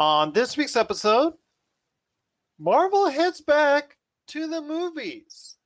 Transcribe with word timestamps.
On 0.00 0.32
this 0.32 0.56
week's 0.56 0.76
episode, 0.76 1.34
Marvel 2.58 3.10
heads 3.10 3.42
back 3.42 3.98
to 4.28 4.46
the 4.46 4.62
movies. 4.62 5.56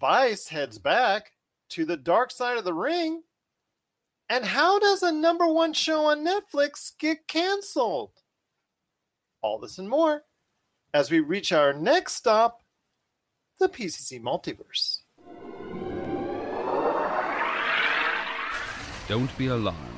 Vice 0.00 0.48
heads 0.48 0.78
back 0.78 1.32
to 1.68 1.84
the 1.84 1.98
dark 1.98 2.30
side 2.30 2.56
of 2.56 2.64
the 2.64 2.72
ring. 2.72 3.24
And 4.30 4.46
how 4.46 4.78
does 4.78 5.02
a 5.02 5.12
number 5.12 5.46
one 5.46 5.74
show 5.74 6.06
on 6.06 6.24
Netflix 6.24 6.92
get 6.98 7.28
canceled? 7.28 8.12
All 9.42 9.58
this 9.58 9.76
and 9.76 9.90
more 9.90 10.22
as 10.94 11.10
we 11.10 11.20
reach 11.20 11.52
our 11.52 11.74
next 11.74 12.14
stop, 12.14 12.62
the 13.60 13.68
PCC 13.68 14.22
Multiverse. 14.22 15.00
Don't 19.06 19.36
be 19.36 19.48
alarmed. 19.48 19.97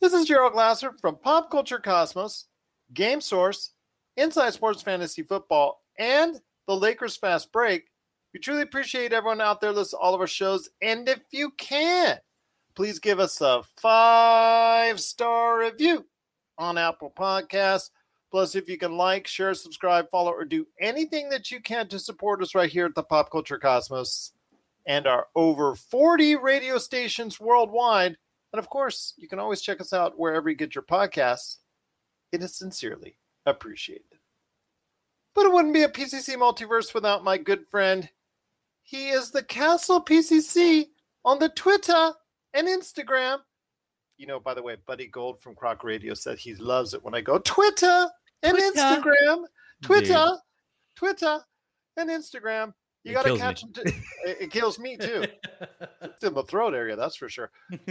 This 0.00 0.12
is 0.12 0.26
Gerald 0.26 0.52
Glasser 0.52 0.92
from 1.00 1.16
Pop 1.16 1.50
Culture 1.50 1.80
Cosmos, 1.80 2.46
Game 2.94 3.20
Source, 3.20 3.72
Inside 4.16 4.54
Sports 4.54 4.80
Fantasy 4.80 5.22
Football, 5.22 5.82
and 5.98 6.40
the 6.68 6.76
Lakers 6.76 7.16
Fast 7.16 7.50
Break. 7.50 7.86
We 8.32 8.38
truly 8.38 8.62
appreciate 8.62 9.12
everyone 9.12 9.40
out 9.40 9.60
there 9.60 9.72
listening 9.72 9.98
to 9.98 10.04
all 10.04 10.14
of 10.14 10.20
our 10.20 10.28
shows. 10.28 10.70
And 10.80 11.08
if 11.08 11.18
you 11.32 11.50
can, 11.58 12.18
please 12.76 13.00
give 13.00 13.18
us 13.18 13.40
a 13.40 13.64
five 13.76 15.00
star 15.00 15.58
review 15.58 16.06
on 16.58 16.78
Apple 16.78 17.12
Podcasts. 17.18 17.90
Plus, 18.30 18.54
if 18.54 18.68
you 18.68 18.78
can 18.78 18.96
like, 18.96 19.26
share, 19.26 19.52
subscribe, 19.52 20.08
follow, 20.12 20.30
or 20.30 20.44
do 20.44 20.64
anything 20.80 21.28
that 21.30 21.50
you 21.50 21.60
can 21.60 21.88
to 21.88 21.98
support 21.98 22.40
us 22.40 22.54
right 22.54 22.70
here 22.70 22.86
at 22.86 22.94
the 22.94 23.02
Pop 23.02 23.32
Culture 23.32 23.58
Cosmos 23.58 24.32
and 24.86 25.08
our 25.08 25.26
over 25.34 25.74
40 25.74 26.36
radio 26.36 26.78
stations 26.78 27.40
worldwide. 27.40 28.16
And 28.52 28.58
of 28.58 28.68
course, 28.68 29.14
you 29.16 29.28
can 29.28 29.38
always 29.38 29.60
check 29.60 29.80
us 29.80 29.92
out 29.92 30.18
wherever 30.18 30.48
you 30.48 30.56
get 30.56 30.74
your 30.74 30.82
podcasts. 30.82 31.56
It 32.32 32.42
is 32.42 32.56
sincerely 32.56 33.18
appreciated. 33.46 34.04
But 35.34 35.46
it 35.46 35.52
wouldn't 35.52 35.74
be 35.74 35.82
a 35.82 35.88
PCC 35.88 36.36
multiverse 36.36 36.94
without 36.94 37.24
my 37.24 37.38
good 37.38 37.66
friend. 37.70 38.08
He 38.82 39.10
is 39.10 39.30
the 39.30 39.42
Castle 39.42 40.02
PCC 40.02 40.86
on 41.24 41.38
the 41.38 41.50
Twitter 41.50 42.12
and 42.54 42.66
Instagram. 42.66 43.38
You 44.16 44.26
know, 44.26 44.40
by 44.40 44.54
the 44.54 44.62
way, 44.62 44.76
Buddy 44.86 45.06
Gold 45.06 45.40
from 45.40 45.54
Croc 45.54 45.84
Radio 45.84 46.14
said 46.14 46.38
he 46.38 46.54
loves 46.54 46.94
it 46.94 47.04
when 47.04 47.14
I 47.14 47.20
go 47.20 47.38
Twitter 47.38 48.08
and 48.42 48.56
Twitter. 48.56 48.80
Instagram. 48.80 49.44
Twitter, 49.82 50.12
Indeed. 50.12 50.38
Twitter, 50.96 51.38
and 51.98 52.10
Instagram. 52.10 52.72
You 53.04 53.12
got 53.12 53.26
to 53.26 53.36
catch 53.36 53.62
me. 53.62 53.68
him. 53.68 53.84
T- 53.84 53.92
it, 54.24 54.36
it 54.40 54.50
kills 54.50 54.78
me 54.78 54.96
too. 54.96 55.24
It's 56.18 56.26
in 56.26 56.34
the 56.34 56.42
throat 56.42 56.74
area, 56.74 56.96
that's 56.96 57.14
for 57.14 57.28
sure. 57.28 57.52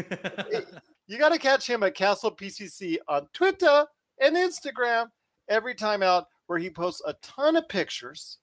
You 1.10 1.18
got 1.18 1.32
to 1.32 1.40
catch 1.40 1.70
him 1.70 1.84
at 1.84 1.96
Castle 1.96 2.36
PCC 2.36 2.98
on 3.08 3.30
Twitter 3.32 3.86
and 4.20 4.36
Instagram 4.36 5.06
every 5.48 5.74
time 5.74 6.04
out, 6.04 6.28
where 6.48 6.60
he 6.60 6.70
posts 6.70 7.02
a 7.08 7.14
ton 7.22 7.56
of 7.56 7.70
pictures, 7.70 8.40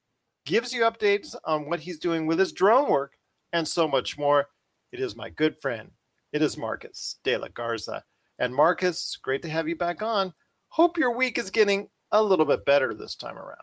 gives 0.46 0.72
you 0.72 0.84
updates 0.84 1.36
on 1.44 1.68
what 1.68 1.80
he's 1.80 1.98
doing 1.98 2.26
with 2.26 2.38
his 2.38 2.52
drone 2.52 2.90
work, 2.90 3.18
and 3.52 3.68
so 3.68 3.86
much 3.86 4.16
more. 4.16 4.46
It 4.92 5.00
is 5.00 5.14
my 5.14 5.28
good 5.28 5.60
friend. 5.60 5.90
It 6.32 6.40
is 6.40 6.56
Marcus 6.56 7.16
De 7.22 7.36
La 7.36 7.48
Garza. 7.48 8.02
And 8.38 8.54
Marcus, 8.54 9.18
great 9.20 9.42
to 9.42 9.50
have 9.50 9.68
you 9.68 9.76
back 9.76 10.00
on. 10.00 10.32
Hope 10.70 10.96
your 10.96 11.14
week 11.14 11.36
is 11.36 11.50
getting 11.50 11.90
a 12.12 12.22
little 12.22 12.46
bit 12.46 12.64
better 12.64 12.94
this 12.94 13.14
time 13.14 13.36
around. 13.36 13.58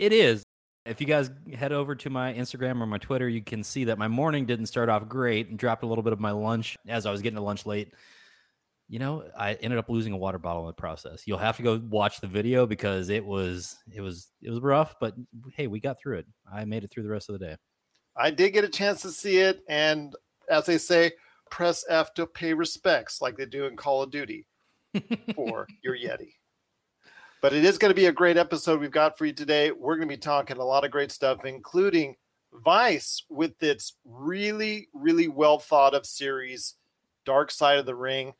It 0.00 0.12
is. 0.12 0.43
If 0.86 1.00
you 1.00 1.06
guys 1.06 1.30
head 1.54 1.72
over 1.72 1.94
to 1.94 2.10
my 2.10 2.34
Instagram 2.34 2.80
or 2.80 2.86
my 2.86 2.98
Twitter, 2.98 3.26
you 3.28 3.42
can 3.42 3.62
see 3.62 3.84
that 3.84 3.96
my 3.96 4.08
morning 4.08 4.44
didn't 4.44 4.66
start 4.66 4.90
off 4.90 5.08
great 5.08 5.48
and 5.48 5.58
dropped 5.58 5.82
a 5.82 5.86
little 5.86 6.04
bit 6.04 6.12
of 6.12 6.20
my 6.20 6.32
lunch 6.32 6.76
as 6.86 7.06
I 7.06 7.10
was 7.10 7.22
getting 7.22 7.36
to 7.36 7.42
lunch 7.42 7.64
late. 7.64 7.92
You 8.88 8.98
know, 8.98 9.24
I 9.36 9.54
ended 9.54 9.78
up 9.78 9.88
losing 9.88 10.12
a 10.12 10.16
water 10.18 10.38
bottle 10.38 10.62
in 10.62 10.66
the 10.66 10.74
process. 10.74 11.22
You'll 11.26 11.38
have 11.38 11.56
to 11.56 11.62
go 11.62 11.80
watch 11.88 12.20
the 12.20 12.26
video 12.26 12.66
because 12.66 13.08
it 13.08 13.24
was 13.24 13.78
it 13.94 14.02
was 14.02 14.28
it 14.42 14.50
was 14.50 14.60
rough, 14.60 14.96
but 15.00 15.14
hey, 15.54 15.68
we 15.68 15.80
got 15.80 15.98
through 15.98 16.18
it. 16.18 16.26
I 16.52 16.66
made 16.66 16.84
it 16.84 16.90
through 16.90 17.04
the 17.04 17.08
rest 17.08 17.30
of 17.30 17.38
the 17.38 17.46
day. 17.46 17.56
I 18.14 18.30
did 18.30 18.50
get 18.50 18.64
a 18.64 18.68
chance 18.68 19.00
to 19.02 19.10
see 19.10 19.38
it, 19.38 19.62
and 19.68 20.14
as 20.50 20.66
they 20.66 20.76
say, 20.76 21.12
press 21.50 21.84
F 21.88 22.12
to 22.14 22.26
pay 22.26 22.52
respects, 22.52 23.22
like 23.22 23.36
they 23.36 23.46
do 23.46 23.64
in 23.64 23.76
Call 23.76 24.02
of 24.02 24.10
Duty 24.10 24.46
for 25.34 25.66
your 25.82 25.96
Yeti. 25.96 26.34
But 27.44 27.52
it 27.52 27.66
is 27.66 27.76
going 27.76 27.90
to 27.90 27.94
be 27.94 28.06
a 28.06 28.10
great 28.10 28.38
episode 28.38 28.80
we've 28.80 28.90
got 28.90 29.18
for 29.18 29.26
you 29.26 29.34
today. 29.34 29.70
We're 29.70 29.96
going 29.96 30.08
to 30.08 30.14
be 30.14 30.18
talking 30.18 30.56
a 30.56 30.64
lot 30.64 30.82
of 30.82 30.90
great 30.90 31.12
stuff, 31.12 31.44
including 31.44 32.16
Vice 32.64 33.22
with 33.28 33.62
its 33.62 33.98
really, 34.06 34.88
really 34.94 35.28
well 35.28 35.58
thought 35.58 35.94
of 35.94 36.06
series, 36.06 36.76
Dark 37.26 37.50
Side 37.50 37.78
of 37.78 37.84
the 37.84 37.94
Ring. 37.94 38.32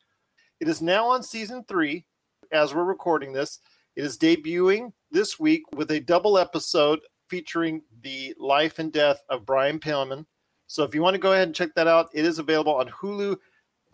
It 0.59 0.67
is 0.67 0.81
now 0.81 1.05
on 1.05 1.21
season 1.21 1.65
three 1.67 2.07
as 2.51 2.73
we're 2.73 2.83
recording 2.83 3.31
this. 3.31 3.59
It 3.95 4.03
is 4.03 4.17
debuting 4.17 4.91
this 5.11 5.39
week 5.39 5.61
with 5.75 5.91
a 5.91 5.99
double 5.99 6.39
episode 6.39 7.01
featuring 7.27 7.83
the 8.01 8.33
life 8.39 8.79
and 8.79 8.91
death 8.91 9.21
of 9.29 9.45
Brian 9.45 9.77
Pillman. 9.77 10.25
So 10.65 10.83
if 10.83 10.95
you 10.95 11.03
want 11.03 11.13
to 11.13 11.19
go 11.21 11.33
ahead 11.33 11.49
and 11.49 11.55
check 11.55 11.75
that 11.75 11.85
out, 11.85 12.09
it 12.11 12.25
is 12.25 12.39
available 12.39 12.73
on 12.73 12.87
Hulu, 12.87 13.37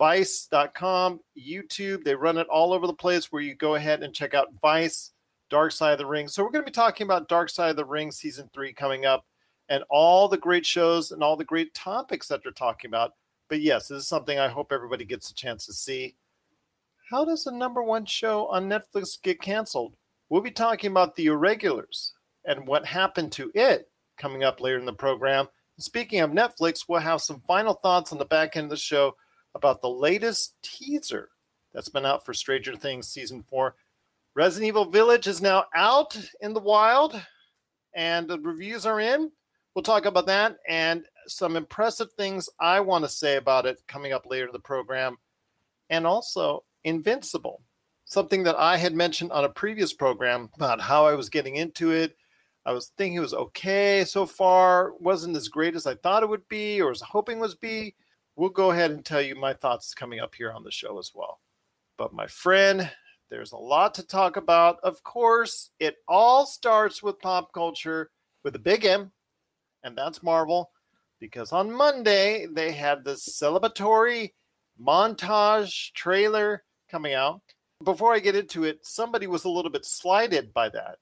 Vice.com, 0.01 1.19
YouTube. 1.38 2.03
They 2.03 2.16
run 2.16 2.39
it 2.39 2.47
all 2.47 2.73
over 2.73 2.88
the 2.88 2.94
place 2.94 3.31
where 3.31 3.44
you 3.44 3.53
go 3.53 3.75
ahead 3.75 4.01
and 4.01 4.12
check 4.12 4.34
out 4.34 4.47
Vice, 4.59 5.12
Dark 5.51 5.72
Side 5.72 5.91
of 5.91 6.00
the 6.00 6.07
Ring. 6.07 6.28
So 6.28 6.41
we're 6.41 6.50
going 6.50 6.66
to 6.66 6.72
be 6.72 6.73
talking 6.73 7.06
about 7.06 7.29
Dark 7.29 7.51
Side 7.51 7.69
of 7.69 7.75
the 7.75 7.85
Ring 7.85 8.12
season 8.12 8.50
three 8.51 8.73
coming 8.73 9.06
up 9.06 9.28
and 9.69 9.84
all 9.91 10.28
the 10.28 10.39
great 10.39 10.66
shows 10.66 11.12
and 11.12 11.22
all 11.22 11.38
the 11.38 11.45
great 11.45 11.72
topics 11.75 12.28
that 12.29 12.41
they're 12.41 12.51
talking 12.51 12.89
about. 12.89 13.12
But 13.47 13.62
yes, 13.62 13.89
this 13.89 14.00
is 14.00 14.07
something 14.07 14.39
I 14.39 14.47
hope 14.47 14.72
everybody 14.72 15.06
gets 15.06 15.29
a 15.29 15.35
chance 15.35 15.67
to 15.67 15.73
see. 15.73 16.16
How 17.12 17.23
does 17.23 17.44
the 17.44 17.51
number 17.51 17.83
one 17.83 18.07
show 18.07 18.47
on 18.47 18.68
Netflix 18.68 19.22
get 19.22 19.39
canceled? 19.39 19.94
We'll 20.29 20.41
be 20.41 20.50
talking 20.50 20.89
about 20.89 21.16
The 21.16 21.28
Irregulars 21.28 22.13
and 22.44 22.66
what 22.66 22.88
happened 22.88 23.33
to 23.33 23.51
it 23.53 23.88
coming 24.18 24.44
up 24.44 24.62
later 24.62 24.79
in 24.79 24.85
the 24.85 24.94
program. 24.94 25.45
Speaking 25.78 26.22
of 26.22 26.31
Netflix, 26.31 26.85
we'll 26.89 27.01
have 27.01 27.22
some 27.22 27.44
final 27.47 27.75
thoughts 27.75 28.12
on 28.12 28.18
the 28.18 28.25
back 28.25 28.57
end 28.57 28.63
of 28.63 28.72
the 28.72 28.78
show 28.78 29.13
about 29.56 29.81
the 29.81 29.89
latest 29.89 30.56
teaser 30.62 31.29
that's 31.73 31.89
been 31.89 32.06
out 32.06 32.25
for 32.25 32.34
Stranger 32.34 32.75
Things 32.75 33.07
season 33.07 33.44
four. 33.44 33.75
Resident 34.34 34.67
Evil 34.67 34.85
Village 34.85 35.28
is 35.28 35.41
now 35.41 35.66
out 35.75 36.17
in 36.41 36.53
the 36.53 36.59
wild, 36.59 37.22
and 37.94 38.28
the 38.28 38.39
reviews 38.39 38.85
are 38.85 39.00
in. 39.00 39.31
We'll 39.73 39.84
talk 39.84 40.06
about 40.06 40.25
that 40.25 40.57
and 40.67 41.06
some 41.28 41.56
impressive 41.56 42.12
things 42.13 42.50
I 42.59 42.79
want 42.81 43.06
to 43.06 43.09
say 43.09 43.38
about 43.38 43.66
it 43.66 43.81
coming 43.88 44.12
up 44.12 44.25
later 44.25 44.47
in 44.47 44.51
the 44.51 44.59
program. 44.59 45.17
And 45.89 46.06
also 46.06 46.63
Invincible, 46.83 47.62
something 48.06 48.44
that 48.44 48.57
I 48.57 48.78
had 48.78 48.94
mentioned 48.94 49.31
on 49.31 49.45
a 49.45 49.50
previous 49.50 49.94
program 49.94 50.50
about 50.56 50.81
how 50.81 51.06
I 51.06 51.13
was 51.13 51.29
getting 51.29 51.57
into 51.57 51.91
it. 51.91 52.18
I 52.66 52.73
was 52.73 52.91
thinking 52.97 53.18
it 53.18 53.22
was 53.22 53.33
okay 53.33 54.03
so 54.06 54.25
far, 54.25 54.94
wasn't 55.00 55.35
as 55.35 55.47
great 55.47 55.75
as 55.75 55.88
I 55.88 55.95
thought 55.95 56.23
it 56.23 56.29
would 56.29 56.47
be 56.47 56.81
or 56.81 56.89
was 56.89 57.01
hoping 57.01 57.39
was 57.39 57.56
be. 57.56 57.95
We'll 58.41 58.50
go 58.50 58.72
ahead 58.72 58.90
and 58.90 59.06
tell 59.06 59.22
you 59.22 59.35
my 59.35 59.53
thoughts 59.53 59.94
coming 59.94 60.19
up 60.19 60.34
here 60.34 60.52
on 60.52 60.63
the 60.63 60.72
show 60.72 60.97
as 60.97 61.12
well. 61.13 61.41
But 61.96 62.12
my 62.12 62.25
friend, 62.25 62.90
there's 63.29 63.52
a 63.52 63.57
lot 63.57 63.94
to 63.94 64.07
talk 64.07 64.35
about. 64.35 64.78
Of 64.81 65.03
course, 65.03 65.69
it 65.79 65.97
all 66.07 66.48
starts 66.48 67.04
with 67.04 67.19
pop 67.19 67.54
culture 67.54 68.10
with 68.44 68.56
a 68.56 68.60
big 68.60 68.83
M, 68.83 69.12
and 69.83 69.95
that's 69.95 70.24
Marvel, 70.24 70.71
because 71.19 71.51
on 71.51 71.71
Monday 71.71 72.48
they 72.51 72.71
had 72.71 73.06
this 73.06 73.30
celebratory 73.30 74.31
montage 74.83 75.94
trailer 75.94 76.63
coming 76.89 77.13
out. 77.13 77.42
Before 77.83 78.12
I 78.12 78.18
get 78.18 78.36
into 78.36 78.63
it, 78.63 78.80
somebody 78.81 79.27
was 79.27 79.44
a 79.44 79.51
little 79.51 79.69
bit 79.69 79.86
slighted 79.86 80.51
by 80.51 80.69
that, 80.69 80.98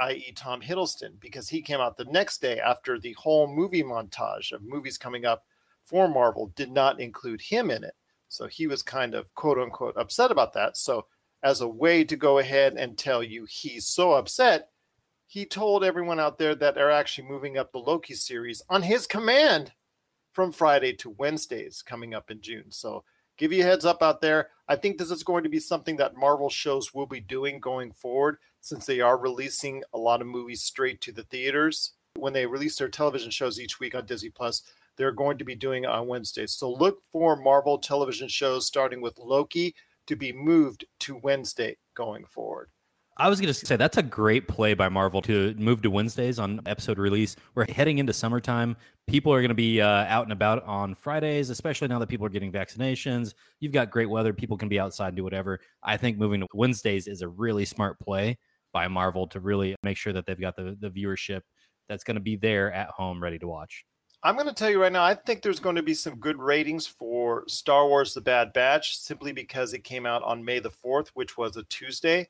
i.e., 0.00 0.32
Tom 0.34 0.62
Hiddleston, 0.62 1.20
because 1.20 1.50
he 1.50 1.60
came 1.60 1.80
out 1.80 1.98
the 1.98 2.06
next 2.06 2.40
day 2.40 2.58
after 2.58 2.98
the 2.98 3.12
whole 3.18 3.54
movie 3.54 3.82
montage 3.82 4.50
of 4.52 4.62
movies 4.62 4.96
coming 4.96 5.26
up 5.26 5.44
for 5.88 6.08
Marvel 6.08 6.52
did 6.54 6.70
not 6.70 7.00
include 7.00 7.40
him 7.40 7.70
in 7.70 7.82
it. 7.82 7.94
So 8.28 8.46
he 8.46 8.66
was 8.66 8.82
kind 8.82 9.14
of 9.14 9.32
quote 9.34 9.58
unquote 9.58 9.96
upset 9.96 10.30
about 10.30 10.52
that. 10.52 10.76
So, 10.76 11.06
as 11.42 11.60
a 11.60 11.68
way 11.68 12.02
to 12.02 12.16
go 12.16 12.38
ahead 12.38 12.74
and 12.74 12.98
tell 12.98 13.22
you 13.22 13.46
he's 13.48 13.86
so 13.86 14.12
upset, 14.12 14.70
he 15.26 15.44
told 15.44 15.84
everyone 15.84 16.18
out 16.18 16.36
there 16.36 16.54
that 16.56 16.76
are 16.78 16.90
actually 16.90 17.28
moving 17.28 17.56
up 17.56 17.70
the 17.70 17.78
Loki 17.78 18.14
series 18.14 18.60
on 18.68 18.82
his 18.82 19.06
command 19.06 19.72
from 20.32 20.52
Friday 20.52 20.92
to 20.94 21.10
Wednesdays 21.10 21.80
coming 21.80 22.12
up 22.12 22.30
in 22.30 22.40
June. 22.40 22.70
So 22.70 23.04
give 23.36 23.52
you 23.52 23.62
a 23.62 23.66
heads 23.66 23.84
up 23.84 24.02
out 24.02 24.20
there. 24.20 24.48
I 24.68 24.76
think 24.76 24.98
this 24.98 25.12
is 25.12 25.22
going 25.22 25.44
to 25.44 25.48
be 25.48 25.60
something 25.60 25.96
that 25.96 26.16
Marvel 26.16 26.50
shows 26.50 26.92
will 26.92 27.06
be 27.06 27.20
doing 27.20 27.60
going 27.60 27.92
forward 27.92 28.38
since 28.60 28.84
they 28.84 29.00
are 29.00 29.16
releasing 29.16 29.84
a 29.92 29.98
lot 29.98 30.20
of 30.20 30.26
movies 30.26 30.62
straight 30.62 31.00
to 31.02 31.12
the 31.12 31.22
theaters. 31.22 31.92
When 32.16 32.32
they 32.32 32.46
release 32.46 32.76
their 32.76 32.88
television 32.88 33.30
shows 33.30 33.60
each 33.60 33.78
week 33.78 33.94
on 33.94 34.06
Disney 34.06 34.30
Plus, 34.30 34.62
they're 34.98 35.12
going 35.12 35.38
to 35.38 35.44
be 35.44 35.54
doing 35.54 35.86
on 35.86 36.08
Wednesdays. 36.08 36.52
So 36.52 36.70
look 36.70 36.98
for 37.10 37.36
Marvel 37.36 37.78
television 37.78 38.28
shows 38.28 38.66
starting 38.66 39.00
with 39.00 39.18
Loki 39.18 39.74
to 40.08 40.16
be 40.16 40.32
moved 40.32 40.84
to 41.00 41.16
Wednesday 41.22 41.76
going 41.94 42.24
forward. 42.26 42.68
I 43.20 43.28
was 43.28 43.40
going 43.40 43.52
to 43.52 43.66
say 43.66 43.74
that's 43.74 43.96
a 43.96 44.02
great 44.02 44.46
play 44.46 44.74
by 44.74 44.88
Marvel 44.88 45.20
to 45.22 45.52
move 45.58 45.82
to 45.82 45.90
Wednesdays 45.90 46.38
on 46.38 46.60
episode 46.66 46.98
release. 46.98 47.34
We're 47.56 47.66
heading 47.68 47.98
into 47.98 48.12
summertime. 48.12 48.76
People 49.08 49.32
are 49.32 49.40
going 49.40 49.48
to 49.48 49.56
be 49.56 49.80
uh, 49.80 49.86
out 49.86 50.22
and 50.22 50.32
about 50.32 50.62
on 50.62 50.94
Fridays, 50.94 51.50
especially 51.50 51.88
now 51.88 51.98
that 51.98 52.08
people 52.08 52.24
are 52.26 52.30
getting 52.30 52.52
vaccinations. 52.52 53.34
You've 53.58 53.72
got 53.72 53.90
great 53.90 54.08
weather. 54.08 54.32
People 54.32 54.56
can 54.56 54.68
be 54.68 54.78
outside 54.78 55.08
and 55.08 55.16
do 55.16 55.24
whatever. 55.24 55.58
I 55.82 55.96
think 55.96 56.16
moving 56.16 56.40
to 56.40 56.46
Wednesdays 56.54 57.08
is 57.08 57.22
a 57.22 57.28
really 57.28 57.64
smart 57.64 57.98
play 57.98 58.38
by 58.72 58.86
Marvel 58.86 59.26
to 59.28 59.40
really 59.40 59.74
make 59.82 59.96
sure 59.96 60.12
that 60.12 60.24
they've 60.24 60.40
got 60.40 60.54
the, 60.54 60.76
the 60.78 60.90
viewership 60.90 61.40
that's 61.88 62.04
going 62.04 62.14
to 62.14 62.20
be 62.20 62.36
there 62.36 62.72
at 62.72 62.90
home 62.90 63.20
ready 63.20 63.38
to 63.40 63.48
watch. 63.48 63.84
I'm 64.22 64.34
going 64.34 64.48
to 64.48 64.54
tell 64.54 64.70
you 64.70 64.82
right 64.82 64.92
now, 64.92 65.04
I 65.04 65.14
think 65.14 65.42
there's 65.42 65.60
going 65.60 65.76
to 65.76 65.82
be 65.82 65.94
some 65.94 66.16
good 66.16 66.38
ratings 66.38 66.86
for 66.86 67.44
Star 67.46 67.86
Wars 67.86 68.14
The 68.14 68.20
Bad 68.20 68.52
Batch 68.52 68.98
simply 68.98 69.32
because 69.32 69.72
it 69.72 69.84
came 69.84 70.06
out 70.06 70.22
on 70.24 70.44
May 70.44 70.58
the 70.58 70.70
4th, 70.70 71.08
which 71.14 71.36
was 71.36 71.56
a 71.56 71.62
Tuesday 71.64 72.28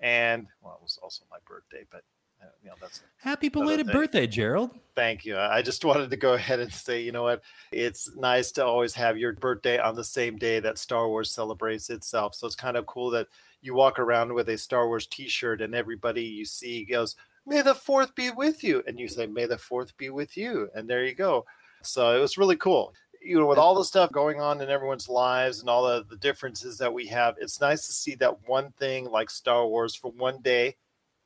and 0.00 0.46
well, 0.60 0.74
it 0.74 0.82
was 0.82 0.98
also 1.02 1.24
my 1.30 1.38
birthday, 1.46 1.86
but 1.90 2.02
uh, 2.42 2.48
you 2.62 2.68
know 2.68 2.74
that's 2.80 3.02
happy 3.16 3.48
belated 3.48 3.86
birthday, 3.86 4.26
Gerald. 4.26 4.70
Thank 4.94 5.24
you. 5.24 5.38
I 5.38 5.62
just 5.62 5.84
wanted 5.84 6.10
to 6.10 6.16
go 6.16 6.34
ahead 6.34 6.60
and 6.60 6.72
say, 6.72 7.02
you 7.02 7.12
know 7.12 7.22
what, 7.22 7.42
it's 7.72 8.14
nice 8.16 8.50
to 8.52 8.64
always 8.64 8.94
have 8.94 9.16
your 9.16 9.32
birthday 9.32 9.78
on 9.78 9.94
the 9.94 10.04
same 10.04 10.36
day 10.36 10.60
that 10.60 10.78
Star 10.78 11.08
Wars 11.08 11.30
celebrates 11.30 11.90
itself. 11.90 12.34
So 12.34 12.46
it's 12.46 12.56
kind 12.56 12.76
of 12.76 12.86
cool 12.86 13.10
that 13.10 13.28
you 13.62 13.74
walk 13.74 13.98
around 13.98 14.32
with 14.34 14.48
a 14.50 14.58
Star 14.58 14.88
Wars 14.88 15.06
T-shirt, 15.06 15.62
and 15.62 15.74
everybody 15.74 16.22
you 16.22 16.44
see 16.44 16.84
goes, 16.84 17.16
"May 17.46 17.62
the 17.62 17.74
Fourth 17.74 18.14
be 18.14 18.30
with 18.30 18.64
you," 18.64 18.82
and 18.86 18.98
you 18.98 19.08
say, 19.08 19.26
"May 19.26 19.46
the 19.46 19.58
Fourth 19.58 19.96
be 19.96 20.10
with 20.10 20.36
you," 20.36 20.70
and 20.74 20.88
there 20.88 21.04
you 21.04 21.14
go. 21.14 21.44
So 21.82 22.16
it 22.16 22.20
was 22.20 22.38
really 22.38 22.56
cool 22.56 22.94
you 23.24 23.40
know, 23.40 23.46
with 23.46 23.58
all 23.58 23.74
the 23.74 23.84
stuff 23.84 24.12
going 24.12 24.40
on 24.40 24.60
in 24.60 24.68
everyone's 24.68 25.08
lives 25.08 25.60
and 25.60 25.68
all 25.68 25.86
the, 25.86 26.04
the 26.08 26.16
differences 26.16 26.76
that 26.78 26.92
we 26.92 27.06
have, 27.06 27.36
it's 27.40 27.60
nice 27.60 27.86
to 27.86 27.92
see 27.92 28.14
that 28.16 28.46
one 28.46 28.70
thing 28.72 29.06
like 29.06 29.30
Star 29.30 29.66
Wars 29.66 29.94
for 29.94 30.10
one 30.12 30.42
day 30.42 30.76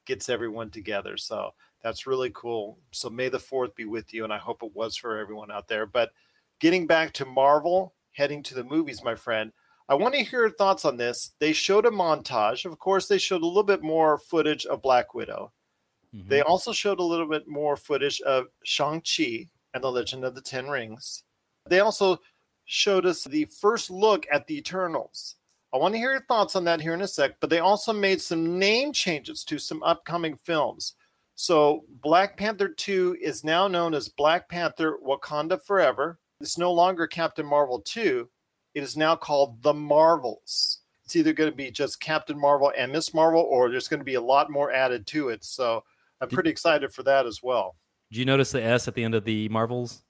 gets 0.06 0.29
everyone 0.29 0.70
together. 0.70 1.17
So 1.17 1.50
that's 1.82 2.06
really 2.06 2.31
cool. 2.35 2.79
So 2.93 3.11
may 3.11 3.29
the 3.29 3.38
fourth 3.38 3.75
be 3.75 3.85
with 3.85 4.14
you, 4.14 4.23
and 4.23 4.32
I 4.32 4.38
hope 4.38 4.62
it 4.62 4.75
was 4.75 4.97
for 4.97 5.19
everyone 5.19 5.50
out 5.50 5.67
there. 5.67 5.87
But 5.87 6.12
getting 6.61 6.87
back 6.87 7.12
to 7.14 7.26
Marvel, 7.26 7.94
heading 8.12 8.44
to 8.44 8.55
the 8.55 8.64
movies, 8.64 9.03
my 9.03 9.17
friend, 9.17 9.53
I 9.88 9.94
want 9.94 10.14
to 10.14 10.23
hear 10.23 10.41
your 10.41 10.50
thoughts 10.50 10.85
on 10.85 10.99
this. 10.99 11.32
They 11.41 11.53
showed 11.53 11.87
a 11.87 11.91
montage. 11.91 12.64
Of 12.64 12.79
course, 12.79 13.09
they 13.09 13.19
showed 13.19 13.43
a 13.43 13.47
little 13.47 13.62
bit 13.64 13.82
more 13.82 14.19
footage 14.19 14.67
of 14.67 14.82
Black 14.82 15.14
Widow. 15.14 15.53
Mm-hmm. 16.14 16.28
They 16.28 16.40
also 16.43 16.72
showed 16.72 17.00
a 17.00 17.05
little 17.05 17.28
bit 17.28 17.49
more 17.49 17.76
footage 17.76 18.20
of 18.22 18.46
Shang-Chi 18.64 19.49
and 19.75 19.84
the 19.84 19.90
Legend 19.90 20.25
of 20.25 20.34
the 20.34 20.40
Ten 20.40 20.69
Rings. 20.69 21.25
They 21.69 21.81
also 21.81 22.20
showed 22.64 23.06
us 23.06 23.25
the 23.25 23.44
first 23.46 23.90
look 23.90 24.26
at 24.31 24.46
the 24.46 24.58
Eternals. 24.58 25.37
I 25.72 25.76
want 25.76 25.93
to 25.94 25.99
hear 25.99 26.12
your 26.12 26.22
thoughts 26.22 26.56
on 26.56 26.64
that 26.64 26.81
here 26.81 26.94
in 26.94 27.02
a 27.02 27.08
sec, 27.08 27.40
but 27.40 27.50
they 27.50 27.58
also 27.58 27.93
made 27.93 28.22
some 28.22 28.58
name 28.58 28.93
changes 28.93 29.44
to 29.44 29.58
some 29.58 29.82
upcoming 29.82 30.37
films. 30.37 30.94
So, 31.34 31.84
Black 32.02 32.37
Panther 32.37 32.69
2 32.69 33.19
is 33.20 33.44
now 33.44 33.69
known 33.69 33.94
as 33.94 34.08
Black 34.08 34.49
Panther 34.49 34.99
Wakanda 35.06 35.62
Forever. 35.62 36.19
It's 36.40 36.58
no 36.58 36.72
longer 36.72 37.06
Captain 37.06 37.46
Marvel 37.46 37.81
2. 37.81 38.28
It 38.75 38.82
is 38.82 38.96
now 38.96 39.14
called 39.14 39.62
The 39.62 39.75
Marvels. 39.75 40.81
It's 41.04 41.16
either 41.16 41.32
going 41.32 41.50
to 41.50 41.56
be 41.56 41.70
just 41.70 42.00
Captain 42.00 42.38
Marvel 42.38 42.72
and 42.76 42.90
Miss 42.90 43.14
Marvel, 43.14 43.43
or 43.43 43.70
there's 43.70 43.88
going 43.88 44.00
to 44.00 44.04
be 44.04 44.14
a 44.14 44.20
lot 44.20 44.50
more 44.50 44.72
added 44.72 45.06
to 45.08 45.28
it. 45.28 45.44
So, 45.44 45.84
I'm 46.20 46.29
pretty 46.29 46.50
excited 46.50 46.93
for 46.93 47.03
that 47.05 47.26
as 47.26 47.43
well. 47.43 47.76
Did 48.11 48.19
you 48.19 48.25
notice 48.25 48.53
the 48.53 48.62
S 48.62 48.88
at 48.88 48.94
the 48.94 49.05
end 49.05 49.15
of 49.15 49.25
the 49.25 49.49
Marvels? 49.49 50.03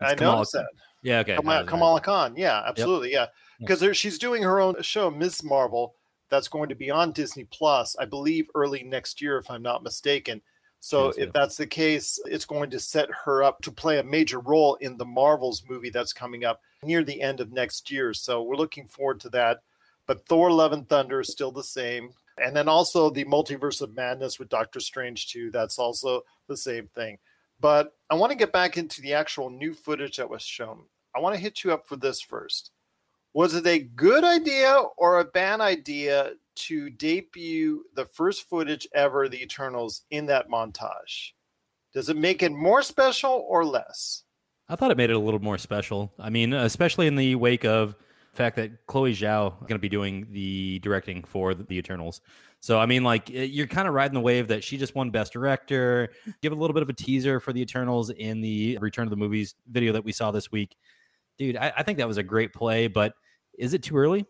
I 0.00 0.14
Kamala 0.14 0.36
noticed 0.36 0.52
that. 0.52 0.66
Yeah, 1.02 1.20
okay. 1.20 1.36
Kamala, 1.36 1.64
Kamala 1.64 2.00
Khan. 2.00 2.34
Yeah, 2.36 2.62
absolutely. 2.66 3.12
Yep. 3.12 3.32
Yeah, 3.60 3.66
because 3.66 3.96
she's 3.96 4.18
doing 4.18 4.42
her 4.42 4.60
own 4.60 4.80
show, 4.82 5.10
Miss 5.10 5.42
Marvel, 5.42 5.94
that's 6.28 6.48
going 6.48 6.68
to 6.68 6.74
be 6.74 6.90
on 6.90 7.12
Disney 7.12 7.44
Plus, 7.44 7.96
I 7.98 8.04
believe, 8.04 8.48
early 8.54 8.82
next 8.82 9.22
year, 9.22 9.38
if 9.38 9.50
I'm 9.50 9.62
not 9.62 9.82
mistaken. 9.82 10.42
So 10.80 11.06
yes, 11.06 11.14
if 11.16 11.26
yeah. 11.26 11.30
that's 11.32 11.56
the 11.56 11.66
case, 11.66 12.18
it's 12.26 12.44
going 12.44 12.70
to 12.70 12.78
set 12.78 13.08
her 13.24 13.42
up 13.42 13.62
to 13.62 13.72
play 13.72 13.98
a 13.98 14.04
major 14.04 14.40
role 14.40 14.74
in 14.76 14.96
the 14.96 15.04
Marvels 15.04 15.64
movie 15.68 15.90
that's 15.90 16.12
coming 16.12 16.44
up 16.44 16.60
near 16.82 17.02
the 17.02 17.20
end 17.22 17.40
of 17.40 17.52
next 17.52 17.90
year. 17.90 18.12
So 18.12 18.42
we're 18.42 18.56
looking 18.56 18.86
forward 18.86 19.20
to 19.20 19.28
that. 19.30 19.62
But 20.06 20.26
Thor: 20.26 20.50
Love 20.50 20.72
and 20.72 20.88
Thunder 20.88 21.20
is 21.20 21.32
still 21.32 21.50
the 21.50 21.64
same. 21.64 22.10
And 22.38 22.54
then 22.54 22.68
also 22.68 23.10
the 23.10 23.24
Multiverse 23.24 23.80
of 23.80 23.94
Madness 23.94 24.38
with 24.38 24.48
Doctor 24.48 24.80
Strange 24.80 25.28
too. 25.28 25.50
That's 25.50 25.78
also 25.78 26.22
the 26.48 26.56
same 26.56 26.88
thing. 26.94 27.18
But 27.60 27.92
I 28.10 28.14
want 28.14 28.32
to 28.32 28.38
get 28.38 28.52
back 28.52 28.76
into 28.76 29.00
the 29.00 29.14
actual 29.14 29.48
new 29.48 29.72
footage 29.72 30.16
that 30.18 30.28
was 30.28 30.42
shown. 30.42 30.82
I 31.14 31.20
want 31.20 31.34
to 31.34 31.40
hit 31.40 31.64
you 31.64 31.72
up 31.72 31.86
for 31.86 31.96
this 31.96 32.20
first. 32.20 32.70
Was 33.32 33.54
it 33.54 33.66
a 33.66 33.78
good 33.78 34.24
idea 34.24 34.82
or 34.96 35.20
a 35.20 35.24
bad 35.24 35.60
idea 35.60 36.32
to 36.56 36.90
debut 36.90 37.84
the 37.94 38.06
first 38.06 38.48
footage 38.48 38.86
ever, 38.94 39.28
The 39.28 39.42
Eternals, 39.42 40.02
in 40.10 40.26
that 40.26 40.48
montage? 40.48 41.32
Does 41.92 42.08
it 42.08 42.16
make 42.16 42.42
it 42.42 42.52
more 42.52 42.82
special 42.82 43.46
or 43.48 43.64
less? 43.64 44.22
I 44.68 44.76
thought 44.76 44.90
it 44.90 44.96
made 44.96 45.10
it 45.10 45.16
a 45.16 45.18
little 45.18 45.40
more 45.40 45.58
special. 45.58 46.12
I 46.18 46.28
mean, 46.28 46.52
especially 46.52 47.06
in 47.06 47.16
the 47.16 47.34
wake 47.36 47.64
of 47.64 47.94
fact 48.36 48.56
that 48.56 48.86
Chloe 48.86 49.14
Zhao 49.14 49.48
is 49.48 49.60
going 49.60 49.78
to 49.78 49.78
be 49.78 49.88
doing 49.88 50.26
the 50.30 50.78
directing 50.80 51.24
for 51.24 51.54
the 51.54 51.76
Eternals. 51.76 52.20
So 52.60 52.78
I 52.78 52.86
mean, 52.86 53.04
like 53.04 53.28
you're 53.28 53.66
kind 53.66 53.86
of 53.86 53.94
riding 53.94 54.14
the 54.14 54.20
wave 54.20 54.48
that 54.48 54.64
she 54.64 54.76
just 54.76 54.94
won 54.94 55.10
Best 55.10 55.32
Director. 55.32 56.10
Give 56.42 56.52
a 56.52 56.56
little 56.56 56.74
bit 56.74 56.82
of 56.82 56.88
a 56.88 56.92
teaser 56.92 57.40
for 57.40 57.52
the 57.52 57.60
Eternals 57.60 58.10
in 58.10 58.40
the 58.40 58.78
Return 58.78 59.04
of 59.04 59.10
the 59.10 59.16
Movies 59.16 59.54
video 59.70 59.92
that 59.92 60.04
we 60.04 60.12
saw 60.12 60.30
this 60.30 60.50
week, 60.50 60.76
dude. 61.38 61.56
I, 61.56 61.72
I 61.76 61.82
think 61.82 61.98
that 61.98 62.08
was 62.08 62.18
a 62.18 62.22
great 62.22 62.52
play, 62.52 62.86
but 62.86 63.14
is 63.58 63.74
it 63.74 63.82
too 63.82 63.96
early? 63.96 64.26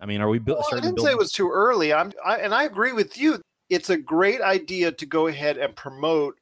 I 0.00 0.06
mean, 0.06 0.20
are 0.20 0.28
we 0.28 0.38
well, 0.38 0.64
I 0.72 0.80
didn't 0.80 1.00
say 1.00 1.10
it 1.10 1.18
was 1.18 1.32
too 1.32 1.50
early. 1.50 1.92
I'm, 1.92 2.12
I, 2.24 2.38
and 2.38 2.54
I 2.54 2.64
agree 2.64 2.92
with 2.92 3.18
you. 3.18 3.40
It's 3.68 3.90
a 3.90 3.98
great 3.98 4.40
idea 4.40 4.90
to 4.92 5.06
go 5.06 5.26
ahead 5.26 5.58
and 5.58 5.76
promote 5.76 6.36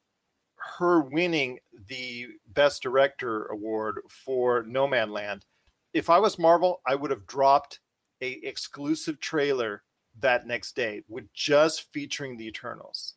her 0.79 1.01
winning 1.01 1.59
the 1.89 2.27
Best 2.49 2.83
Director 2.83 3.47
award 3.47 4.01
for 4.25 4.63
Nomadland. 4.65 5.43
If 5.99 6.09
I 6.09 6.21
was 6.21 6.39
Marvel, 6.39 6.81
I 6.87 6.95
would 6.95 7.11
have 7.11 7.27
dropped 7.27 7.81
a 8.21 8.31
exclusive 8.45 9.19
trailer 9.19 9.83
that 10.21 10.47
next 10.47 10.77
day 10.77 11.03
with 11.09 11.25
just 11.35 11.93
featuring 11.93 12.37
the 12.37 12.47
Eternals. 12.47 13.15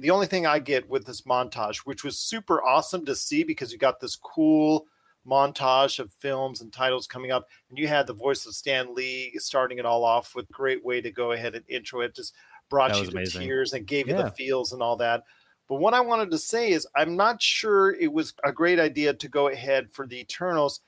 The 0.00 0.10
only 0.10 0.26
thing 0.26 0.44
I 0.44 0.58
get 0.58 0.88
with 0.88 1.06
this 1.06 1.20
montage, 1.20 1.78
which 1.84 2.02
was 2.02 2.18
super 2.18 2.60
awesome 2.64 3.04
to 3.04 3.14
see 3.14 3.44
because 3.44 3.70
you 3.70 3.78
got 3.78 4.00
this 4.00 4.16
cool 4.16 4.86
montage 5.24 6.00
of 6.00 6.12
films 6.18 6.62
and 6.62 6.72
titles 6.72 7.06
coming 7.06 7.30
up, 7.30 7.46
and 7.70 7.78
you 7.78 7.86
had 7.86 8.08
the 8.08 8.12
voice 8.12 8.44
of 8.44 8.56
Stan 8.56 8.92
Lee 8.92 9.32
starting 9.36 9.78
it 9.78 9.86
all 9.86 10.04
off 10.04 10.34
with 10.34 10.50
great 10.50 10.84
way 10.84 11.00
to 11.00 11.12
go 11.12 11.30
ahead 11.30 11.54
and 11.54 11.64
intro 11.68 12.00
it. 12.00 12.16
Just 12.16 12.34
brought 12.68 12.98
you 12.98 13.04
to 13.04 13.12
amazing. 13.12 13.42
tears 13.42 13.72
and 13.72 13.86
gave 13.86 14.08
yeah. 14.08 14.16
you 14.16 14.22
the 14.24 14.30
feels 14.32 14.72
and 14.72 14.82
all 14.82 14.96
that. 14.96 15.22
But 15.68 15.76
what 15.76 15.94
I 15.94 16.00
wanted 16.00 16.32
to 16.32 16.38
say 16.38 16.72
is, 16.72 16.88
I'm 16.96 17.14
not 17.14 17.40
sure 17.40 17.94
it 17.94 18.12
was 18.12 18.34
a 18.42 18.50
great 18.50 18.80
idea 18.80 19.14
to 19.14 19.28
go 19.28 19.46
ahead 19.46 19.92
for 19.92 20.08
the 20.08 20.18
Eternals 20.18 20.80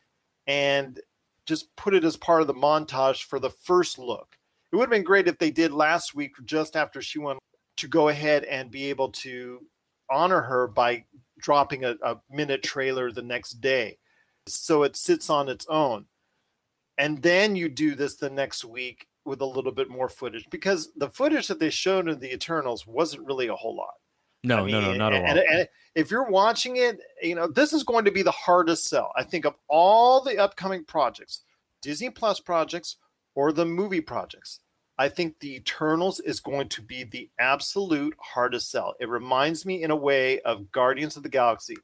and 0.49 0.99
just 1.49 1.75
put 1.77 1.95
it 1.95 2.05
as 2.05 2.17
part 2.17 2.43
of 2.43 2.47
the 2.47 2.55
montage 2.55 3.25
for 3.25 3.41
the 3.41 3.49
first 3.49 3.99
look. 3.99 4.37
It 4.71 4.77
would 4.77 4.83
have 4.83 4.91
been 4.91 5.03
great 5.03 5.27
if 5.27 5.39
they 5.39 5.51
did 5.51 5.73
last 5.73 6.15
week 6.15 6.33
just 6.45 6.77
after 6.77 7.01
she 7.01 7.19
won 7.19 7.39
to 7.79 7.89
go 7.89 8.11
ahead 8.11 8.45
and 8.45 8.71
be 8.71 8.91
able 8.91 9.11
to 9.13 9.61
honor 10.11 10.43
her 10.43 10.69
by 10.69 11.05
dropping 11.39 11.85
a, 11.85 11.95
a 12.03 12.17
minute 12.31 12.63
trailer 12.63 13.11
the 13.11 13.23
next 13.23 13.63
day. 13.63 13.97
So 14.47 14.83
it 14.83 14.95
sits 14.95 15.31
on 15.31 15.49
its 15.49 15.67
own. 15.69 16.05
And 16.99 17.23
then 17.23 17.57
you 17.57 17.71
do 17.71 17.95
this 17.95 18.17
the 18.17 18.29
next 18.29 18.65
week 18.65 19.07
with 19.25 19.41
a 19.41 19.47
little 19.47 19.73
bit 19.73 19.89
more 19.89 20.09
footage 20.09 20.45
because 20.51 20.91
the 20.97 21.09
footage 21.09 21.47
that 21.47 21.61
they 21.61 21.71
showed 21.71 22.09
in 22.09 22.19
the 22.19 22.33
Eternals 22.33 22.87
wasn't 22.87 23.27
really 23.27 23.47
a 23.47 23.55
whole 23.55 23.77
lot. 23.77 23.95
No, 24.45 24.59
I 24.59 24.63
mean, 24.63 24.73
no, 24.73 24.81
no, 24.81 24.93
not 24.95 25.13
a 25.13 25.21
lot. 25.21 25.31
And, 25.31 25.39
and, 25.51 25.69
if 25.95 26.13
you're 26.13 26.31
watching 26.31 26.77
it, 26.77 27.01
you 27.21 27.35
know 27.35 27.49
this 27.49 27.73
is 27.73 27.83
going 27.83 28.05
to 28.05 28.13
be 28.13 28.23
the 28.23 28.31
hardest 28.31 28.89
sell. 28.89 29.13
I 29.17 29.25
think 29.25 29.45
of 29.45 29.55
all 29.69 30.23
the 30.23 30.39
upcoming 30.39 30.85
projects, 30.85 31.43
Disney 31.83 32.11
Plus 32.11 32.39
projects, 32.39 32.97
or 33.35 33.53
the 33.53 33.67
movie 33.67 34.01
projects. 34.01 34.61
I 34.99 35.09
think 35.09 35.39
the 35.39 35.55
Eternals 35.55 36.19
is 36.21 36.41
going 36.41 36.69
to 36.71 36.83
be 36.83 37.05
the 37.05 37.31
absolute 37.39 38.17
hardest 38.19 38.71
sell. 38.71 38.95
It 38.99 39.09
reminds 39.09 39.65
me 39.65 39.83
in 39.83 39.93
a 39.93 39.97
way 39.97 40.41
of 40.41 40.71
Guardians 40.73 41.17
of 41.17 41.23
the 41.23 41.29
Galaxy. 41.29 41.77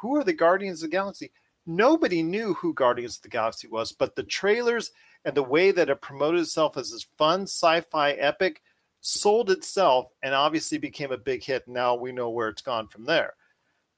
Who 0.00 0.16
are 0.16 0.24
the 0.24 0.32
Guardians 0.32 0.82
of 0.82 0.90
the 0.90 0.96
Galaxy? 0.96 1.32
Nobody 1.66 2.22
knew 2.22 2.54
who 2.54 2.74
Guardians 2.74 3.16
of 3.16 3.22
the 3.22 3.28
Galaxy 3.28 3.68
was, 3.68 3.92
but 3.92 4.16
the 4.16 4.22
trailers 4.22 4.90
and 5.24 5.34
the 5.34 5.42
way 5.42 5.70
that 5.70 5.90
it 5.90 6.00
promoted 6.00 6.40
itself 6.40 6.76
as 6.76 6.90
this 6.90 7.06
fun 7.16 7.42
sci-fi 7.42 8.12
epic 8.12 8.62
sold 9.02 9.50
itself 9.50 10.06
and 10.22 10.32
obviously 10.34 10.78
became 10.78 11.12
a 11.12 11.18
big 11.18 11.44
hit. 11.44 11.68
Now 11.68 11.94
we 11.94 12.12
know 12.12 12.30
where 12.30 12.48
it's 12.48 12.62
gone 12.62 12.88
from 12.88 13.04
there. 13.04 13.34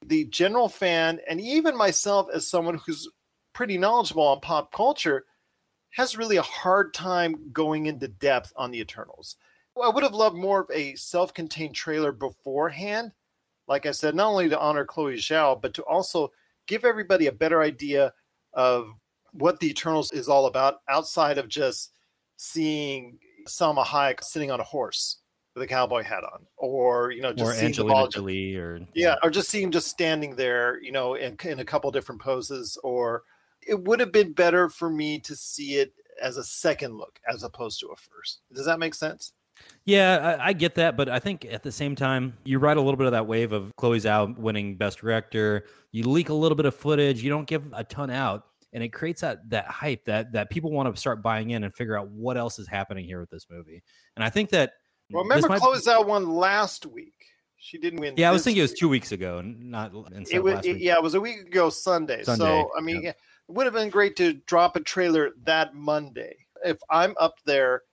The 0.05 0.25
general 0.25 0.67
fan, 0.67 1.19
and 1.29 1.39
even 1.39 1.77
myself 1.77 2.27
as 2.33 2.47
someone 2.47 2.79
who's 2.85 3.07
pretty 3.53 3.77
knowledgeable 3.77 4.27
on 4.27 4.41
pop 4.41 4.71
culture, 4.73 5.25
has 5.91 6.17
really 6.17 6.35
a 6.37 6.41
hard 6.41 6.93
time 6.93 7.51
going 7.53 7.85
into 7.85 8.07
depth 8.07 8.51
on 8.57 8.71
the 8.71 8.79
Eternals. 8.79 9.37
I 9.81 9.89
would 9.89 10.03
have 10.03 10.13
loved 10.13 10.35
more 10.35 10.61
of 10.61 10.71
a 10.71 10.95
self-contained 10.95 11.75
trailer 11.75 12.11
beforehand. 12.11 13.11
Like 13.67 13.85
I 13.85 13.91
said, 13.91 14.15
not 14.15 14.29
only 14.29 14.49
to 14.49 14.59
honor 14.59 14.85
Chloe 14.85 15.15
Zhao, 15.15 15.61
but 15.61 15.73
to 15.75 15.83
also 15.83 16.31
give 16.67 16.83
everybody 16.83 17.27
a 17.27 17.31
better 17.31 17.61
idea 17.61 18.13
of 18.53 18.89
what 19.31 19.59
the 19.59 19.69
Eternals 19.69 20.11
is 20.11 20.27
all 20.27 20.47
about 20.47 20.81
outside 20.89 21.37
of 21.37 21.47
just 21.47 21.91
seeing 22.37 23.17
Salma 23.47 23.85
Hayek 23.85 24.23
sitting 24.23 24.51
on 24.51 24.59
a 24.59 24.63
horse 24.63 25.19
with 25.53 25.63
a 25.63 25.67
cowboy 25.67 26.03
hat 26.03 26.23
on, 26.23 26.45
or 26.57 27.11
you 27.11 27.21
know, 27.21 27.33
just 27.33 27.51
or 27.51 27.53
seeing 27.53 27.67
Angelina 27.67 28.09
Jolie, 28.09 28.55
or 28.55 28.79
yeah, 28.93 29.15
or 29.23 29.29
just 29.29 29.49
seeing 29.49 29.65
him 29.65 29.71
just 29.71 29.87
standing 29.87 30.35
there, 30.35 30.81
you 30.81 30.91
know, 30.91 31.15
in, 31.15 31.37
in 31.43 31.59
a 31.59 31.65
couple 31.65 31.89
different 31.91 32.21
poses. 32.21 32.77
Or 32.83 33.23
it 33.65 33.81
would 33.83 33.99
have 33.99 34.11
been 34.11 34.33
better 34.33 34.69
for 34.69 34.89
me 34.89 35.19
to 35.19 35.35
see 35.35 35.75
it 35.75 35.93
as 36.21 36.37
a 36.37 36.43
second 36.43 36.97
look 36.97 37.19
as 37.31 37.43
opposed 37.43 37.79
to 37.81 37.87
a 37.87 37.95
first. 37.95 38.41
Does 38.53 38.65
that 38.65 38.79
make 38.79 38.93
sense? 38.93 39.33
Yeah, 39.85 40.37
I, 40.39 40.47
I 40.47 40.53
get 40.53 40.75
that, 40.75 40.97
but 40.97 41.07
I 41.07 41.19
think 41.19 41.45
at 41.45 41.63
the 41.63 41.71
same 41.71 41.95
time, 41.95 42.35
you 42.43 42.59
ride 42.59 42.77
a 42.77 42.81
little 42.81 42.97
bit 42.97 43.05
of 43.05 43.13
that 43.13 43.25
wave 43.25 43.53
of 43.53 43.71
Chloe 43.77 43.99
Zhao 43.99 44.37
winning 44.37 44.75
Best 44.75 44.99
Director. 44.99 45.65
You 45.91 46.09
leak 46.09 46.29
a 46.29 46.33
little 46.33 46.55
bit 46.55 46.65
of 46.65 46.75
footage. 46.75 47.23
You 47.23 47.29
don't 47.29 47.47
give 47.47 47.71
a 47.73 47.83
ton 47.83 48.09
out, 48.09 48.47
and 48.75 48.83
it 48.83 48.89
creates 48.89 49.21
that 49.21 49.49
that 49.49 49.65
hype 49.67 50.05
that 50.05 50.33
that 50.33 50.49
people 50.51 50.69
want 50.71 50.93
to 50.93 50.99
start 50.99 51.23
buying 51.23 51.49
in 51.51 51.63
and 51.63 51.73
figure 51.73 51.97
out 51.97 52.09
what 52.09 52.37
else 52.37 52.59
is 52.59 52.67
happening 52.67 53.05
here 53.05 53.19
with 53.21 53.29
this 53.31 53.47
movie. 53.49 53.81
And 54.15 54.23
I 54.23 54.29
think 54.29 54.49
that 54.51 54.73
Well, 55.09 55.23
remember, 55.23 55.47
might- 55.47 55.61
Zhao 55.61 56.05
won 56.05 56.29
last 56.29 56.85
week. 56.85 57.13
She 57.57 57.77
didn't 57.79 57.99
win. 58.01 58.13
Yeah, 58.17 58.29
I 58.29 58.33
was 58.33 58.43
thinking 58.43 58.59
it 58.59 58.63
was 58.63 58.73
two 58.73 58.89
weeks 58.89 59.11
ago, 59.11 59.41
not 59.41 59.91
instead 60.11 60.35
It 60.35 60.43
was, 60.43 60.53
last 60.55 60.65
it- 60.67 60.73
week. 60.73 60.83
yeah, 60.83 60.95
it 60.95 61.01
was 61.03 61.15
a 61.15 61.21
week 61.21 61.39
ago 61.47 61.69
Sunday. 61.71 62.21
Sunday, 62.23 62.43
So 62.45 62.69
I 62.77 62.81
mean, 62.81 63.01
yeah. 63.01 63.09
it 63.09 63.15
would 63.47 63.65
have 63.65 63.73
been 63.73 63.89
great 63.89 64.15
to 64.17 64.33
drop 64.45 64.75
a 64.75 64.81
trailer 64.81 65.31
that 65.45 65.73
Monday. 65.73 66.35
If 66.63 66.77
I'm 66.89 67.15
up 67.19 67.35
there 67.45 67.83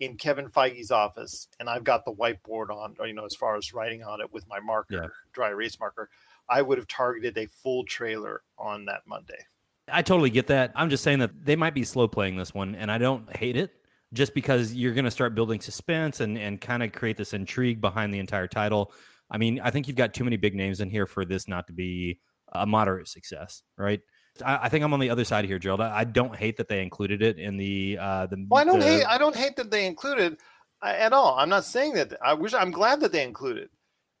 in 0.00 0.16
Kevin 0.16 0.48
Feige's 0.48 0.90
office 0.92 1.48
and 1.58 1.68
I've 1.68 1.82
got 1.84 2.04
the 2.04 2.12
whiteboard 2.14 2.70
on, 2.70 2.94
or 3.00 3.06
you 3.08 3.12
know, 3.12 3.24
as 3.26 3.34
far 3.34 3.56
as 3.56 3.74
writing 3.74 4.02
on 4.04 4.20
it 4.20 4.32
with 4.32 4.46
my 4.46 4.60
marker, 4.60 4.94
Yeah. 4.94 5.08
dry 5.32 5.48
erase 5.50 5.78
marker, 5.80 6.08
I 6.48 6.62
would 6.62 6.78
have 6.78 6.86
targeted 6.86 7.36
a 7.36 7.46
full 7.48 7.84
trailer 7.84 8.42
on 8.56 8.84
that 8.86 9.02
Monday. 9.06 9.44
I 9.92 10.02
totally 10.02 10.30
get 10.30 10.46
that. 10.48 10.72
I'm 10.74 10.90
just 10.90 11.02
saying 11.02 11.20
that 11.20 11.30
they 11.44 11.56
might 11.56 11.74
be 11.74 11.84
slow 11.84 12.08
playing 12.08 12.36
this 12.36 12.54
one, 12.54 12.74
and 12.74 12.90
I 12.90 12.98
don't 12.98 13.34
hate 13.36 13.56
it 13.56 13.72
just 14.12 14.34
because 14.34 14.74
you're 14.74 14.94
going 14.94 15.04
to 15.04 15.10
start 15.10 15.34
building 15.34 15.60
suspense 15.60 16.20
and, 16.20 16.38
and 16.38 16.60
kind 16.60 16.82
of 16.82 16.92
create 16.92 17.16
this 17.16 17.34
intrigue 17.34 17.80
behind 17.80 18.12
the 18.12 18.18
entire 18.18 18.46
title. 18.46 18.92
I 19.30 19.38
mean, 19.38 19.60
I 19.60 19.70
think 19.70 19.86
you've 19.86 19.96
got 19.96 20.14
too 20.14 20.24
many 20.24 20.36
big 20.36 20.54
names 20.54 20.80
in 20.80 20.88
here 20.88 21.06
for 21.06 21.24
this 21.24 21.48
not 21.48 21.66
to 21.66 21.72
be 21.72 22.20
a 22.52 22.66
moderate 22.66 23.08
success, 23.08 23.62
right? 23.76 24.00
I, 24.44 24.60
I 24.62 24.68
think 24.68 24.84
I'm 24.84 24.94
on 24.94 25.00
the 25.00 25.10
other 25.10 25.24
side 25.24 25.44
here, 25.44 25.58
Gerald. 25.58 25.80
I, 25.80 25.98
I 25.98 26.04
don't 26.04 26.34
hate 26.34 26.56
that 26.56 26.68
they 26.68 26.82
included 26.82 27.22
it 27.22 27.38
in 27.38 27.56
the 27.56 27.98
uh, 28.00 28.26
the. 28.26 28.46
Well, 28.48 28.60
I 28.60 28.64
don't 28.64 28.80
the- 28.80 28.86
hate. 28.86 29.04
I 29.04 29.18
don't 29.18 29.36
hate 29.36 29.56
that 29.56 29.70
they 29.70 29.86
included 29.86 30.38
uh, 30.82 30.94
at 30.96 31.12
all. 31.12 31.36
I'm 31.38 31.48
not 31.48 31.64
saying 31.64 31.94
that. 31.94 32.14
I 32.24 32.34
wish. 32.34 32.54
I'm 32.54 32.70
glad 32.70 33.00
that 33.00 33.12
they 33.12 33.24
included, 33.24 33.68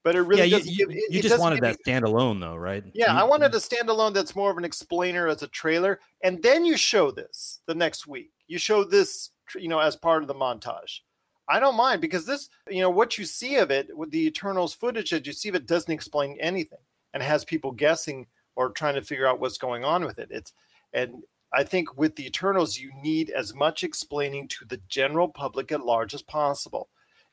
but 0.04 0.14
it 0.16 0.22
really 0.22 0.44
yeah, 0.44 0.58
you, 0.58 0.76
give. 0.76 0.90
It, 0.90 1.12
you 1.12 1.22
just 1.22 1.38
wanted 1.38 1.60
that 1.62 1.76
me- 1.84 1.92
standalone, 1.92 2.40
though, 2.40 2.56
right? 2.56 2.84
Yeah, 2.94 3.12
You- 3.12 3.20
I 3.20 3.24
wanted 3.24 3.54
a 3.54 3.58
standalone 3.58 4.14
that's 4.14 4.36
more 4.36 4.50
of 4.50 4.58
an 4.58 4.64
explainer 4.64 5.28
as 5.28 5.42
a 5.42 5.48
trailer, 5.48 6.00
and 6.22 6.42
then 6.42 6.64
you 6.64 6.76
show 6.76 7.10
this 7.10 7.60
the 7.66 7.74
next 7.74 8.06
week. 8.06 8.30
You 8.46 8.58
show 8.58 8.84
this, 8.84 9.30
you 9.54 9.68
know, 9.68 9.78
as 9.78 9.96
part 9.96 10.22
of 10.22 10.28
the 10.28 10.34
montage. 10.34 11.00
I 11.48 11.60
don't 11.60 11.76
mind 11.76 12.00
because 12.00 12.26
this, 12.26 12.50
you 12.68 12.82
know, 12.82 12.90
what 12.90 13.16
you 13.16 13.24
see 13.24 13.56
of 13.56 13.70
it 13.70 13.96
with 13.96 14.10
the 14.10 14.26
Eternals 14.26 14.74
footage 14.74 15.10
that 15.10 15.26
you 15.26 15.32
see 15.32 15.48
of 15.48 15.54
it 15.54 15.66
doesn't 15.66 15.92
explain 15.92 16.36
anything 16.40 16.78
and 17.14 17.22
has 17.22 17.44
people 17.44 17.72
guessing 17.72 18.26
or 18.54 18.70
trying 18.70 18.96
to 18.96 19.02
figure 19.02 19.26
out 19.26 19.40
what's 19.40 19.56
going 19.56 19.84
on 19.84 20.04
with 20.04 20.18
it. 20.18 20.28
It's 20.30 20.52
and 20.92 21.22
I 21.52 21.64
think 21.64 21.96
with 21.96 22.16
the 22.16 22.26
Eternals, 22.26 22.78
you 22.78 22.92
need 23.02 23.30
as 23.30 23.54
much 23.54 23.82
explaining 23.82 24.48
to 24.48 24.66
the 24.66 24.80
general 24.88 25.28
public 25.28 25.72
at 25.72 25.84
large 25.84 26.12
as 26.12 26.22
possible. 26.22 26.90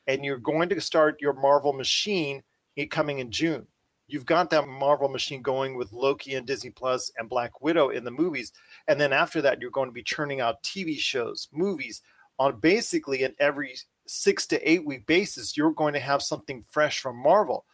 And 0.08 0.24
you're 0.24 0.38
going 0.38 0.70
to 0.70 0.80
start 0.80 1.20
your 1.20 1.34
Marvel 1.34 1.74
machine 1.74 2.44
i- 2.77 2.86
coming 2.86 3.20
in 3.20 3.32
June. 3.32 3.67
You've 4.08 4.25
got 4.25 4.51
that 4.51 4.67
Marvel 4.67 5.10
machine 5.10 5.41
going 5.41 5.75
with 5.75 5.91
Loki 5.91 6.36
and 6.36 6.46
Disney 6.46 6.70
Plus 6.70 7.12
and 7.17 7.27
Black 7.27 7.62
Widow 7.62 7.89
in 7.89 8.03
the 8.03 8.12
movies. 8.12 8.51
And 8.88 9.01
then 9.01 9.12
after 9.12 9.41
that, 9.41 9.60
you're 9.60 9.72
going 9.72 9.89
to 9.89 9.94
be 9.94 10.03
churning 10.03 10.41
out 10.41 10.62
TV 10.62 10.98
shows, 10.98 11.48
movies 11.51 12.01
on 12.38 12.60
basically 12.60 13.24
an 13.24 13.34
every 13.39 13.75
six 14.08 14.46
to 14.48 14.70
eight 14.70 14.86
week 14.86 15.08
basis. 15.08 15.58
You're 15.58 15.72
going 15.72 15.94
to 15.94 16.00
have 16.00 16.22
something 16.22 16.63
fresh 16.70 17.00
from 17.00 17.17
Marvel. 17.17 17.65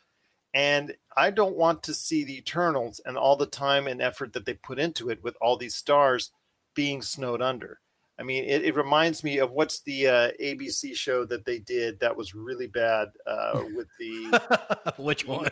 And 0.54 0.96
I 1.16 1.32
don't 1.32 1.56
want 1.56 1.84
to 1.84 1.94
see 1.94 2.24
the 2.24 2.38
Eternals 2.38 3.02
and 3.06 3.18
all 3.18 3.36
the 3.36 3.46
time 3.46 3.88
and 3.88 4.02
effort 4.02 4.34
that 4.34 4.46
they 4.46 4.54
put 4.54 4.80
into 4.80 5.10
it 5.10 5.24
with 5.24 5.36
all 5.42 5.58
these 5.58 5.76
stars 5.76 6.32
being 6.76 7.02
snowed 7.02 7.42
under. 7.42 7.80
I 8.22 8.24
mean, 8.24 8.44
it, 8.44 8.64
it 8.64 8.76
reminds 8.76 9.24
me 9.24 9.40
of 9.40 9.50
what's 9.50 9.82
the 9.82 10.08
uh, 10.08 10.32
ABC 10.40 10.96
show 10.96 11.26
that 11.26 11.44
they 11.44 11.58
did 11.58 12.00
that 12.02 12.16
was 12.16 12.36
really 12.36 12.68
bad 12.68 13.08
uh, 13.26 13.64
with 13.74 13.88
the. 14.00 14.94
Which 15.00 15.26
one? 15.26 15.50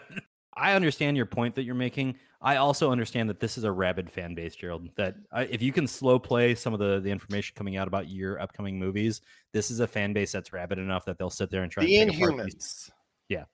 I 0.54 0.74
understand 0.74 1.18
your 1.18 1.26
point 1.26 1.56
that 1.56 1.64
you're 1.64 1.74
making. 1.74 2.20
I 2.44 2.58
also 2.58 2.92
understand 2.92 3.28
that 3.30 3.40
this 3.40 3.58
is 3.58 3.64
a 3.64 3.72
rabid 3.72 4.12
fan 4.12 4.36
base, 4.36 4.56
Gerald. 4.56 4.88
That 4.98 5.16
uh, 5.32 5.48
if 5.50 5.64
you 5.64 5.72
can 5.72 5.88
slow 5.88 6.20
play 6.20 6.54
some 6.54 6.72
of 6.72 6.80
the, 6.80 7.00
the 7.00 7.10
information 7.10 7.56
coming 7.56 7.76
out 7.76 7.88
about 7.88 8.08
your 8.08 8.40
upcoming 8.40 8.78
movies, 8.78 9.22
this 9.52 9.72
is 9.72 9.80
a 9.80 9.88
fan 9.88 10.14
base 10.14 10.32
that's 10.32 10.54
rabid 10.54 10.78
enough 10.78 11.06
that 11.06 11.18
they'll 11.18 11.32
sit 11.32 11.50
there 11.50 11.64
and 11.64 11.72
try 11.72 11.86
the 11.86 11.98
and 11.98 12.12
Inhumans. 12.12 12.92
Yeah. 13.30 13.46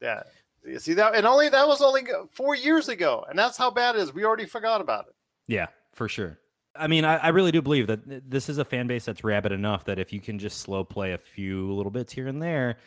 Yeah. 0.00 0.22
You 0.64 0.78
see 0.78 0.94
that, 0.94 1.16
and 1.16 1.26
only 1.26 1.48
that 1.48 1.66
was 1.66 1.82
only 1.82 2.02
four 2.30 2.54
years 2.54 2.88
ago, 2.88 3.26
and 3.28 3.36
that's 3.36 3.56
how 3.56 3.72
bad 3.72 3.96
it 3.96 4.02
is. 4.02 4.14
We 4.14 4.24
already 4.24 4.46
forgot 4.46 4.80
about 4.80 5.06
it. 5.08 5.14
Yeah, 5.48 5.66
for 5.92 6.08
sure. 6.08 6.38
I 6.74 6.86
mean, 6.86 7.04
I, 7.04 7.16
I 7.16 7.28
really 7.28 7.52
do 7.52 7.60
believe 7.60 7.86
that 7.86 8.30
this 8.30 8.48
is 8.48 8.58
a 8.58 8.64
fan 8.64 8.86
base 8.86 9.04
that's 9.04 9.24
rabid 9.24 9.52
enough 9.52 9.84
that 9.86 9.98
if 9.98 10.12
you 10.12 10.20
can 10.20 10.38
just 10.38 10.58
slow 10.58 10.84
play 10.84 11.12
a 11.12 11.18
few 11.18 11.72
little 11.72 11.92
bits 11.92 12.12
here 12.12 12.28
and 12.28 12.40
there, 12.40 12.78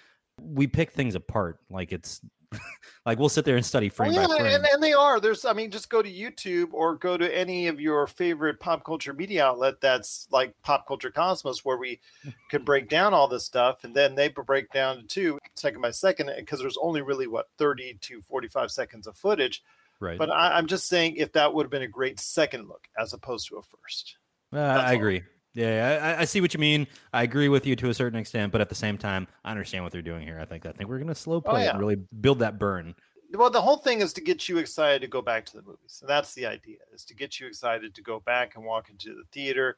we 0.42 0.68
pick 0.68 0.92
things 0.92 1.16
apart. 1.16 1.60
Like 1.70 1.92
it's 1.92 2.22
like 3.06 3.20
we'll 3.20 3.30
sit 3.30 3.46
there 3.46 3.56
and 3.56 3.66
study 3.66 3.90
frame 3.90 4.14
oh, 4.16 4.28
by 4.28 4.38
frame. 4.38 4.56
and, 4.56 4.66
and 4.66 4.84
they 4.84 4.94
are. 4.94 5.20
There's, 5.20 5.46
I 5.46 5.54
mean, 5.54 5.72
just 5.72 5.90
go 5.90 6.02
to 6.02 6.12
YouTube 6.12 6.70
or 6.72 6.96
go 6.96 7.18
to 7.18 7.38
any 7.38 7.68
of 7.68 7.80
your 7.80 8.08
favorite 8.08 8.60
pop 8.60 8.84
culture 8.84 9.14
media 9.14 9.46
outlet 9.46 9.80
that's 9.82 10.28
like 10.32 10.54
Pop 10.64 10.88
Culture 10.88 11.12
Cosmos, 11.12 11.64
where 11.64 11.78
we 11.78 12.00
can 12.50 12.64
break 12.64 12.90
down 12.90 13.14
all 13.14 13.28
this 13.28 13.46
stuff, 13.46 13.84
and 13.84 13.96
then 13.96 14.16
they 14.16 14.30
break 14.30 14.72
down 14.72 15.06
to 15.10 15.38
second 15.56 15.82
by 15.82 15.92
second 15.92 16.32
because 16.38 16.60
there's 16.60 16.78
only 16.82 17.02
really 17.02 17.28
what 17.28 17.50
30 17.58 17.98
to 18.02 18.22
45 18.22 18.72
seconds 18.72 19.08
of 19.08 19.18
footage. 19.18 19.64
Right. 20.00 20.18
But 20.18 20.30
I, 20.32 20.58
I'm 20.58 20.68
just 20.68 20.88
saying, 20.88 21.16
if 21.18 21.32
that 21.34 21.54
would 21.54 21.64
have 21.66 21.72
been 21.72 21.82
a 21.82 21.88
great 21.88 22.20
second 22.20 22.68
look 22.68 22.88
as 23.00 23.14
opposed 23.14 23.48
to 23.50 23.58
a 23.58 23.62
first. 23.62 24.18
Uh, 24.54 24.60
I 24.60 24.90
all. 24.90 24.96
agree. 24.96 25.24
Yeah, 25.54 26.16
I, 26.18 26.22
I 26.22 26.26
see 26.26 26.42
what 26.42 26.54
you 26.54 26.60
mean. 26.60 26.86
I 27.14 27.24
agree 27.24 27.48
with 27.48 27.66
you 27.66 27.76
to 27.78 27.90
a 27.90 27.94
certain 27.94 28.20
extent, 28.20 28.52
but 28.52 28.60
at 28.60 28.68
the 28.70 28.76
same 28.76 28.98
time, 28.98 29.26
I 29.46 29.52
understand 29.52 29.84
what 29.86 29.94
they're 29.94 30.02
doing 30.02 30.24
here. 30.28 30.38
I 30.40 30.46
think 30.46 30.66
I 30.66 30.72
think 30.74 30.90
we're 30.90 30.98
going 30.98 31.08
to 31.08 31.16
slow 31.16 31.40
play 31.40 31.62
it 31.62 31.64
Oh, 31.64 31.66
yeah. 31.66 31.70
and 31.72 31.80
really 31.80 31.96
build 32.20 32.40
that 32.40 32.60
burn. 32.60 32.94
well 33.34 33.50
the 33.50 33.62
whole 33.62 33.78
thing 33.78 34.02
is 34.02 34.12
to 34.14 34.22
get 34.22 34.48
you 34.50 34.58
excited 34.58 35.02
to 35.02 35.08
go 35.08 35.22
back 35.22 35.46
to 35.46 35.58
the 35.58 35.64
movies 35.64 35.98
and 36.02 36.10
that's 36.10 36.34
the 36.36 36.46
idea 36.46 36.78
is 36.94 37.04
to 37.06 37.16
get 37.16 37.40
you 37.40 37.48
excited 37.48 37.94
to 37.96 38.02
go 38.02 38.20
back 38.20 38.56
and 38.56 38.64
walk 38.66 38.90
into 38.90 39.10
the 39.16 39.24
theater 39.34 39.78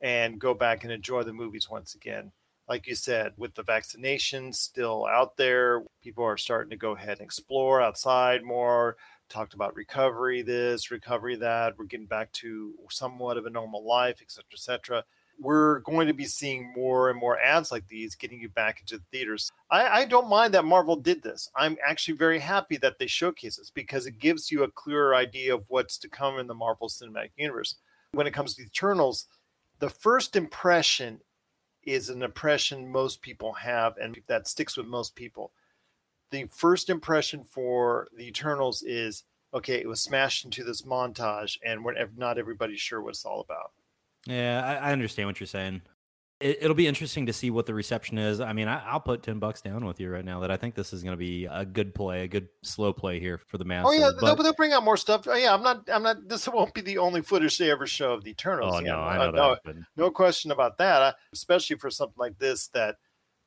and 0.00 0.38
go 0.38 0.52
back 0.52 0.82
and 0.84 0.92
enjoy 0.92 1.22
the 1.22 1.32
movies 1.32 1.70
once 1.70 1.94
again 1.94 2.32
like 2.68 2.86
you 2.86 2.94
said 2.94 3.32
with 3.38 3.54
the 3.54 3.62
vaccinations 3.64 4.56
still 4.56 5.06
out 5.06 5.36
there 5.36 5.82
people 6.02 6.24
are 6.24 6.36
starting 6.36 6.70
to 6.70 6.76
go 6.76 6.92
ahead 6.96 7.18
and 7.18 7.20
explore 7.26 7.80
outside 7.80 8.42
more 8.42 8.96
talked 9.28 9.54
about 9.54 9.76
recovery 9.76 10.42
this 10.42 10.90
recovery 10.90 11.36
that 11.36 11.78
we're 11.78 11.84
getting 11.84 12.06
back 12.06 12.32
to 12.32 12.74
somewhat 12.90 13.36
of 13.36 13.46
a 13.46 13.50
normal 13.50 13.86
life 13.86 14.20
etc., 14.22 14.44
cetera 14.54 14.54
et 14.54 14.60
cetera 14.60 15.04
we're 15.38 15.80
going 15.80 16.08
to 16.08 16.14
be 16.14 16.24
seeing 16.24 16.72
more 16.74 17.10
and 17.10 17.18
more 17.18 17.38
ads 17.38 17.70
like 17.70 17.86
these 17.86 18.14
getting 18.14 18.40
you 18.40 18.48
back 18.48 18.80
into 18.80 18.98
the 18.98 19.04
theaters. 19.12 19.50
I, 19.70 20.00
I 20.00 20.04
don't 20.04 20.28
mind 20.28 20.54
that 20.54 20.64
Marvel 20.64 20.96
did 20.96 21.22
this. 21.22 21.48
I'm 21.56 21.76
actually 21.86 22.16
very 22.16 22.40
happy 22.40 22.76
that 22.78 22.98
they 22.98 23.06
showcase 23.06 23.56
this 23.56 23.70
because 23.70 24.06
it 24.06 24.18
gives 24.18 24.50
you 24.50 24.62
a 24.62 24.70
clearer 24.70 25.14
idea 25.14 25.54
of 25.54 25.64
what's 25.68 25.98
to 25.98 26.08
come 26.08 26.38
in 26.38 26.46
the 26.48 26.54
Marvel 26.54 26.88
Cinematic 26.88 27.30
Universe. 27.36 27.76
When 28.12 28.26
it 28.26 28.34
comes 28.34 28.54
to 28.54 28.62
the 28.62 28.66
Eternals, 28.66 29.26
the 29.78 29.90
first 29.90 30.34
impression 30.34 31.20
is 31.84 32.08
an 32.08 32.22
impression 32.22 32.90
most 32.90 33.22
people 33.22 33.52
have 33.54 33.96
and 33.96 34.18
that 34.26 34.48
sticks 34.48 34.76
with 34.76 34.86
most 34.86 35.14
people. 35.14 35.52
The 36.30 36.46
first 36.54 36.90
impression 36.90 37.42
for 37.44 38.08
the 38.16 38.26
Eternals 38.28 38.82
is 38.82 39.24
okay, 39.54 39.76
it 39.76 39.88
was 39.88 40.02
smashed 40.02 40.44
into 40.44 40.62
this 40.62 40.82
montage 40.82 41.56
and 41.64 41.84
we're 41.84 41.94
not 42.16 42.38
everybody's 42.38 42.80
sure 42.80 43.00
what 43.00 43.10
it's 43.10 43.24
all 43.24 43.40
about. 43.40 43.72
Yeah, 44.26 44.62
I, 44.62 44.88
I 44.88 44.92
understand 44.92 45.28
what 45.28 45.40
you're 45.40 45.46
saying. 45.46 45.80
It, 46.40 46.58
it'll 46.60 46.74
be 46.76 46.86
interesting 46.86 47.26
to 47.26 47.32
see 47.32 47.50
what 47.50 47.66
the 47.66 47.74
reception 47.74 48.18
is. 48.18 48.40
I 48.40 48.52
mean, 48.52 48.68
I, 48.68 48.84
I'll 48.86 49.00
put 49.00 49.22
ten 49.22 49.38
bucks 49.38 49.60
down 49.60 49.84
with 49.84 49.98
you 49.98 50.08
right 50.10 50.24
now 50.24 50.40
that 50.40 50.50
I 50.50 50.56
think 50.56 50.74
this 50.74 50.92
is 50.92 51.02
going 51.02 51.14
to 51.14 51.18
be 51.18 51.46
a 51.46 51.64
good 51.64 51.94
play, 51.94 52.22
a 52.22 52.28
good 52.28 52.48
slow 52.62 52.92
play 52.92 53.18
here 53.18 53.38
for 53.38 53.58
the 53.58 53.64
masses. 53.64 53.90
Oh 53.90 53.98
yeah, 53.98 54.10
but- 54.20 54.24
they'll, 54.26 54.36
they'll 54.44 54.52
bring 54.52 54.72
out 54.72 54.84
more 54.84 54.96
stuff. 54.96 55.26
Oh, 55.26 55.34
yeah, 55.34 55.52
I'm 55.52 55.62
not. 55.62 55.88
I'm 55.92 56.02
not. 56.02 56.28
This 56.28 56.46
won't 56.46 56.74
be 56.74 56.80
the 56.80 56.98
only 56.98 57.22
footage 57.22 57.58
they 57.58 57.70
ever 57.70 57.86
show 57.86 58.12
of 58.12 58.22
the 58.22 58.30
Eternals. 58.30 58.74
oh 58.76 58.80
yeah, 58.80 58.92
no, 58.92 59.00
I 59.00 59.16
uh, 59.16 59.18
know 59.18 59.30
no, 59.30 59.50
that. 59.50 59.60
but- 59.64 59.76
no 59.96 60.10
question 60.10 60.52
about 60.52 60.78
that. 60.78 61.02
Uh, 61.02 61.12
especially 61.32 61.76
for 61.76 61.90
something 61.90 62.18
like 62.18 62.38
this 62.38 62.68
that 62.68 62.96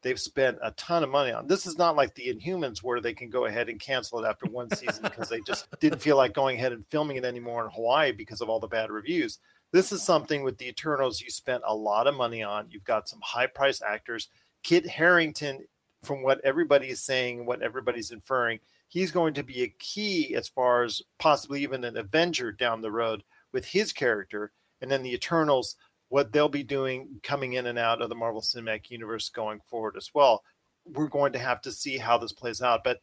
they've 0.02 0.20
spent 0.20 0.58
a 0.62 0.72
ton 0.72 1.04
of 1.04 1.10
money 1.10 1.32
on. 1.32 1.48
This 1.48 1.66
is 1.66 1.78
not 1.78 1.96
like 1.96 2.14
the 2.16 2.34
Inhumans 2.34 2.80
where 2.80 3.00
they 3.00 3.14
can 3.14 3.30
go 3.30 3.46
ahead 3.46 3.70
and 3.70 3.80
cancel 3.80 4.24
it 4.24 4.28
after 4.28 4.48
one 4.48 4.70
season 4.76 5.04
because 5.04 5.30
they 5.30 5.42
just 5.42 5.68
didn't 5.80 6.02
feel 6.02 6.18
like 6.18 6.34
going 6.34 6.58
ahead 6.58 6.74
and 6.74 6.86
filming 6.88 7.18
it 7.18 7.26
anymore 7.26 7.66
in 7.66 7.72
Hawaii 7.72 8.12
because 8.12 8.42
of 8.42 8.50
all 8.50 8.60
the 8.60 8.68
bad 8.68 8.90
reviews. 8.90 9.40
This 9.72 9.92
is 9.92 10.04
something 10.04 10.44
with 10.44 10.58
the 10.58 10.68
Eternals 10.68 11.22
you 11.22 11.30
spent 11.30 11.64
a 11.66 11.76
lot 11.76 12.08
of 12.08 12.16
money 12.16 12.44
on. 12.44 12.68
You've 12.70 12.84
got 12.84 13.08
some 13.08 13.22
high 13.24 13.48
price 13.48 13.82
actors. 13.82 14.28
Kit 14.64 14.86
Harington, 14.86 15.66
from 16.04 16.24
what 16.24 16.42
everybody 16.44 16.90
is 16.90 17.02
saying, 17.02 17.46
what 17.46 17.62
everybody's 17.62 18.12
inferring, 18.12 18.60
he's 18.90 19.12
going 19.12 19.34
to 19.36 19.44
be 19.44 19.64
a 19.64 19.74
key 19.80 20.36
as 20.36 20.50
far 20.50 20.84
as 20.84 21.02
possibly 21.20 21.62
even 21.64 21.84
an 21.84 21.98
Avenger 21.98 22.52
down 22.52 22.82
the 22.82 22.92
road 22.92 23.24
with 23.54 23.66
his 23.66 23.94
character. 23.94 24.52
And 24.82 24.92
then 24.92 25.04
the 25.04 25.14
Eternals, 25.14 25.78
what 26.12 26.34
they'll 26.34 26.50
be 26.50 26.62
doing 26.62 27.08
coming 27.24 27.54
in 27.54 27.68
and 27.68 27.80
out 27.80 28.02
of 28.02 28.10
the 28.10 28.16
Marvel 28.16 28.42
Cinematic 28.42 28.90
Universe 28.90 29.30
going 29.30 29.62
forward 29.62 29.96
as 29.96 30.12
well. 30.14 30.44
We're 30.84 31.08
going 31.08 31.32
to 31.32 31.40
have 31.40 31.62
to 31.62 31.72
see 31.72 31.98
how 31.98 32.18
this 32.18 32.34
plays 32.34 32.62
out. 32.62 32.84
But 32.84 33.00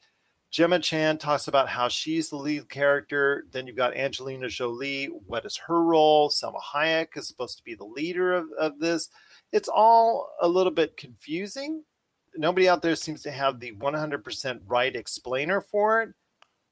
Gemma 0.51 0.79
Chan 0.79 1.17
talks 1.17 1.49
about 1.49 1.71
how 1.71 1.89
she's 1.89 2.29
the 2.29 2.37
lead 2.37 2.69
character. 2.69 3.47
Then 3.51 3.67
you've 3.67 3.77
got 3.77 3.97
Angelina 3.97 4.51
Jolie. 4.51 5.07
What 5.07 5.47
is 5.47 5.57
her 5.69 5.83
role? 5.83 6.29
Salma 6.29 6.61
Hayek 6.75 7.17
is 7.17 7.27
supposed 7.27 7.57
to 7.57 7.65
be 7.65 7.75
the 7.75 7.87
leader 7.87 8.35
of, 8.35 8.49
of 8.59 8.79
this. 8.79 9.09
It's 9.53 9.71
all 9.71 10.29
a 10.43 10.49
little 10.49 10.73
bit 10.73 10.99
confusing. 10.99 11.85
Nobody 12.37 12.69
out 12.69 12.83
there 12.83 12.95
seems 12.95 13.23
to 13.23 13.31
have 13.31 13.59
the 13.59 13.73
100% 13.73 14.61
right 14.67 14.95
explainer 14.95 15.63
for 15.63 16.03
it. 16.03 16.11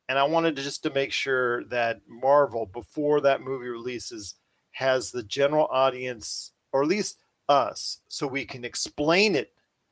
And 0.06 0.18
I 0.18 0.24
wanted 0.24 0.54
to 0.56 0.62
just 0.62 0.82
to 0.82 0.90
make 0.90 1.12
sure 1.12 1.64
that 1.64 2.00
Marvel, 2.06 2.66
before 2.66 3.22
that 3.22 3.40
movie 3.40 3.68
releases, 3.68 4.34
has 4.76 5.10
the 5.10 5.22
general 5.22 5.66
audience, 5.70 6.52
or 6.70 6.82
at 6.82 6.88
least 6.88 7.16
us, 7.48 8.00
so 8.08 8.26
we 8.26 8.44
can 8.44 8.62
explain 8.62 9.34
it 9.34 9.50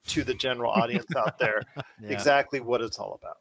to 0.09 0.23
the 0.23 0.35
general 0.35 0.71
audience 0.71 1.07
out 1.17 1.39
there 1.39 1.63
yeah. 2.03 2.11
exactly 2.11 2.61
what 2.61 2.83
it's 2.83 2.99
all 2.99 3.19
about. 3.19 3.39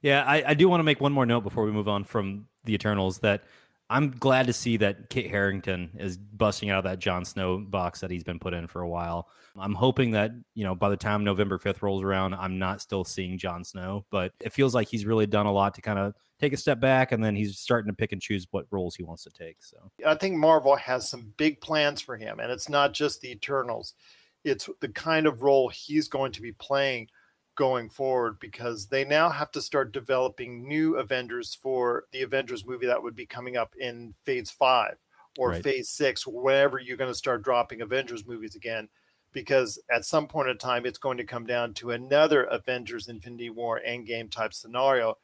Yeah, 0.00 0.24
I, 0.26 0.42
I 0.46 0.54
do 0.54 0.70
want 0.70 0.80
to 0.80 0.84
make 0.84 1.02
one 1.02 1.12
more 1.12 1.26
note 1.26 1.42
before 1.42 1.64
we 1.64 1.70
move 1.70 1.86
on 1.86 2.02
from 2.02 2.48
the 2.64 2.72
Eternals 2.72 3.18
that 3.18 3.44
I'm 3.88 4.10
glad 4.10 4.46
to 4.48 4.52
see 4.52 4.76
that 4.78 5.10
Kit 5.10 5.30
Harington 5.30 5.90
is 5.98 6.16
busting 6.16 6.70
out 6.70 6.78
of 6.78 6.84
that 6.84 6.98
Jon 6.98 7.24
Snow 7.24 7.58
box 7.58 8.00
that 8.00 8.10
he's 8.10 8.24
been 8.24 8.40
put 8.40 8.52
in 8.52 8.66
for 8.66 8.82
a 8.82 8.88
while. 8.88 9.28
I'm 9.58 9.74
hoping 9.74 10.10
that, 10.10 10.32
you 10.54 10.64
know, 10.64 10.74
by 10.74 10.90
the 10.90 10.96
time 10.96 11.22
November 11.22 11.58
5th 11.58 11.82
rolls 11.82 12.02
around, 12.02 12.34
I'm 12.34 12.58
not 12.58 12.80
still 12.80 13.04
seeing 13.04 13.38
Jon 13.38 13.64
Snow, 13.64 14.04
but 14.10 14.32
it 14.40 14.52
feels 14.52 14.74
like 14.74 14.88
he's 14.88 15.06
really 15.06 15.26
done 15.26 15.46
a 15.46 15.52
lot 15.52 15.74
to 15.74 15.82
kind 15.82 15.98
of 15.98 16.14
take 16.40 16.52
a 16.52 16.56
step 16.56 16.80
back 16.80 17.12
and 17.12 17.24
then 17.24 17.36
he's 17.36 17.58
starting 17.58 17.90
to 17.90 17.96
pick 17.96 18.12
and 18.12 18.20
choose 18.20 18.46
what 18.50 18.66
roles 18.70 18.96
he 18.96 19.04
wants 19.04 19.22
to 19.22 19.30
take. 19.30 19.56
So 19.60 19.76
I 20.04 20.16
think 20.16 20.36
Marvel 20.36 20.76
has 20.76 21.08
some 21.08 21.32
big 21.36 21.60
plans 21.60 22.00
for 22.00 22.16
him, 22.16 22.40
and 22.40 22.50
it's 22.50 22.68
not 22.68 22.92
just 22.92 23.20
the 23.20 23.30
Eternals, 23.30 23.94
it's 24.44 24.68
the 24.80 24.88
kind 24.88 25.26
of 25.26 25.42
role 25.42 25.68
he's 25.68 26.08
going 26.08 26.32
to 26.32 26.42
be 26.42 26.52
playing 26.52 27.08
going 27.56 27.88
forward 27.88 28.38
because 28.38 28.86
they 28.86 29.04
now 29.04 29.28
have 29.28 29.50
to 29.50 29.60
start 29.60 29.92
developing 29.92 30.68
new 30.68 30.96
Avengers 30.96 31.54
for 31.60 32.04
the 32.12 32.22
Avengers 32.22 32.66
movie 32.66 32.86
that 32.86 33.02
would 33.02 33.16
be 33.16 33.26
coming 33.26 33.56
up 33.56 33.74
in 33.78 34.14
phase 34.24 34.50
five 34.50 34.96
or 35.38 35.50
right. 35.50 35.62
phase 35.62 35.88
six, 35.88 36.26
wherever 36.26 36.78
you're 36.78 36.96
going 36.96 37.10
to 37.10 37.18
start 37.18 37.42
dropping 37.42 37.80
Avengers 37.80 38.26
movies 38.26 38.54
again. 38.54 38.88
Because 39.32 39.78
at 39.94 40.06
some 40.06 40.28
point 40.28 40.48
in 40.48 40.56
time, 40.56 40.86
it's 40.86 40.98
going 40.98 41.18
to 41.18 41.24
come 41.24 41.44
down 41.44 41.74
to 41.74 41.90
another 41.90 42.44
Avengers 42.44 43.08
Infinity 43.08 43.50
War 43.50 43.80
Endgame 43.86 44.30
type 44.30 44.54
scenario 44.54 45.18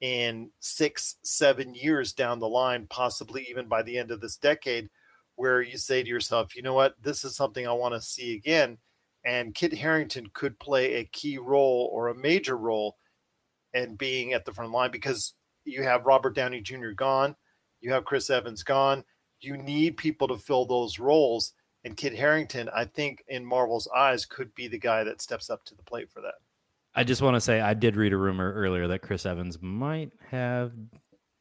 in 0.00 0.50
six, 0.60 1.16
seven 1.22 1.74
years 1.74 2.12
down 2.12 2.40
the 2.40 2.48
line, 2.48 2.86
possibly 2.90 3.46
even 3.48 3.66
by 3.66 3.82
the 3.82 3.96
end 3.96 4.10
of 4.10 4.20
this 4.20 4.36
decade, 4.36 4.90
where 5.36 5.62
you 5.62 5.78
say 5.78 6.02
to 6.02 6.08
yourself, 6.08 6.54
you 6.54 6.60
know 6.60 6.74
what, 6.74 6.94
this 7.02 7.24
is 7.24 7.36
something 7.36 7.66
I 7.66 7.72
want 7.72 7.94
to 7.94 8.02
see 8.02 8.34
again 8.34 8.76
and 9.24 9.54
Kit 9.54 9.72
Harington 9.72 10.28
could 10.32 10.58
play 10.58 10.94
a 10.94 11.04
key 11.04 11.38
role 11.38 11.90
or 11.92 12.08
a 12.08 12.14
major 12.14 12.56
role 12.56 12.96
in 13.72 13.96
being 13.96 14.32
at 14.32 14.44
the 14.44 14.52
front 14.52 14.72
line 14.72 14.90
because 14.90 15.34
you 15.64 15.82
have 15.82 16.06
Robert 16.06 16.34
Downey 16.34 16.60
Jr. 16.60 16.90
gone, 16.90 17.34
you 17.80 17.92
have 17.92 18.04
Chris 18.04 18.30
Evans 18.30 18.62
gone. 18.62 19.04
You 19.40 19.56
need 19.56 19.96
people 19.96 20.28
to 20.28 20.38
fill 20.38 20.64
those 20.64 20.98
roles, 20.98 21.52
and 21.84 21.96
Kit 21.96 22.14
Harington, 22.14 22.70
I 22.74 22.86
think, 22.86 23.22
in 23.28 23.44
Marvel's 23.44 23.88
eyes, 23.94 24.24
could 24.24 24.54
be 24.54 24.68
the 24.68 24.78
guy 24.78 25.04
that 25.04 25.20
steps 25.20 25.50
up 25.50 25.64
to 25.66 25.74
the 25.74 25.82
plate 25.82 26.10
for 26.10 26.22
that. 26.22 26.34
I 26.94 27.04
just 27.04 27.20
want 27.20 27.34
to 27.34 27.40
say 27.40 27.60
I 27.60 27.74
did 27.74 27.96
read 27.96 28.12
a 28.12 28.16
rumor 28.16 28.52
earlier 28.54 28.86
that 28.88 29.02
Chris 29.02 29.26
Evans 29.26 29.58
might 29.60 30.12
have 30.30 30.72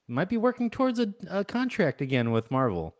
might 0.07 0.29
be 0.29 0.37
working 0.37 0.69
towards 0.69 0.99
a, 0.99 1.13
a 1.29 1.45
contract 1.45 2.01
again 2.01 2.31
with 2.31 2.51
Marvel. 2.51 2.95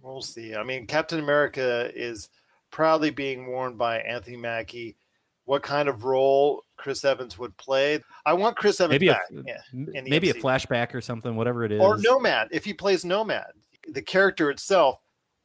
We'll 0.00 0.20
see. 0.20 0.54
I 0.54 0.62
mean, 0.62 0.86
Captain 0.86 1.18
America 1.18 1.90
is 1.94 2.28
proudly 2.74 3.10
being 3.10 3.46
worn 3.46 3.76
by 3.76 4.00
Anthony 4.00 4.36
Mackie. 4.36 4.96
What 5.44 5.62
kind 5.62 5.88
of 5.88 6.02
role 6.02 6.64
Chris 6.76 7.04
Evans 7.04 7.38
would 7.38 7.56
play? 7.56 8.02
I 8.26 8.32
want 8.32 8.56
Chris 8.56 8.80
Evans 8.80 8.94
maybe 8.94 9.08
back. 9.08 9.22
A, 9.30 9.42
yeah, 9.46 10.02
maybe 10.02 10.30
a 10.30 10.34
flashback 10.34 10.92
or 10.92 11.00
something, 11.00 11.36
whatever 11.36 11.64
it 11.64 11.70
is. 11.70 11.80
Or 11.80 11.98
Nomad, 11.98 12.48
if 12.50 12.64
he 12.64 12.74
plays 12.74 13.04
Nomad. 13.04 13.52
The 13.88 14.02
character 14.02 14.50
itself 14.50 14.98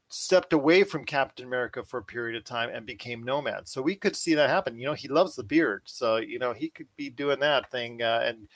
stepped 0.08 0.54
away 0.54 0.84
from 0.84 1.06
Captain 1.06 1.46
America 1.46 1.84
for 1.84 2.00
a 2.00 2.04
period 2.04 2.36
of 2.36 2.46
time 2.46 2.72
and 2.74 2.84
became 2.84 3.22
Nomad. 3.22 3.68
So 3.68 3.80
we 3.80 3.96
could 3.96 4.16
see 4.16 4.34
that 4.34 4.50
happen. 4.50 4.80
You 4.80 4.88
know, 4.88 4.94
he 4.94 5.08
loves 5.08 5.36
the 5.36 5.44
beard, 5.44 5.84
so 5.86 6.16
you 6.18 6.40
know 6.40 6.54
he 6.54 6.70
could 6.70 6.88
be 6.98 7.12
doing 7.12 7.40
that 7.42 7.70
thing, 7.70 8.02
uh, 8.02 8.24
and 8.26 8.48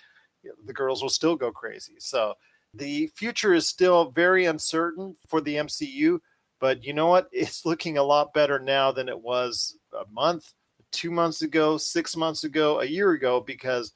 the 0.66 0.74
girls 0.74 1.04
will 1.04 1.10
still 1.10 1.36
go 1.36 1.52
crazy. 1.52 1.96
So 2.00 2.34
the 2.74 3.06
future 3.14 3.54
is 3.54 3.68
still 3.68 4.10
very 4.10 4.46
uncertain 4.46 5.16
for 5.28 5.42
the 5.42 5.58
MCU. 5.58 6.20
But 6.63 6.86
you 6.86 6.93
know 6.93 7.08
what? 7.08 7.28
It's 7.34 7.65
looking 7.65 7.97
a 7.97 8.04
lot 8.04 8.34
better 8.34 8.58
now 8.58 8.93
than 8.93 9.10
it 9.10 9.19
was 9.19 9.78
a 9.91 10.06
month, 10.10 10.54
two 10.93 11.12
months 11.12 11.41
ago, 11.41 11.78
six 11.78 12.15
months 12.15 12.45
ago, 12.45 12.80
a 12.80 12.86
year 12.86 13.12
ago, 13.12 13.41
because 13.41 13.91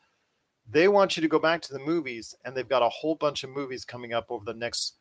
they 0.69 0.89
want 0.89 1.15
you 1.15 1.21
to 1.21 1.29
go 1.29 1.39
back 1.39 1.61
to 1.61 1.71
the 1.71 1.79
movies, 1.79 2.35
and 2.43 2.53
they've 2.53 2.67
got 2.67 2.83
a 2.83 2.89
whole 2.89 3.15
bunch 3.15 3.45
of 3.45 3.51
movies 3.51 3.85
coming 3.85 4.11
up 4.11 4.25
over 4.27 4.43
the 4.43 4.53
next 4.53 4.97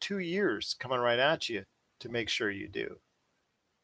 two 0.00 0.20
years 0.20 0.74
coming 0.80 0.98
right 0.98 1.18
at 1.18 1.50
you 1.50 1.64
to 2.00 2.08
make 2.08 2.30
sure 2.30 2.50
you 2.50 2.66
do. 2.66 2.96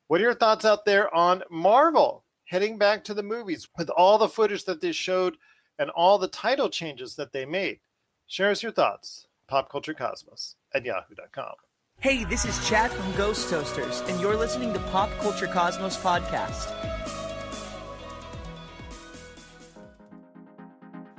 What 0.08 0.22
are 0.22 0.24
your 0.24 0.34
thoughts 0.34 0.64
out 0.64 0.86
there 0.86 1.14
on 1.14 1.42
Marvel 1.50 2.24
heading 2.46 2.78
back 2.78 3.04
to 3.04 3.12
the 3.12 3.22
movies 3.22 3.68
with 3.76 3.90
all 3.90 4.16
the 4.16 4.26
footage 4.26 4.64
that 4.64 4.80
they 4.80 4.92
showed 4.92 5.36
and 5.78 5.90
all 5.90 6.16
the 6.16 6.28
title 6.28 6.70
changes 6.70 7.14
that 7.16 7.34
they 7.34 7.44
made? 7.44 7.80
Share 8.26 8.48
us 8.48 8.62
your 8.62 8.72
thoughts. 8.72 9.26
Pop 9.48 9.70
Culture 9.70 9.92
Cosmos 9.92 10.56
at 10.74 10.86
yahoo.com. 10.86 11.56
Hey, 12.02 12.24
this 12.24 12.44
is 12.44 12.68
Chad 12.68 12.90
from 12.90 13.12
Ghost 13.12 13.48
Toasters, 13.48 14.00
and 14.08 14.20
you're 14.20 14.34
listening 14.34 14.72
to 14.72 14.80
Pop 14.90 15.08
Culture 15.20 15.46
Cosmos 15.46 15.96
Podcast. 15.96 16.66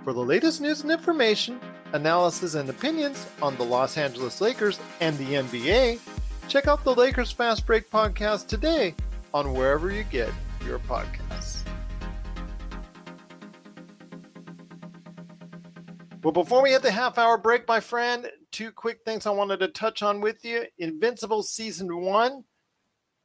For 0.03 0.11
the 0.11 0.19
latest 0.19 0.59
news 0.59 0.81
and 0.81 0.91
information, 0.91 1.57
analysis 1.93 2.55
and 2.55 2.69
opinions 2.69 3.25
on 3.41 3.55
the 3.55 3.63
Los 3.63 3.97
Angeles 3.97 4.41
Lakers 4.41 4.77
and 4.99 5.17
the 5.17 5.35
NBA, 5.35 5.99
check 6.49 6.67
out 6.67 6.83
the 6.83 6.93
Lakers 6.93 7.31
Fast 7.31 7.65
Break 7.65 7.89
podcast 7.89 8.47
today 8.47 8.93
on 9.33 9.53
wherever 9.53 9.89
you 9.89 10.03
get 10.03 10.33
your 10.65 10.79
podcasts. 10.79 11.42
Well, 16.23 16.31
before 16.31 16.63
we 16.63 16.71
hit 16.71 16.81
the 16.81 16.91
half 16.91 17.17
hour 17.17 17.37
break, 17.37 17.67
my 17.67 17.81
friend, 17.81 18.31
two 18.53 18.71
quick 18.71 18.99
things 19.03 19.25
I 19.25 19.31
wanted 19.31 19.59
to 19.59 19.67
touch 19.67 20.01
on 20.01 20.21
with 20.21 20.45
you. 20.45 20.63
Invincible 20.77 21.43
season 21.43 22.01
one, 22.01 22.45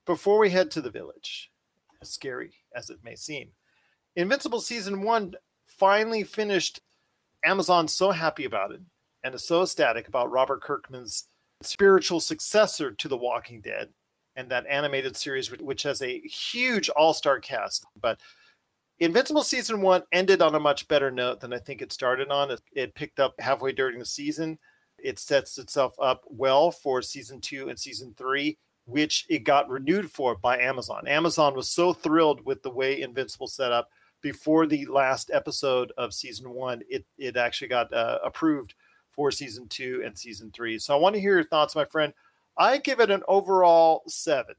before 0.04 0.40
we 0.40 0.50
head 0.50 0.68
to 0.72 0.80
the 0.80 0.90
village, 0.90 1.52
as 2.02 2.10
scary 2.10 2.54
as 2.74 2.90
it 2.90 2.98
may 3.04 3.14
seem. 3.14 3.50
Invincible 4.16 4.60
season 4.60 5.02
one 5.02 5.34
finally 5.64 6.24
finished. 6.24 6.80
Amazon's 7.44 7.94
so 7.94 8.10
happy 8.10 8.44
about 8.44 8.72
it 8.72 8.80
and 9.22 9.32
is 9.32 9.44
so 9.44 9.62
ecstatic 9.62 10.08
about 10.08 10.32
Robert 10.32 10.60
Kirkman's 10.60 11.28
spiritual 11.62 12.18
successor 12.18 12.90
to 12.90 13.06
The 13.06 13.16
Walking 13.16 13.60
Dead 13.60 13.90
and 14.34 14.50
that 14.50 14.66
animated 14.66 15.16
series, 15.16 15.52
which 15.52 15.84
has 15.84 16.02
a 16.02 16.18
huge 16.22 16.88
all 16.88 17.14
star 17.14 17.38
cast. 17.38 17.86
But 18.00 18.18
Invincible 19.00 19.42
season 19.42 19.80
one 19.80 20.02
ended 20.12 20.42
on 20.42 20.54
a 20.54 20.60
much 20.60 20.88
better 20.88 21.10
note 21.10 21.40
than 21.40 21.52
I 21.52 21.58
think 21.58 21.82
it 21.82 21.92
started 21.92 22.30
on. 22.30 22.50
It, 22.50 22.60
it 22.72 22.94
picked 22.94 23.20
up 23.20 23.34
halfway 23.40 23.72
during 23.72 23.98
the 23.98 24.04
season 24.04 24.58
it 24.98 25.18
sets 25.18 25.58
itself 25.58 25.94
up 26.00 26.24
well 26.26 26.70
for 26.70 27.02
season 27.02 27.40
two 27.40 27.68
and 27.68 27.78
season 27.78 28.14
three, 28.16 28.58
which 28.84 29.26
it 29.28 29.44
got 29.44 29.68
renewed 29.68 30.10
for 30.10 30.34
by 30.34 30.58
Amazon. 30.58 31.06
Amazon 31.06 31.54
was 31.54 31.68
so 31.68 31.92
thrilled 31.92 32.44
with 32.44 32.62
the 32.62 32.70
way 32.70 33.00
Invincible 33.00 33.46
set 33.46 33.72
up 33.72 33.88
before 34.20 34.66
the 34.66 34.84
last 34.86 35.30
episode 35.32 35.92
of 35.96 36.12
season 36.12 36.50
one. 36.50 36.82
It 36.88 37.04
it 37.16 37.36
actually 37.36 37.68
got 37.68 37.92
uh, 37.92 38.18
approved 38.24 38.74
for 39.12 39.30
season 39.30 39.68
two 39.68 40.02
and 40.04 40.16
season 40.16 40.50
three. 40.50 40.78
So 40.78 40.94
I 40.94 41.00
want 41.00 41.14
to 41.14 41.20
hear 41.20 41.34
your 41.34 41.44
thoughts, 41.44 41.76
my 41.76 41.84
friend. 41.84 42.12
I 42.56 42.78
give 42.78 42.98
it 42.98 43.10
an 43.10 43.22
overall 43.28 44.02
seven. 44.08 44.56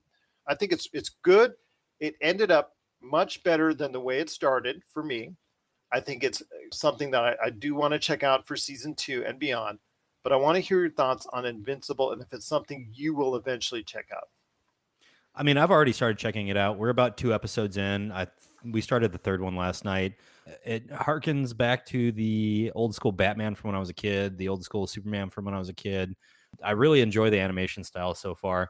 I 0.47 0.55
think 0.55 0.71
it's 0.71 0.87
it's 0.93 1.09
good. 1.21 1.53
It 1.99 2.15
ended 2.21 2.49
up 2.49 2.75
much 3.01 3.43
better 3.43 3.73
than 3.73 3.91
the 3.91 3.99
way 3.99 4.19
it 4.19 4.29
started 4.29 4.81
for 4.91 5.03
me. 5.03 5.35
I 5.91 5.99
think 5.99 6.23
it's 6.23 6.41
uh, 6.41 6.45
something 6.71 7.11
that 7.11 7.23
I, 7.23 7.35
I 7.45 7.49
do 7.49 7.73
want 7.73 7.93
to 7.93 7.99
check 7.99 8.23
out 8.23 8.45
for 8.45 8.55
season 8.55 8.93
two 8.95 9.25
and 9.25 9.39
beyond 9.39 9.79
but 10.23 10.33
I 10.33 10.35
want 10.35 10.55
to 10.55 10.61
hear 10.61 10.81
your 10.81 10.91
thoughts 10.91 11.25
on 11.31 11.45
Invincible 11.45 12.11
and 12.11 12.21
if 12.21 12.33
it's 12.33 12.45
something 12.45 12.89
you 12.93 13.15
will 13.15 13.35
eventually 13.35 13.83
check 13.83 14.07
out. 14.15 14.29
I 15.35 15.43
mean, 15.43 15.57
I've 15.57 15.71
already 15.71 15.93
started 15.93 16.17
checking 16.17 16.49
it 16.49 16.57
out. 16.57 16.77
We're 16.77 16.89
about 16.89 17.17
two 17.17 17.33
episodes 17.33 17.77
in. 17.77 18.11
I 18.11 18.27
we 18.65 18.81
started 18.81 19.13
the 19.13 19.17
third 19.17 19.41
one 19.41 19.55
last 19.55 19.85
night. 19.85 20.15
It 20.65 20.89
harkens 20.89 21.55
back 21.55 21.85
to 21.87 22.11
the 22.11 22.71
old 22.75 22.93
school 22.93 23.13
Batman 23.13 23.55
from 23.55 23.69
when 23.69 23.75
I 23.75 23.79
was 23.79 23.89
a 23.89 23.93
kid, 23.93 24.37
the 24.37 24.49
old 24.49 24.63
school 24.63 24.85
Superman 24.85 25.29
from 25.29 25.45
when 25.45 25.53
I 25.53 25.59
was 25.59 25.69
a 25.69 25.73
kid. 25.73 26.15
I 26.61 26.71
really 26.71 26.99
enjoy 26.99 27.29
the 27.29 27.39
animation 27.39 27.83
style 27.83 28.13
so 28.15 28.35
far. 28.35 28.69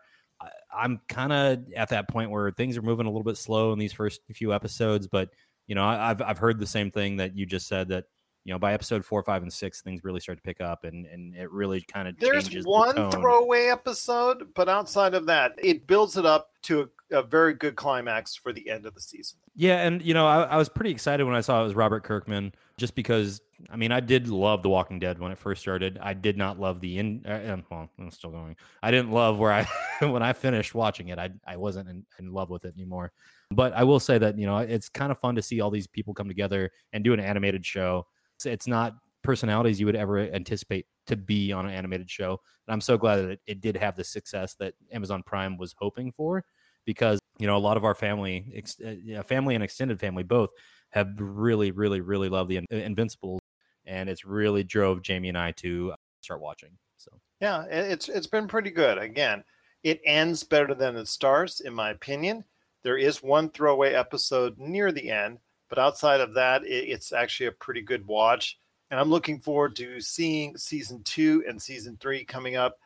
I'm 0.74 1.02
kind 1.08 1.34
of 1.34 1.74
at 1.76 1.90
that 1.90 2.10
point 2.10 2.32
where 2.32 2.52
things 2.52 2.78
are 2.78 2.82
moving 2.82 3.06
a 3.06 3.10
little 3.10 3.24
bit 3.24 3.38
slow 3.38 3.74
in 3.74 3.80
these 3.80 3.94
first 3.94 4.22
few 4.34 4.54
episodes, 4.54 5.08
but 5.08 5.30
you 5.68 5.76
know, 5.76 5.84
I, 5.84 6.10
I've 6.12 6.22
I've 6.22 6.38
heard 6.38 6.60
the 6.60 6.68
same 6.68 6.92
thing 6.92 7.18
that 7.18 7.36
you 7.36 7.46
just 7.46 7.68
said 7.68 7.90
that 7.90 8.06
you 8.46 8.54
know 8.54 8.60
by 8.60 8.74
episode 8.74 9.04
four, 9.06 9.22
five, 9.24 9.42
and 9.42 9.52
six, 9.52 9.82
things 9.82 10.04
really 10.04 10.20
start 10.20 10.38
to 10.38 10.42
pick 10.42 10.62
up, 10.62 10.84
and 10.84 11.06
and 11.06 11.36
it 11.36 11.52
really 11.52 11.82
kind 11.82 12.08
of 12.08 12.18
There's 12.20 12.50
one 12.66 12.96
the 12.96 13.12
throwaway 13.12 13.68
episode, 13.68 14.54
but 14.56 14.70
outside 14.70 15.14
of 15.14 15.26
that, 15.28 15.54
it 15.58 15.88
builds 15.88 16.18
it 16.18 16.26
up 16.26 16.52
to 16.64 16.90
a, 17.12 17.18
a 17.18 17.24
very 17.24 17.54
good 17.54 17.76
climax 17.76 18.36
for 18.36 18.54
the 18.54 18.70
end 18.70 18.86
of 18.86 18.94
the 18.94 19.02
season. 19.02 19.40
Yeah, 19.56 19.86
and 19.86 20.02
you 20.02 20.14
know, 20.14 20.26
I, 20.26 20.44
I 20.44 20.58
was 20.58 20.70
pretty 20.70 20.92
excited 20.92 21.26
when 21.26 21.36
I 21.36 21.42
saw 21.42 21.62
it 21.62 21.66
was 21.66 21.76
Robert 21.76 22.04
Kirkman, 22.04 22.54
just 22.78 22.96
because 22.96 23.42
I 23.70 23.76
mean, 23.76 23.92
I 23.92 24.00
did 24.00 24.28
love 24.28 24.64
The 24.64 24.70
Walking 24.70 25.00
Dead 25.00 25.20
when 25.20 25.32
it 25.32 25.38
first 25.38 25.62
started. 25.62 26.00
I 26.02 26.14
did 26.14 26.38
not 26.38 26.60
love 26.60 26.80
the 26.80 26.98
in. 26.98 27.26
Uh, 27.26 27.58
well, 27.70 27.90
I'm 28.00 28.12
still 28.12 28.32
going. 28.32 28.56
I 28.82 28.92
didn't 28.92 29.12
love 29.12 29.38
where 29.38 29.52
I 29.52 29.68
when 30.06 30.24
I 30.24 30.34
finished 30.34 30.74
watching 30.74 31.10
it. 31.10 31.20
I 31.20 31.30
I 31.46 31.58
wasn't 31.58 31.90
in, 31.90 32.06
in 32.20 32.32
love 32.32 32.50
with 32.50 32.66
it 32.66 32.74
anymore. 32.76 33.12
But 33.52 33.74
I 33.74 33.84
will 33.84 34.00
say 34.00 34.18
that 34.18 34.38
you 34.38 34.46
know 34.46 34.60
it's 34.60 34.90
kind 34.90 35.12
of 35.12 35.20
fun 35.20 35.36
to 35.36 35.42
see 35.42 35.60
all 35.60 35.72
these 35.72 35.88
people 35.88 36.14
come 36.14 36.28
together 36.28 36.72
and 36.94 37.04
do 37.04 37.14
an 37.14 37.20
animated 37.20 37.66
show. 37.66 38.08
It's, 38.46 38.68
not 38.68 38.96
personalities 39.22 39.80
you 39.80 39.86
would 39.86 39.96
ever 39.96 40.20
anticipate 40.20 40.86
to 41.08 41.16
be 41.16 41.52
on 41.52 41.66
an 41.66 41.72
animated 41.72 42.10
show. 42.10 42.40
And 42.68 42.74
I'm 42.74 42.82
so 42.82 42.98
glad 42.98 43.18
that 43.18 43.30
it, 43.30 43.42
it 43.46 43.62
did 43.62 43.76
have 43.76 43.96
the 43.96 44.04
success 44.04 44.56
that 44.60 44.74
Amazon 44.92 45.24
Prime 45.24 45.58
was 45.58 45.76
hoping 45.78 46.12
for, 46.12 46.44
because 46.86 47.20
you 47.38 47.48
know 47.48 47.56
a 47.56 47.60
lot 47.60 47.78
of 47.78 47.84
our 47.84 47.96
family, 47.96 48.52
ex, 48.56 48.78
uh, 48.80 49.24
family 49.24 49.56
and 49.56 49.64
extended 49.64 50.00
family 50.00 50.24
both 50.24 50.50
have 50.92 51.10
really, 51.18 51.72
really, 51.72 52.02
really 52.02 52.30
loved 52.30 52.50
the 52.50 52.58
In- 52.58 52.66
Invincibles, 52.72 53.42
and 53.86 54.10
it's 54.10 54.26
really 54.26 54.64
drove 54.64 55.02
Jamie 55.02 55.30
and 55.30 55.38
I 55.38 55.52
to 55.54 55.94
start 56.22 56.42
watching. 56.42 56.72
So 56.98 57.12
Yeah, 57.42 57.66
it's 57.66 58.10
it's 58.10 58.28
been 58.28 58.48
pretty 58.48 58.72
good. 58.72 58.98
Again, 58.98 59.44
it 59.84 60.02
ends 60.06 60.44
better 60.44 60.74
than 60.74 60.96
it 60.96 61.08
starts, 61.08 61.60
in 61.60 61.74
my 61.74 61.92
opinion. 61.92 62.44
There 62.84 62.98
is 62.98 63.22
one 63.22 63.50
throwaway 63.50 63.94
episode 63.94 64.58
near 64.58 64.92
the 64.92 65.10
end, 65.10 65.40
but 65.70 65.80
outside 65.80 66.20
of 66.20 66.34
that, 66.34 66.64
it, 66.66 66.90
it's 66.90 67.14
actually 67.14 67.48
a 67.48 67.52
pretty 67.54 67.82
good 67.82 68.06
watch. 68.06 68.58
And 68.92 69.00
I'm 69.00 69.10
looking 69.10 69.40
forward 69.40 69.76
to 69.78 70.02
seeing 70.02 70.58
season 70.58 71.04
two 71.04 71.44
and 71.48 71.62
season 71.62 71.98
three 72.00 72.26
coming 72.26 72.56
up. 72.56 72.78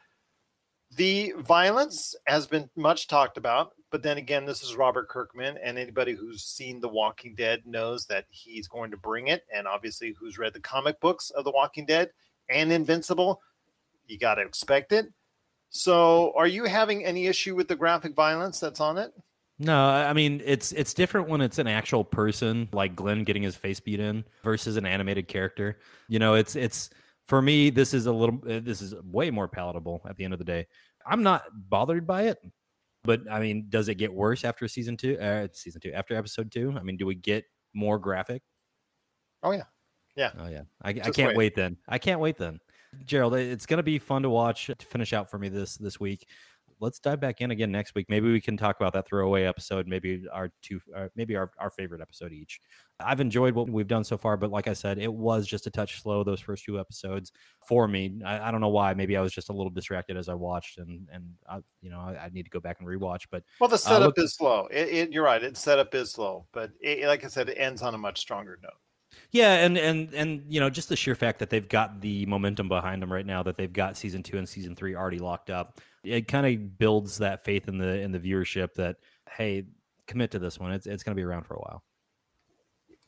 The 0.96 1.34
violence 1.40 2.14
has 2.28 2.46
been 2.46 2.70
much 2.76 3.08
talked 3.08 3.38
about, 3.38 3.72
but 3.90 4.04
then 4.04 4.18
again, 4.18 4.46
this 4.46 4.62
is 4.62 4.76
Robert 4.76 5.10
Kirkman, 5.10 5.58
and 5.64 5.78
anybody 5.78 6.14
who's 6.14 6.44
seen 6.44 6.80
The 6.80 6.90
Walking 6.90 7.34
Dead 7.36 7.64
knows 7.66 8.06
that 8.08 8.26
he's 8.30 8.68
going 8.68 8.92
to 8.92 8.98
bring 8.98 9.28
it. 9.28 9.44
And 9.54 9.68
obviously, 9.68 10.14
who's 10.20 10.38
read 10.38 10.54
the 10.54 10.60
comic 10.60 11.00
books 11.00 11.32
of 11.32 11.46
The 11.46 11.52
Walking 11.52 11.86
Dead 11.86 12.12
and 12.50 12.72
Invincible, 12.72 13.42
you 14.06 14.20
got 14.20 14.36
to 14.36 14.42
expect 14.42 14.92
it. 14.92 15.08
So, 15.70 16.34
are 16.36 16.46
you 16.46 16.66
having 16.66 17.04
any 17.04 17.26
issue 17.26 17.56
with 17.56 17.68
the 17.68 17.76
graphic 17.76 18.14
violence 18.14 18.60
that's 18.60 18.80
on 18.80 19.00
it? 19.00 19.12
No, 19.60 19.88
I 19.88 20.14
mean 20.14 20.42
it's 20.44 20.72
it's 20.72 20.94
different 20.94 21.30
when 21.30 21.42
it's 21.42 21.60
an 21.60 21.68
actual 21.68 22.04
person 22.04 22.68
like 22.74 22.96
Glenn 22.96 23.24
getting 23.24 23.44
his 23.44 23.56
face 23.56 23.80
beat 23.80 24.00
in 24.00 24.26
versus 24.44 24.78
an 24.78 24.86
animated 24.86 25.28
character. 25.28 25.80
You 26.08 26.20
know, 26.20 26.34
it's 26.34 26.56
it's 26.56 26.90
for 27.28 27.42
me 27.42 27.70
this 27.70 27.94
is 27.94 28.08
a 28.08 28.12
little 28.12 28.42
uh, 28.50 28.60
this 28.64 28.82
is 28.82 28.96
way 29.04 29.30
more 29.30 29.48
palatable 29.48 30.02
at 30.10 30.18
the 30.18 30.24
end 30.24 30.34
of 30.34 30.40
the 30.40 30.46
day. 30.46 30.68
I'm 31.06 31.22
not 31.22 31.44
bothered 31.54 32.08
by 32.08 32.24
it, 32.24 32.40
but 33.04 33.22
I 33.30 33.40
mean, 33.40 33.68
does 33.70 33.90
it 33.90 33.96
get 33.96 34.12
worse 34.12 34.44
after 34.44 34.68
season 34.68 34.98
two? 34.98 35.20
Uh, 35.20 35.48
season 35.54 35.82
two 35.82 35.94
after 35.94 36.16
episode 36.16 36.52
two? 36.52 36.74
I 36.78 36.82
mean, 36.82 36.98
do 36.98 37.06
we 37.06 37.16
get 37.16 37.46
more 37.74 38.00
graphic? 38.00 38.42
Oh 39.44 39.52
yeah, 39.52 39.66
yeah. 40.16 40.32
Oh 40.40 40.48
yeah, 40.48 40.64
I, 40.82 40.90
I 40.90 40.94
can't 40.94 41.30
wait. 41.30 41.38
wait. 41.38 41.56
then. 41.56 41.78
I 41.88 42.00
can't 42.00 42.20
wait 42.20 42.38
then. 42.38 42.60
Gerald, 43.06 43.36
it's 43.36 43.66
going 43.66 43.78
to 43.78 43.84
be 43.84 43.98
fun 44.00 44.22
to 44.22 44.30
watch 44.30 44.68
to 44.68 44.86
finish 44.86 45.14
out 45.14 45.30
for 45.30 45.38
me 45.38 45.50
this 45.50 45.78
this 45.78 46.00
week. 46.00 46.28
Let's 46.84 47.00
dive 47.00 47.22
back 47.22 47.40
in 47.40 47.50
again 47.52 47.72
next 47.72 47.96
week. 47.96 48.08
Maybe 48.10 48.30
we 48.30 48.42
can 48.42 48.58
talk 48.58 48.76
about 48.78 48.92
that 48.92 49.08
throwaway 49.08 49.46
episode. 49.46 49.88
Maybe 49.88 50.26
our 50.34 50.52
two, 50.62 50.82
uh, 50.94 51.08
maybe 51.16 51.38
our, 51.38 51.50
our 51.58 51.70
favorite 51.70 52.02
episode 52.02 52.34
each. 52.34 52.60
I've 53.00 53.22
enjoyed 53.22 53.56
what 53.56 53.70
we've 53.70 53.88
done 53.88 54.04
so 54.04 54.18
far, 54.18 54.36
but 54.36 54.52
like 54.52 54.68
I 54.68 54.74
said, 54.74 55.00
it 55.00 55.12
was 55.12 55.48
just 55.48 55.66
a 55.66 55.72
touch 55.72 56.02
slow 56.02 56.26
those 56.26 56.42
first 56.42 56.66
two 56.66 56.78
episodes 56.78 57.32
for 57.66 57.88
me. 57.88 58.20
I, 58.26 58.50
I 58.50 58.52
don't 58.52 58.60
know 58.60 58.68
why. 58.68 58.94
Maybe 58.94 59.16
I 59.16 59.22
was 59.22 59.32
just 59.32 59.48
a 59.48 59.54
little 59.54 59.70
distracted 59.70 60.18
as 60.18 60.28
I 60.28 60.34
watched, 60.34 60.78
and 60.78 61.08
and 61.12 61.24
I, 61.50 61.60
you 61.82 61.90
know 61.90 62.00
I, 62.00 62.26
I 62.26 62.30
need 62.34 62.44
to 62.44 62.50
go 62.50 62.60
back 62.60 62.82
and 62.82 62.88
rewatch. 62.88 63.28
But 63.32 63.44
Well, 63.62 63.70
the 63.70 63.78
setup 63.78 64.08
look- 64.08 64.20
is 64.20 64.36
slow. 64.36 64.68
It, 64.70 64.90
it, 64.90 65.12
you're 65.14 65.24
right. 65.24 65.42
Its 65.42 65.62
setup 65.62 65.96
is 65.96 66.12
slow, 66.12 66.48
but 66.52 66.72
it, 66.82 67.08
like 67.08 67.24
I 67.24 67.28
said, 67.28 67.48
it 67.48 67.58
ends 67.58 67.82
on 67.82 67.96
a 67.96 67.98
much 67.98 68.20
stronger 68.20 68.60
note. 68.62 68.74
Yeah, 69.34 69.66
and 69.66 69.80
and 69.80 70.14
and 70.14 70.44
you 70.48 70.60
know, 70.60 70.70
just 70.70 70.90
the 70.90 70.96
sheer 70.96 71.16
fact 71.16 71.40
that 71.40 71.50
they've 71.50 71.68
got 71.68 72.00
the 72.02 72.26
momentum 72.28 72.70
behind 72.70 73.02
them 73.02 73.12
right 73.12 73.26
now, 73.26 73.42
that 73.44 73.58
they've 73.58 73.74
got 73.74 73.98
season 73.98 74.22
two 74.22 74.38
and 74.38 74.48
season 74.48 74.76
three 74.76 74.96
already 74.96 75.18
locked 75.18 75.50
up, 75.50 75.82
it 76.04 76.28
kind 76.28 76.46
of 76.46 76.78
builds 76.78 77.18
that 77.18 77.44
faith 77.44 77.68
in 77.68 77.80
the 77.80 78.00
in 78.00 78.12
the 78.12 78.20
viewership 78.20 78.76
that 78.76 78.98
hey, 79.28 79.66
commit 80.06 80.30
to 80.32 80.40
this 80.40 80.60
one. 80.60 80.72
It's 80.72 80.86
it's 80.86 81.02
going 81.02 81.16
to 81.16 81.20
be 81.20 81.26
around 81.26 81.48
for 81.48 81.56
a 81.56 81.60
while. 81.60 81.84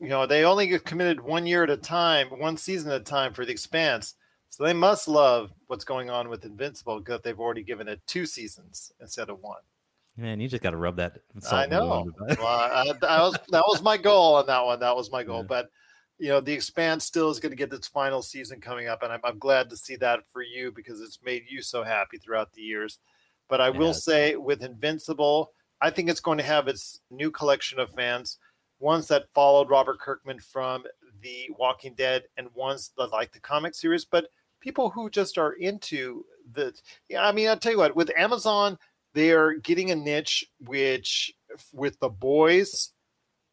You 0.00 0.08
know, 0.08 0.26
they 0.26 0.44
only 0.44 0.66
get 0.66 0.84
committed 0.84 1.20
one 1.20 1.46
year 1.46 1.62
at 1.62 1.70
a 1.70 1.76
time, 1.76 2.26
one 2.28 2.56
season 2.56 2.90
at 2.90 3.00
a 3.00 3.04
time 3.04 3.32
for 3.32 3.46
the 3.46 3.52
Expanse. 3.52 4.14
So 4.50 4.64
they 4.64 4.72
must 4.72 5.06
love 5.06 5.52
what's 5.68 5.84
going 5.84 6.10
on 6.10 6.28
with 6.28 6.44
Invincible 6.44 6.98
because 6.98 7.20
they've 7.22 7.38
already 7.38 7.62
given 7.62 7.86
it 7.86 8.00
two 8.06 8.26
seasons 8.26 8.92
instead 9.00 9.30
of 9.30 9.40
one. 9.40 9.60
Man, 10.16 10.40
you 10.40 10.48
just 10.48 10.62
got 10.62 10.70
to 10.70 10.76
rub 10.76 10.96
that. 10.96 11.18
I 11.52 11.66
know. 11.66 11.86
wound 11.86 12.14
about 12.16 12.30
it. 12.32 12.38
well, 12.38 12.48
I, 12.48 12.92
I 13.06 13.22
was 13.22 13.36
that 13.50 13.64
was 13.68 13.82
my 13.82 13.96
goal 13.96 14.34
on 14.34 14.46
that 14.46 14.64
one. 14.64 14.80
That 14.80 14.96
was 14.96 15.12
my 15.12 15.22
goal. 15.22 15.40
Yeah. 15.42 15.46
But 15.46 15.70
you 16.18 16.28
know, 16.28 16.40
the 16.40 16.52
Expanse 16.52 17.04
still 17.04 17.30
is 17.30 17.40
going 17.40 17.50
to 17.50 17.56
get 17.56 17.72
its 17.72 17.88
final 17.88 18.22
season 18.22 18.60
coming 18.60 18.88
up, 18.88 19.02
and 19.02 19.12
I'm, 19.12 19.20
I'm 19.24 19.38
glad 19.38 19.70
to 19.70 19.76
see 19.76 19.96
that 19.96 20.20
for 20.32 20.42
you 20.42 20.72
because 20.72 21.00
it's 21.00 21.18
made 21.24 21.44
you 21.48 21.62
so 21.62 21.82
happy 21.82 22.18
throughout 22.18 22.52
the 22.52 22.62
years. 22.62 22.98
But 23.48 23.60
I 23.60 23.70
will 23.70 23.94
say, 23.94 24.34
with 24.34 24.62
Invincible, 24.62 25.52
I 25.80 25.90
think 25.90 26.08
it's 26.08 26.20
going 26.20 26.38
to 26.38 26.44
have 26.44 26.68
its 26.68 27.00
new 27.10 27.30
collection 27.30 27.78
of 27.78 27.92
fans, 27.92 28.38
ones 28.80 29.08
that 29.08 29.32
followed 29.32 29.70
Robert 29.70 30.00
Kirkman 30.00 30.40
from 30.40 30.84
The 31.22 31.50
Walking 31.56 31.94
Dead, 31.94 32.24
and 32.36 32.48
ones 32.54 32.92
that 32.96 33.12
like 33.12 33.32
the 33.32 33.40
comic 33.40 33.74
series, 33.74 34.04
but 34.04 34.28
people 34.60 34.90
who 34.90 35.10
just 35.10 35.38
are 35.38 35.52
into 35.52 36.24
the. 36.52 36.74
Yeah, 37.08 37.26
I 37.26 37.32
mean, 37.32 37.48
I'll 37.48 37.58
tell 37.58 37.72
you 37.72 37.78
what, 37.78 37.94
with 37.94 38.10
Amazon, 38.16 38.78
they 39.12 39.32
are 39.32 39.54
getting 39.54 39.90
a 39.90 39.96
niche 39.96 40.44
which 40.60 41.32
with 41.72 41.98
the 42.00 42.08
boys 42.08 42.92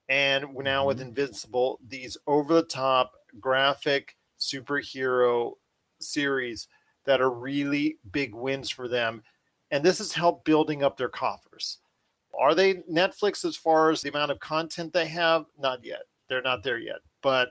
and 0.09 0.53
now 0.55 0.87
with 0.87 0.97
mm-hmm. 0.97 1.09
invincible 1.09 1.79
these 1.87 2.17
over 2.27 2.53
the 2.53 2.63
top 2.63 3.13
graphic 3.39 4.15
superhero 4.39 5.53
series 5.99 6.67
that 7.05 7.21
are 7.21 7.31
really 7.31 7.97
big 8.11 8.33
wins 8.33 8.69
for 8.69 8.87
them. 8.87 9.23
And 9.71 9.83
this 9.83 9.97
has 9.97 10.13
helped 10.13 10.45
building 10.45 10.83
up 10.83 10.97
their 10.97 11.09
coffers. 11.09 11.79
Are 12.37 12.55
they 12.55 12.75
netflix 12.91 13.45
as 13.45 13.55
far 13.55 13.89
as 13.89 14.01
the 14.01 14.09
amount 14.09 14.31
of 14.31 14.39
content 14.39 14.93
they 14.93 15.07
have? 15.07 15.45
Not 15.57 15.83
yet. 15.83 16.03
They're 16.29 16.41
not 16.41 16.63
there 16.63 16.77
yet. 16.77 16.97
But 17.21 17.49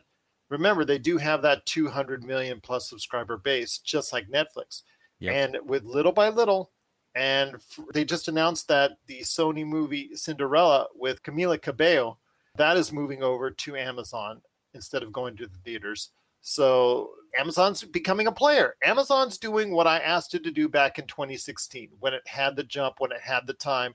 remember 0.48 0.84
they 0.84 0.98
do 0.98 1.16
have 1.18 1.42
that 1.42 1.64
200 1.66 2.22
million 2.24 2.60
plus 2.60 2.88
subscriber 2.88 3.36
base 3.36 3.78
just 3.78 4.12
like 4.12 4.28
netflix. 4.28 4.82
Yep. 5.20 5.34
and 5.34 5.68
with 5.68 5.84
little 5.84 6.10
by 6.10 6.30
little 6.30 6.72
and 7.14 7.56
they 7.92 8.04
just 8.04 8.26
announced 8.26 8.66
that 8.68 8.92
the 9.06 9.20
Sony 9.20 9.64
movie 9.64 10.10
Cinderella 10.16 10.88
with 10.96 11.22
Camila 11.22 11.60
Cabello 11.62 12.18
that 12.56 12.76
is 12.76 12.92
moving 12.92 13.22
over 13.22 13.50
to 13.50 13.76
Amazon 13.76 14.40
instead 14.74 15.02
of 15.02 15.12
going 15.12 15.36
to 15.36 15.46
the 15.46 15.58
theaters. 15.64 16.10
So 16.40 17.10
Amazon's 17.38 17.82
becoming 17.84 18.26
a 18.26 18.32
player. 18.32 18.74
Amazon's 18.84 19.38
doing 19.38 19.72
what 19.72 19.86
I 19.86 19.98
asked 19.98 20.34
it 20.34 20.44
to 20.44 20.50
do 20.50 20.68
back 20.68 20.98
in 20.98 21.06
2016 21.06 21.88
when 22.00 22.14
it 22.14 22.26
had 22.26 22.56
the 22.56 22.64
jump, 22.64 22.96
when 22.98 23.12
it 23.12 23.20
had 23.20 23.46
the 23.46 23.54
time. 23.54 23.94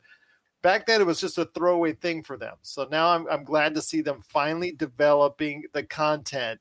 Back 0.63 0.87
then, 0.87 1.01
it 1.01 1.07
was 1.07 1.21
just 1.21 1.37
a 1.37 1.45
throwaway 1.53 1.93
thing 1.93 2.23
for 2.23 2.35
them. 2.35 2.55
So 2.61 2.87
now 2.89 3.09
I'm, 3.09 3.27
I'm 3.29 3.43
glad 3.43 3.75
to 3.75 3.81
see 3.81 4.01
them 4.01 4.23
finally 4.27 4.71
developing 4.71 5.63
the 5.73 5.83
content, 5.83 6.59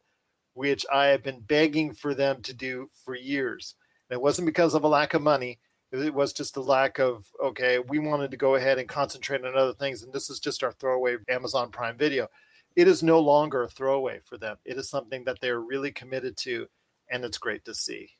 which 0.54 0.84
I 0.92 1.06
have 1.06 1.22
been 1.22 1.40
begging 1.40 1.94
for 1.94 2.14
them 2.14 2.42
to 2.42 2.52
do 2.52 2.90
for 3.04 3.14
years. 3.14 3.74
And 4.10 4.16
it 4.16 4.22
wasn't 4.22 4.46
because 4.46 4.74
of 4.74 4.84
a 4.84 4.88
lack 4.88 5.14
of 5.14 5.22
money. 5.22 5.58
It 6.02 6.14
was 6.14 6.32
just 6.32 6.54
the 6.54 6.62
lack 6.62 6.98
of, 6.98 7.26
okay, 7.42 7.78
we 7.78 7.98
wanted 7.98 8.30
to 8.30 8.36
go 8.36 8.54
ahead 8.54 8.78
and 8.78 8.88
concentrate 8.88 9.44
on 9.44 9.56
other 9.56 9.74
things. 9.74 10.02
And 10.02 10.12
this 10.12 10.30
is 10.30 10.40
just 10.40 10.62
our 10.62 10.72
throwaway 10.72 11.16
Amazon 11.28 11.70
Prime 11.70 11.96
video. 11.96 12.28
It 12.74 12.88
is 12.88 13.02
no 13.02 13.20
longer 13.20 13.62
a 13.62 13.68
throwaway 13.68 14.20
for 14.24 14.36
them. 14.36 14.56
It 14.64 14.76
is 14.76 14.88
something 14.90 15.24
that 15.24 15.40
they're 15.40 15.60
really 15.60 15.90
committed 15.90 16.36
to. 16.38 16.66
And 17.10 17.24
it's 17.24 17.38
great 17.38 17.64
to 17.64 17.74
see. 17.74 18.10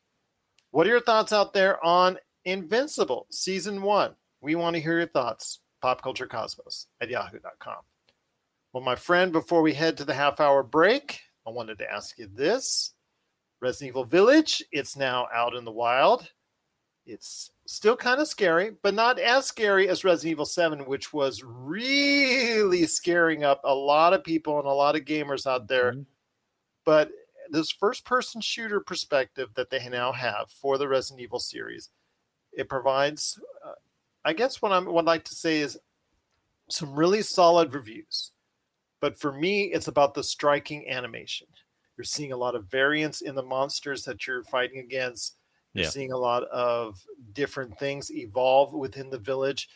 What 0.70 0.86
are 0.86 0.90
your 0.90 1.00
thoughts 1.00 1.32
out 1.32 1.52
there 1.52 1.84
on 1.84 2.18
Invincible 2.44 3.26
Season 3.30 3.82
1? 3.82 4.14
We 4.40 4.54
want 4.54 4.74
to 4.74 4.82
hear 4.82 4.98
your 4.98 5.08
thoughts. 5.08 5.60
PopCultureCosmos 5.82 6.86
at 7.00 7.10
yahoo.com. 7.10 7.76
Well, 8.72 8.82
my 8.82 8.96
friend, 8.96 9.32
before 9.32 9.62
we 9.62 9.74
head 9.74 9.96
to 9.98 10.04
the 10.04 10.14
half 10.14 10.40
hour 10.40 10.62
break, 10.62 11.20
I 11.46 11.50
wanted 11.50 11.78
to 11.78 11.90
ask 11.90 12.18
you 12.18 12.28
this 12.32 12.94
Resident 13.60 13.90
Evil 13.90 14.04
Village, 14.04 14.62
it's 14.72 14.96
now 14.96 15.28
out 15.34 15.54
in 15.54 15.64
the 15.64 15.72
wild. 15.72 16.30
It's 17.06 17.50
still 17.66 17.96
kind 17.96 18.20
of 18.20 18.28
scary, 18.28 18.70
but 18.82 18.94
not 18.94 19.18
as 19.18 19.46
scary 19.46 19.88
as 19.88 20.04
Resident 20.04 20.32
Evil 20.32 20.46
7, 20.46 20.86
which 20.86 21.12
was 21.12 21.42
really 21.44 22.86
scaring 22.86 23.44
up 23.44 23.60
a 23.64 23.74
lot 23.74 24.12
of 24.12 24.24
people 24.24 24.58
and 24.58 24.68
a 24.68 24.72
lot 24.72 24.96
of 24.96 25.04
gamers 25.04 25.46
out 25.46 25.68
there. 25.68 25.92
Mhm. 25.92 26.06
But 26.84 27.10
this 27.50 27.70
first 27.70 28.04
person 28.04 28.40
shooter 28.40 28.80
perspective 28.80 29.54
that 29.54 29.70
they 29.70 29.88
now 29.88 30.12
have 30.12 30.50
for 30.50 30.78
the 30.78 30.88
Resident 30.88 31.22
Evil 31.22 31.40
series, 31.40 31.90
it 32.52 32.68
provides 32.68 33.40
uh, 33.64 33.74
I 34.24 34.32
guess 34.32 34.60
what 34.60 34.72
I 34.72 34.78
would 34.80 35.04
like 35.04 35.24
to 35.24 35.34
say 35.36 35.60
is 35.60 35.78
some 36.68 36.94
really 36.98 37.22
solid 37.22 37.72
reviews. 37.74 38.32
But 39.00 39.18
for 39.18 39.32
me, 39.32 39.72
it's 39.72 39.88
about 39.88 40.14
the 40.14 40.24
striking 40.24 40.88
animation. 40.88 41.46
You're 41.96 42.04
seeing 42.04 42.32
a 42.32 42.36
lot 42.36 42.54
of 42.56 42.66
variance 42.66 43.20
in 43.22 43.34
the 43.34 43.42
monsters 43.42 44.04
that 44.04 44.26
you're 44.26 44.42
fighting 44.44 44.78
against. 44.80 45.35
You're 45.76 45.84
Yeah. 45.84 45.90
seeing 45.90 46.12
a 46.12 46.18
lot 46.18 46.44
of 46.44 47.04
different 47.32 47.78
things 47.78 48.10
evolve 48.12 48.72
within 48.72 49.10
the 49.10 49.18
village. 49.18 49.68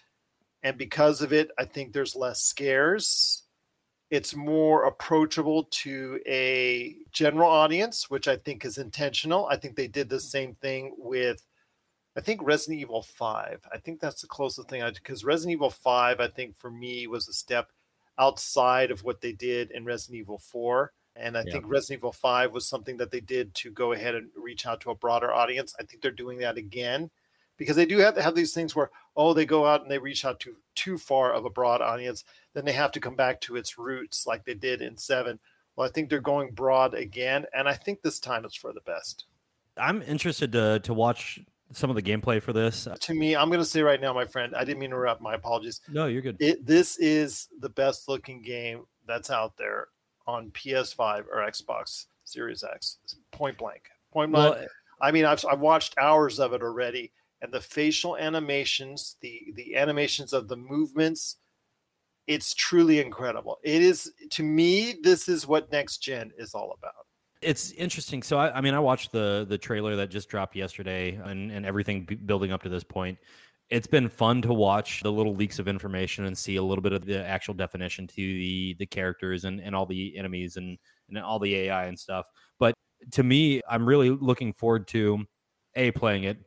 And 0.63 0.79
because 0.79 1.23
of 1.23 1.33
it, 1.33 1.51
I 1.59 1.65
think 1.65 1.93
there's 1.93 2.17
less 2.17 2.43
scares. 2.43 3.45
It's 4.11 4.35
more 4.35 4.87
approachable 4.87 5.65
to 5.65 6.21
a 6.27 6.97
general 7.13 7.51
audience, 7.51 8.11
which 8.11 8.29
I 8.29 8.37
think 8.37 8.65
is 8.65 8.79
intentional. 8.79 9.47
I 9.47 9.57
think 9.57 9.77
they 9.77 9.89
did 9.89 10.09
the 10.09 10.21
same 10.21 10.55
thing 10.57 10.95
with 10.99 11.47
I 12.17 12.21
think 12.21 12.43
Resident 12.43 12.81
Evil 12.81 13.03
5. 13.03 13.67
I 13.73 13.79
think 13.79 14.01
that's 14.01 14.23
the 14.23 14.29
closest 14.29 14.69
thing 14.69 14.83
I 14.83 14.91
because 14.91 15.25
Resident 15.25 15.53
Evil 15.55 15.71
5, 15.71 16.21
I 16.21 16.29
think 16.29 16.57
for 16.57 16.71
me 16.71 17.07
was 17.07 17.29
a 17.29 17.33
step 17.33 17.73
outside 18.19 18.91
of 18.91 19.05
what 19.05 19.21
they 19.21 19.33
did 19.33 19.71
in 19.71 19.85
Resident 19.85 20.19
Evil 20.21 20.39
4. 20.39 20.93
And 21.21 21.37
I 21.37 21.43
Yeah. 21.45 21.53
think 21.53 21.65
Resident 21.69 22.01
Evil 22.01 22.13
5 22.13 22.53
was 22.53 22.67
something 22.67 22.97
that 22.97 23.11
they 23.11 23.21
did 23.21 23.55
to 23.57 23.71
go 23.71 23.93
ahead 23.93 24.15
and 24.15 24.31
reach 24.35 24.67
out 24.67 24.81
to 24.83 24.91
a 24.91 24.95
broader 24.95 25.33
audience. 25.33 25.75
I 25.79 25.85
think 25.85 26.03
they're 26.03 26.11
doing 26.11 26.39
that 26.39 26.57
again 26.57 27.11
because 27.57 27.77
they 27.77 27.87
do 27.87 27.99
have 27.99 28.15
to 28.15 28.23
have 28.23 28.35
these 28.35 28.55
things 28.55 28.75
where, 28.75 28.91
oh, 29.17 29.35
they 29.35 29.45
go 29.45 29.67
out 29.67 29.83
and 29.83 29.91
they 29.91 29.99
reach 29.99 30.25
out 30.25 30.41
to 30.41 30.57
too 30.75 30.97
far 30.99 31.33
of 31.33 31.45
a 31.45 31.51
broad 31.51 31.83
audience. 31.83 32.25
Then 32.55 32.65
they 32.65 32.73
have 32.73 32.93
to 32.93 33.01
come 33.01 33.15
back 33.17 33.41
to 33.43 33.57
its 33.57 33.79
roots 33.79 34.27
like 34.27 34.45
they 34.45 34.55
did 34.55 34.81
in 34.83 34.97
7. 34.97 35.39
Well, 35.77 35.87
I 35.87 35.93
think 35.93 36.09
they're 36.11 36.21
going 36.21 36.53
broad 36.53 36.95
again. 36.95 37.47
And 37.55 37.69
I 37.69 37.75
think 37.75 38.03
this 38.03 38.19
time 38.19 38.45
it's 38.45 38.57
for 38.57 38.73
the 38.73 38.81
best. 38.81 39.27
I'm 39.77 40.03
interested 40.03 40.53
to 40.53 40.81
to 40.81 40.93
watch 40.95 41.39
some 41.73 41.89
of 41.91 41.97
the 41.97 42.03
gameplay 42.03 42.43
for 42.43 42.53
this. 42.53 42.89
To 43.01 43.15
me, 43.15 43.37
I'm 43.37 43.49
going 43.49 43.61
to 43.61 43.65
say 43.65 43.81
right 43.83 44.01
now, 44.01 44.13
my 44.13 44.25
friend, 44.25 44.55
I 44.57 44.65
didn't 44.65 44.81
mean 44.81 44.91
to 44.91 44.97
interrupt. 44.97 45.23
My 45.23 45.35
apologies. 45.35 45.81
No, 45.89 46.07
you're 46.07 46.23
good. 46.23 46.37
it 46.41 46.67
this 46.67 46.99
is 46.99 47.49
the 47.61 47.69
best 47.69 48.09
looking 48.09 48.43
game 48.43 48.87
that's 49.07 49.31
out 49.31 49.57
there 49.57 49.89
on 50.27 50.51
PS5 50.51 51.27
or 51.33 51.39
Xbox 51.39 52.07
Series 52.25 52.63
X. 52.65 52.99
Point 53.33 53.59
blank. 53.59 53.83
Point 54.13 54.33
blank. 54.33 54.57
Well, 54.57 54.67
I 55.01 55.11
mean, 55.11 55.25
I've, 55.25 55.45
I've 55.51 55.61
watched 55.61 55.97
hours 55.99 56.39
of 56.39 56.53
it 56.53 56.63
already, 56.63 57.13
and 57.43 57.53
the 57.53 57.61
facial 57.61 58.17
animations, 58.17 59.17
the 59.21 59.53
the 59.55 59.77
animations 59.77 60.33
of 60.33 60.49
the 60.49 60.57
movements, 60.57 61.37
it's 62.27 62.55
truly 62.55 63.01
incredible. 63.01 63.59
It 63.63 63.83
is 63.83 64.13
to 64.31 64.43
me, 64.43 64.97
this 65.03 65.29
is 65.29 65.47
what 65.47 65.73
next 65.73 65.99
gen 65.99 66.33
is 66.39 66.55
all 66.55 66.77
about. 66.79 67.07
it's 67.43 67.73
interesting. 67.73 68.23
So 68.23 68.37
I, 68.39 68.59
I 68.59 68.61
mean, 68.61 68.75
I 68.75 68.79
watched 68.79 69.13
the 69.13 69.47
the 69.49 69.59
trailer 69.59 69.97
that 69.97 70.11
just 70.11 70.29
dropped 70.29 70.55
yesterday, 70.55 71.19
and 71.25 71.51
and 71.51 71.65
everything 71.65 72.05
b- 72.05 72.15
building 72.17 72.53
up 72.53 72.63
to 72.65 72.69
this 72.69 72.85
point. 72.85 73.19
It's 73.71 73.87
been 73.87 74.09
fun 74.09 74.43
to 74.43 74.53
watch 74.53 75.03
the 75.03 75.13
little 75.13 75.35
leaks 75.35 75.59
of 75.61 75.69
information 75.69 76.25
and 76.25 76.37
see 76.37 76.57
a 76.57 76.63
little 76.63 76.83
bit 76.83 76.93
of 76.93 77.05
the 77.05 77.25
actual 77.25 77.55
definition 77.55 78.07
to 78.09 78.17
the 78.17 78.77
the 78.79 78.87
characters 78.87 79.45
and 79.45 79.61
and 79.61 79.75
all 79.75 79.87
the 79.87 80.17
enemies 80.19 80.57
and 80.57 80.77
and 81.09 81.19
all 81.19 81.39
the 81.39 81.55
AI 81.55 81.87
and 81.87 81.99
stuff. 81.99 82.27
But 82.59 82.75
to 83.13 83.23
me, 83.23 83.63
I'm 83.69 83.87
really 83.87 84.11
looking 84.11 84.53
forward 84.53 84.89
to 84.89 85.25
a 85.77 85.91
playing 85.93 86.25
it. 86.25 86.39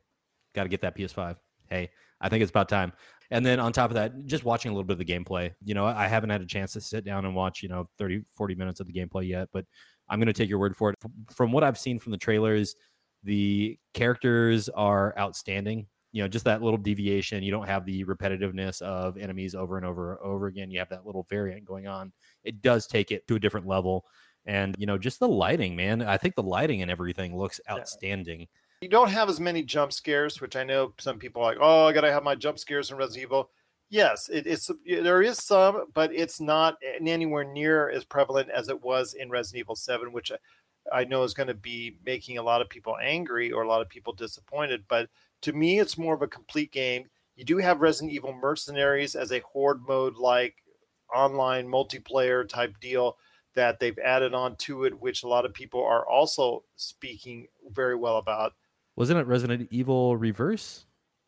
Got 0.53 0.63
to 0.63 0.69
get 0.69 0.81
that 0.81 0.95
PS5. 0.97 1.37
Hey, 1.69 1.89
I 2.21 2.29
think 2.29 2.41
it's 2.41 2.51
about 2.51 2.69
time. 2.69 2.93
And 3.31 3.45
then 3.45 3.59
on 3.59 3.73
top 3.73 3.89
of 3.89 3.95
that, 3.95 4.25
just 4.25 4.43
watching 4.43 4.71
a 4.71 4.75
little 4.75 4.85
bit 4.85 4.93
of 4.93 4.99
the 4.99 5.05
gameplay. 5.05 5.51
You 5.63 5.73
know, 5.73 5.85
I 5.85 6.07
haven't 6.07 6.29
had 6.29 6.41
a 6.41 6.45
chance 6.45 6.73
to 6.73 6.81
sit 6.81 7.03
down 7.03 7.25
and 7.25 7.33
watch, 7.33 7.63
you 7.63 7.69
know, 7.69 7.89
30, 7.97 8.21
40 8.31 8.55
minutes 8.55 8.79
of 8.79 8.85
the 8.85 8.93
gameplay 8.93 9.27
yet, 9.27 9.49
but 9.51 9.65
I'm 10.09 10.19
going 10.19 10.27
to 10.27 10.33
take 10.33 10.49
your 10.49 10.59
word 10.59 10.75
for 10.77 10.91
it. 10.91 10.95
From 11.31 11.51
what 11.51 11.63
I've 11.63 11.79
seen 11.79 11.97
from 11.97 12.11
the 12.11 12.17
trailers, 12.17 12.75
the 13.23 13.79
characters 13.93 14.69
are 14.69 15.17
outstanding. 15.17 15.87
You 16.13 16.21
know, 16.21 16.29
just 16.29 16.45
that 16.45 16.61
little 16.61 16.77
deviation. 16.77 17.43
You 17.43 17.51
don't 17.51 17.67
have 17.67 17.85
the 17.85 18.05
repetitiveness 18.05 18.81
of 18.81 19.17
enemies 19.17 19.55
over 19.55 19.75
and 19.75 19.85
over 19.85 20.13
and 20.13 20.21
over 20.21 20.47
again. 20.47 20.71
You 20.71 20.79
have 20.79 20.89
that 20.89 21.05
little 21.05 21.27
variant 21.29 21.65
going 21.65 21.87
on. 21.87 22.13
It 22.45 22.61
does 22.61 22.87
take 22.87 23.11
it 23.11 23.27
to 23.27 23.35
a 23.35 23.39
different 23.39 23.67
level. 23.67 24.05
And, 24.45 24.75
you 24.77 24.85
know, 24.85 24.97
just 24.97 25.19
the 25.19 25.27
lighting, 25.27 25.75
man. 25.75 26.01
I 26.01 26.17
think 26.17 26.35
the 26.35 26.43
lighting 26.43 26.81
and 26.81 26.91
everything 26.91 27.35
looks 27.35 27.59
outstanding. 27.69 28.47
You 28.81 28.89
don't 28.89 29.09
have 29.09 29.29
as 29.29 29.39
many 29.39 29.63
jump 29.63 29.93
scares, 29.93 30.41
which 30.41 30.55
I 30.55 30.63
know 30.63 30.93
some 30.99 31.17
people 31.17 31.41
are 31.41 31.53
like, 31.53 31.57
oh, 31.61 31.87
I 31.87 31.93
gotta 31.93 32.11
have 32.11 32.23
my 32.23 32.35
jump 32.35 32.59
scares 32.59 32.91
in 32.91 32.97
Resident 32.97 33.23
Evil. 33.23 33.49
Yes, 33.89 34.27
it, 34.27 34.45
it's 34.45 34.69
there 34.85 35.21
is 35.21 35.37
some, 35.37 35.85
but 35.93 36.13
it's 36.13 36.41
not 36.41 36.75
anywhere 36.99 37.43
near 37.43 37.89
as 37.89 38.03
prevalent 38.03 38.49
as 38.49 38.67
it 38.67 38.83
was 38.83 39.13
in 39.13 39.29
Resident 39.29 39.61
Evil 39.61 39.75
Seven, 39.75 40.11
which 40.11 40.31
I, 40.31 41.01
I 41.01 41.03
know 41.05 41.23
is 41.23 41.33
going 41.33 41.47
to 41.47 41.53
be 41.53 41.97
making 42.05 42.37
a 42.37 42.43
lot 42.43 42.61
of 42.61 42.69
people 42.69 42.97
angry 43.01 43.51
or 43.51 43.63
a 43.63 43.67
lot 43.67 43.81
of 43.81 43.89
people 43.89 44.11
disappointed. 44.11 44.83
But 44.89 45.09
to 45.43 45.53
me, 45.53 45.79
it's 45.79 45.97
more 45.97 46.15
of 46.15 46.21
a 46.21 46.27
complete 46.27 46.71
game. 46.71 47.05
You 47.35 47.45
do 47.45 47.57
have 47.57 47.81
Resident 47.81 48.13
Evil 48.13 48.33
Mercenaries 48.33 49.15
as 49.15 49.31
a 49.31 49.39
horde 49.39 49.81
mode 49.87 50.15
like 50.15 50.55
online 51.13 51.67
multiplayer 51.67 52.47
type 52.47 52.73
deal 52.79 53.17
that 53.55 53.79
they've 53.79 53.99
added 53.99 54.33
on 54.33 54.55
to 54.55 54.85
it, 54.85 54.99
which 54.99 55.23
a 55.23 55.27
lot 55.27 55.45
of 55.45 55.53
people 55.53 55.83
are 55.83 56.07
also 56.07 56.63
speaking 56.75 57.47
very 57.71 57.95
well 57.95 58.17
about. 58.17 58.53
Wasn't 58.95 59.19
it 59.19 59.27
Resident 59.27 59.67
Evil 59.69 60.17
Reverse? 60.17 60.85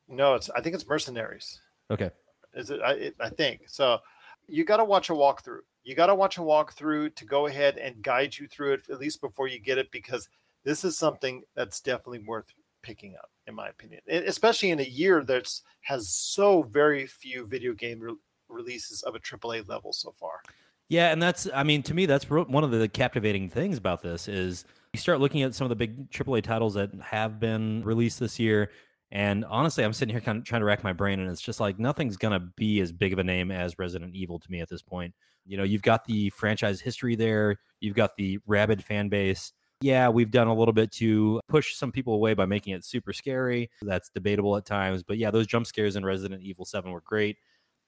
No, 0.07 0.35
it's 0.35 0.49
I 0.55 0.61
think 0.61 0.75
it's 0.75 0.87
Mercenaries. 0.87 1.59
Okay. 1.91 2.09
Is 2.53 2.69
it? 2.69 2.79
I, 2.81 2.91
it, 2.93 3.15
I 3.19 3.29
think 3.29 3.63
so. 3.67 3.99
You 4.47 4.63
got 4.63 4.77
to 4.77 4.85
watch 4.85 5.09
a 5.09 5.13
walkthrough. 5.13 5.61
You 5.83 5.95
got 5.95 6.07
to 6.07 6.15
watch 6.15 6.37
a 6.37 6.41
walkthrough 6.41 7.15
to 7.15 7.25
go 7.25 7.47
ahead 7.47 7.77
and 7.77 8.01
guide 8.01 8.37
you 8.37 8.47
through 8.47 8.73
it 8.73 8.89
at 8.89 8.99
least 8.99 9.21
before 9.21 9.47
you 9.47 9.59
get 9.59 9.77
it, 9.77 9.91
because 9.91 10.29
this 10.63 10.83
is 10.83 10.97
something 10.97 11.43
that's 11.55 11.79
definitely 11.81 12.23
worth 12.25 12.45
picking 12.85 13.15
up, 13.15 13.31
in 13.47 13.55
my 13.55 13.67
opinion. 13.67 14.01
Especially 14.07 14.69
in 14.69 14.79
a 14.79 14.83
year 14.83 15.23
that's 15.23 15.63
has 15.81 16.09
so 16.09 16.63
very 16.63 17.07
few 17.07 17.47
video 17.47 17.73
game 17.73 17.99
re- 17.99 18.15
releases 18.47 19.01
of 19.01 19.15
a 19.15 19.19
AAA 19.19 19.67
level 19.67 19.91
so 19.91 20.13
far. 20.19 20.41
Yeah, 20.87 21.11
and 21.11 21.21
that's 21.21 21.47
I 21.53 21.63
mean 21.63 21.81
to 21.83 21.93
me 21.95 22.05
that's 22.05 22.29
one 22.29 22.63
of 22.63 22.71
the 22.71 22.87
captivating 22.87 23.49
things 23.49 23.77
about 23.77 24.03
this 24.03 24.27
is 24.27 24.65
you 24.93 24.99
start 24.99 25.19
looking 25.19 25.41
at 25.41 25.55
some 25.55 25.65
of 25.65 25.69
the 25.69 25.75
big 25.75 26.11
AAA 26.11 26.43
titles 26.43 26.75
that 26.75 26.91
have 27.01 27.39
been 27.39 27.83
released 27.83 28.19
this 28.19 28.39
year 28.39 28.69
and 29.11 29.43
honestly 29.45 29.83
I'm 29.83 29.93
sitting 29.93 30.13
here 30.13 30.21
kind 30.21 30.37
of 30.37 30.43
trying 30.43 30.61
to 30.61 30.65
rack 30.65 30.83
my 30.83 30.93
brain 30.93 31.19
and 31.19 31.29
it's 31.29 31.41
just 31.41 31.59
like 31.59 31.79
nothing's 31.79 32.17
going 32.17 32.39
to 32.39 32.47
be 32.55 32.81
as 32.81 32.91
big 32.91 33.13
of 33.13 33.19
a 33.19 33.23
name 33.23 33.49
as 33.49 33.79
Resident 33.79 34.13
Evil 34.13 34.37
to 34.39 34.51
me 34.51 34.61
at 34.61 34.69
this 34.69 34.83
point. 34.83 35.13
You 35.43 35.57
know, 35.57 35.63
you've 35.63 35.81
got 35.81 36.05
the 36.05 36.29
franchise 36.29 36.81
history 36.81 37.15
there, 37.15 37.57
you've 37.79 37.95
got 37.95 38.15
the 38.15 38.37
rabid 38.45 38.83
fan 38.83 39.09
base. 39.09 39.53
Yeah, 39.85 40.09
we've 40.09 40.31
done 40.31 40.47
a 40.47 40.53
little 40.53 40.73
bit 40.73 40.91
to 40.93 41.39
push 41.47 41.75
some 41.75 41.91
people 41.91 42.15
away 42.15 42.33
by 42.33 42.45
making 42.45 42.73
it 42.73 42.83
super 42.83 43.13
scary. 43.13 43.69
That's 43.83 44.09
debatable 44.09 44.57
at 44.57 44.65
times, 44.65 45.03
but 45.03 45.19
yeah, 45.19 45.29
those 45.29 45.45
jump 45.45 45.67
scares 45.67 45.95
in 45.95 46.03
Resident 46.03 46.41
Evil 46.41 46.65
7 46.65 46.89
were 46.89 47.01
great 47.01 47.37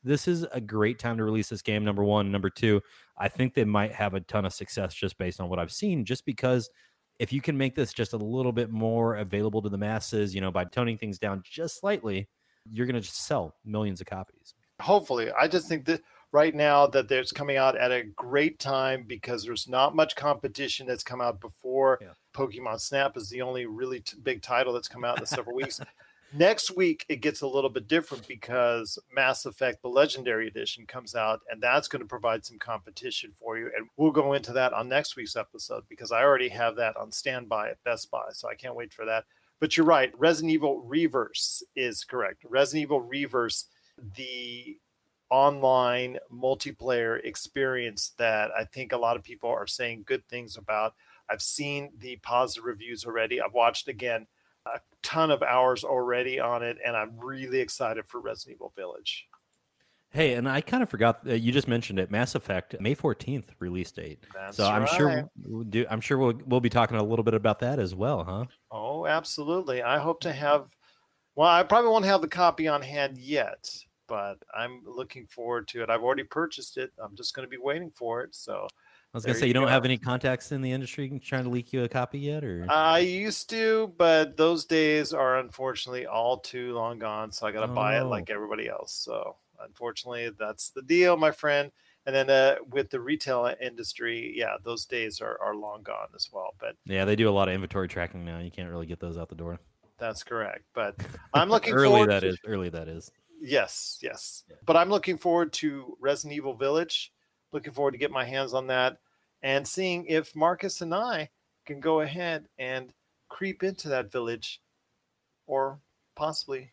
this 0.03 0.27
is 0.27 0.45
a 0.51 0.61
great 0.61 0.99
time 0.99 1.17
to 1.17 1.23
release 1.23 1.49
this 1.49 1.61
game. 1.61 1.83
Number 1.83 2.03
one, 2.03 2.31
number 2.31 2.49
two, 2.49 2.81
I 3.17 3.27
think 3.27 3.53
they 3.53 3.65
might 3.65 3.91
have 3.93 4.13
a 4.13 4.21
ton 4.21 4.45
of 4.45 4.53
success 4.53 4.93
just 4.93 5.17
based 5.17 5.41
on 5.41 5.49
what 5.49 5.59
I've 5.59 5.71
seen. 5.71 6.05
Just 6.05 6.25
because 6.25 6.69
if 7.19 7.33
you 7.33 7.41
can 7.41 7.57
make 7.57 7.75
this 7.75 7.93
just 7.93 8.13
a 8.13 8.17
little 8.17 8.51
bit 8.51 8.69
more 8.69 9.15
available 9.15 9.61
to 9.63 9.69
the 9.69 9.77
masses, 9.77 10.35
you 10.35 10.41
know, 10.41 10.51
by 10.51 10.65
toning 10.65 10.97
things 10.97 11.17
down 11.17 11.41
just 11.43 11.79
slightly, 11.79 12.29
you're 12.71 12.85
going 12.85 12.95
to 12.95 13.01
just 13.01 13.25
sell 13.25 13.55
millions 13.65 14.01
of 14.01 14.07
copies. 14.07 14.53
Hopefully, 14.79 15.31
I 15.31 15.47
just 15.47 15.67
think 15.67 15.85
that 15.85 16.01
right 16.31 16.53
now 16.53 16.87
that 16.87 17.07
there's 17.07 17.31
coming 17.31 17.57
out 17.57 17.77
at 17.77 17.91
a 17.91 18.03
great 18.15 18.59
time 18.59 19.03
because 19.07 19.43
there's 19.43 19.67
not 19.67 19.95
much 19.95 20.15
competition 20.15 20.85
that's 20.85 21.03
come 21.03 21.21
out 21.21 21.39
before. 21.39 21.99
Yeah. 22.01 22.09
Pokemon 22.33 22.79
Snap 22.81 23.17
is 23.17 23.29
the 23.29 23.41
only 23.41 23.65
really 23.65 24.01
t- 24.01 24.17
big 24.21 24.41
title 24.41 24.73
that's 24.73 24.87
come 24.87 25.03
out 25.03 25.17
in 25.17 25.23
the 25.23 25.27
several 25.27 25.55
weeks. 25.55 25.79
Next 26.33 26.75
week 26.75 27.05
it 27.07 27.21
gets 27.21 27.41
a 27.41 27.47
little 27.47 27.69
bit 27.69 27.87
different 27.87 28.27
because 28.27 28.99
Mass 29.15 29.45
Effect 29.45 29.81
the 29.81 29.87
Legendary 29.87 30.47
Edition 30.47 30.85
comes 30.85 31.15
out 31.15 31.39
and 31.49 31.63
that's 31.63 31.87
going 31.87 32.01
to 32.01 32.07
provide 32.07 32.45
some 32.45 32.59
competition 32.59 33.31
for 33.33 33.57
you 33.57 33.71
and 33.77 33.87
we'll 33.95 34.11
go 34.11 34.33
into 34.33 34.51
that 34.53 34.73
on 34.73 34.89
next 34.89 35.15
week's 35.15 35.37
episode 35.37 35.83
because 35.87 36.11
I 36.11 36.23
already 36.23 36.49
have 36.49 36.75
that 36.75 36.97
on 36.97 37.13
standby 37.13 37.69
at 37.69 37.83
Best 37.85 38.11
Buy 38.11 38.25
so 38.33 38.49
I 38.49 38.55
can't 38.55 38.75
wait 38.75 38.93
for 38.93 39.05
that. 39.05 39.23
But 39.59 39.77
you're 39.77 39.85
right, 39.85 40.11
Resident 40.19 40.51
Evil 40.51 40.81
Reverse 40.81 41.63
is 41.75 42.03
correct. 42.03 42.43
Resident 42.47 42.83
Evil 42.83 43.01
Reverse 43.01 43.65
the 44.15 44.77
online 45.29 46.17
multiplayer 46.33 47.23
experience 47.23 48.13
that 48.17 48.51
I 48.57 48.63
think 48.65 48.93
a 48.93 48.97
lot 48.97 49.17
of 49.17 49.23
people 49.23 49.49
are 49.49 49.67
saying 49.67 50.03
good 50.05 50.25
things 50.27 50.57
about. 50.57 50.93
I've 51.29 51.41
seen 51.41 51.91
the 51.97 52.17
positive 52.17 52.65
reviews 52.65 53.05
already. 53.05 53.41
I've 53.41 53.53
watched 53.53 53.87
again 53.87 54.27
a 54.65 54.79
ton 55.03 55.31
of 55.31 55.43
hours 55.43 55.83
already 55.83 56.39
on 56.39 56.63
it, 56.63 56.77
and 56.85 56.95
I'm 56.95 57.17
really 57.17 57.59
excited 57.59 58.07
for 58.07 58.19
Resident 58.19 58.57
Evil 58.57 58.73
Village. 58.75 59.27
Hey, 60.09 60.33
and 60.33 60.47
I 60.47 60.61
kind 60.61 60.81
of 60.81 60.89
forgot 60.89 61.19
uh, 61.27 61.33
you 61.33 61.51
just 61.51 61.67
mentioned 61.67 61.99
it. 61.99 62.09
Mass 62.09 62.33
Effect 62.35 62.79
May 62.79 62.95
14th 62.95 63.49
release 63.59 63.91
date. 63.91 64.23
That's 64.33 64.57
so 64.57 64.65
I'm 64.65 64.83
right. 64.83 64.89
sure 64.89 65.29
we'll 65.45 65.63
do, 65.63 65.85
I'm 65.89 66.01
sure 66.01 66.17
we'll 66.17 66.39
we'll 66.45 66.61
be 66.61 66.69
talking 66.69 66.97
a 66.97 67.03
little 67.03 67.23
bit 67.23 67.33
about 67.33 67.59
that 67.59 67.77
as 67.77 67.93
well, 67.93 68.23
huh? 68.23 68.45
Oh, 68.71 69.05
absolutely. 69.05 69.83
I 69.83 69.99
hope 69.99 70.21
to 70.21 70.31
have. 70.31 70.69
Well, 71.35 71.49
I 71.49 71.61
probably 71.63 71.91
won't 71.91 72.05
have 72.05 72.21
the 72.21 72.27
copy 72.27 72.67
on 72.67 72.81
hand 72.81 73.17
yet, 73.17 73.69
but 74.07 74.37
I'm 74.55 74.81
looking 74.85 75.25
forward 75.27 75.67
to 75.69 75.83
it. 75.83 75.89
I've 75.89 76.03
already 76.03 76.23
purchased 76.23 76.77
it. 76.77 76.91
I'm 77.01 77.15
just 77.15 77.33
going 77.35 77.45
to 77.45 77.49
be 77.49 77.57
waiting 77.61 77.91
for 77.91 78.21
it. 78.21 78.35
So 78.35 78.67
I 79.13 79.17
was 79.17 79.25
gonna 79.25 79.33
There 79.33 79.39
say 79.41 79.45
you 79.45 79.49
you 79.49 79.53
don't 79.53 79.67
go. 79.67 79.71
have 79.71 79.85
any 79.85 79.97
contacts 79.97 80.51
in 80.51 80.61
the 80.61 80.71
industry 80.71 81.09
trying 81.23 81.43
to 81.45 81.49
leak 81.49 81.71
you 81.73 81.83
a 81.83 81.89
copy 81.89 82.19
yet, 82.19 82.43
or 82.43 82.65
I 82.69 82.99
used 82.99 83.49
to, 83.51 83.93
but 83.97 84.37
those 84.37 84.65
days 84.65 85.13
are 85.13 85.37
unfortunately 85.39 86.05
all 86.05 86.37
too 86.39 86.73
long 86.73 86.99
gone. 86.99 87.31
So 87.31 87.47
I 87.47 87.51
got 87.51 87.61
to 87.65 87.71
Oh, 87.71 87.75
buy 87.75 87.99
it 87.99 88.03
like 88.03 88.29
everybody 88.29 88.67
else. 88.67 88.93
So 88.93 89.37
unfortunately, 89.63 90.29
that's 90.37 90.69
the 90.69 90.81
deal, 90.81 91.15
my 91.17 91.31
friend. 91.31 91.71
And 92.05 92.15
then 92.15 92.29
uh, 92.29 92.55
with 92.69 92.89
the 92.89 92.99
retail 93.01 93.53
industry, 93.61 94.33
yeah, 94.35 94.55
those 94.63 94.85
days 94.85 95.19
are, 95.19 95.37
are 95.41 95.55
long 95.55 95.83
gone 95.83 96.07
as 96.15 96.29
well. 96.31 96.53
But 96.59 96.75
yeah, 96.85 97.03
they 97.05 97.15
do 97.15 97.27
a 97.29 97.31
lot 97.31 97.47
of 97.49 97.53
inventory 97.53 97.87
tracking 97.87 98.23
now. 98.23 98.39
You 98.39 98.51
can't 98.51 98.69
really 98.69 98.85
get 98.85 98.99
those 98.99 99.17
out 99.17 99.27
the 99.29 99.35
door. 99.35 99.59
that's 99.97 100.23
correct. 100.23 100.63
But 100.73 100.95
I'm 101.33 101.49
looking 101.49 101.73
early 101.73 101.89
forward. 101.89 102.09
that 102.11 102.21
to- 102.21 102.27
is 102.29 102.39
early 102.45 102.69
that 102.69 102.87
is. 102.87 103.11
Yes, 103.39 103.99
yes. 104.01 104.43
But 104.65 104.75
I'm 104.75 104.89
looking 104.89 105.17
forward 105.17 105.53
to 105.53 105.97
Resident 105.99 106.35
Evil 106.35 106.55
Village. 106.55 107.11
Looking 107.51 107.73
forward 107.73 107.91
to 107.91 107.97
get 107.97 108.11
my 108.11 108.25
hands 108.25 108.53
on 108.53 108.67
that 108.67 108.97
and 109.41 109.67
seeing 109.67 110.05
if 110.05 110.35
Marcus 110.35 110.81
and 110.81 110.93
I 110.93 111.29
can 111.65 111.79
go 111.79 112.01
ahead 112.01 112.47
and 112.57 112.91
creep 113.29 113.63
into 113.63 113.89
that 113.89 114.11
village 114.11 114.61
or 115.45 115.79
possibly 116.15 116.71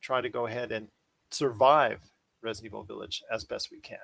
try 0.00 0.20
to 0.20 0.28
go 0.28 0.46
ahead 0.46 0.72
and 0.72 0.88
survive 1.30 2.00
Resident 2.42 2.72
Evil 2.72 2.82
Village 2.84 3.22
as 3.30 3.44
best 3.44 3.70
we 3.70 3.80
can. 3.80 3.98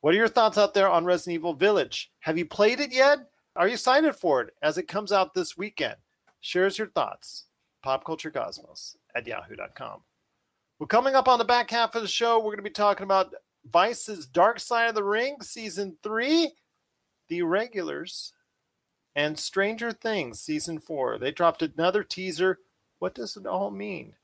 What 0.00 0.14
are 0.14 0.18
your 0.18 0.28
thoughts 0.28 0.58
out 0.58 0.74
there 0.74 0.88
on 0.88 1.04
Resident 1.04 1.34
Evil 1.34 1.54
Village? 1.54 2.10
Have 2.20 2.38
you 2.38 2.46
played 2.46 2.80
it 2.80 2.92
yet? 2.92 3.18
Are 3.56 3.66
you 3.66 3.74
excited 3.74 4.14
for 4.14 4.40
it 4.42 4.54
as 4.62 4.78
it 4.78 4.86
comes 4.86 5.10
out 5.10 5.34
this 5.34 5.56
weekend? 5.56 5.96
Share 6.40 6.66
us 6.66 6.78
your 6.78 6.86
thoughts. 6.88 7.46
PopCultureCosmos 7.84 8.96
at 9.14 9.26
yahoo.com. 9.26 10.02
Well, 10.78 10.86
coming 10.86 11.16
up 11.16 11.26
on 11.26 11.40
the 11.40 11.44
back 11.44 11.70
half 11.70 11.96
of 11.96 12.02
the 12.02 12.08
show, 12.08 12.38
we're 12.38 12.52
going 12.52 12.58
to 12.58 12.62
be 12.62 12.70
talking 12.70 13.02
about 13.02 13.34
Vice's 13.68 14.26
Dark 14.26 14.60
Side 14.60 14.88
of 14.88 14.94
the 14.94 15.02
Ring, 15.02 15.38
Season 15.42 15.96
3, 16.04 16.52
The 17.28 17.38
Irregulars, 17.38 18.32
and 19.16 19.36
Stranger 19.36 19.90
Things, 19.90 20.38
Season 20.38 20.78
4. 20.78 21.18
They 21.18 21.32
dropped 21.32 21.62
another 21.62 22.04
teaser. 22.04 22.60
What 23.00 23.12
does 23.12 23.36
it 23.36 23.44
all 23.44 23.72
mean? 23.72 24.14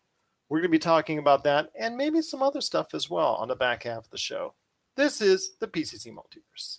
We're 0.48 0.58
going 0.58 0.70
to 0.70 0.76
be 0.76 0.78
talking 0.78 1.18
about 1.18 1.42
that 1.42 1.70
and 1.76 1.96
maybe 1.96 2.22
some 2.22 2.40
other 2.40 2.60
stuff 2.60 2.94
as 2.94 3.10
well 3.10 3.34
on 3.34 3.48
the 3.48 3.56
back 3.56 3.82
half 3.82 4.04
of 4.04 4.10
the 4.10 4.18
show. 4.18 4.54
This 4.94 5.20
is 5.20 5.56
the 5.58 5.66
PCC 5.66 6.14
Multiverse. 6.14 6.78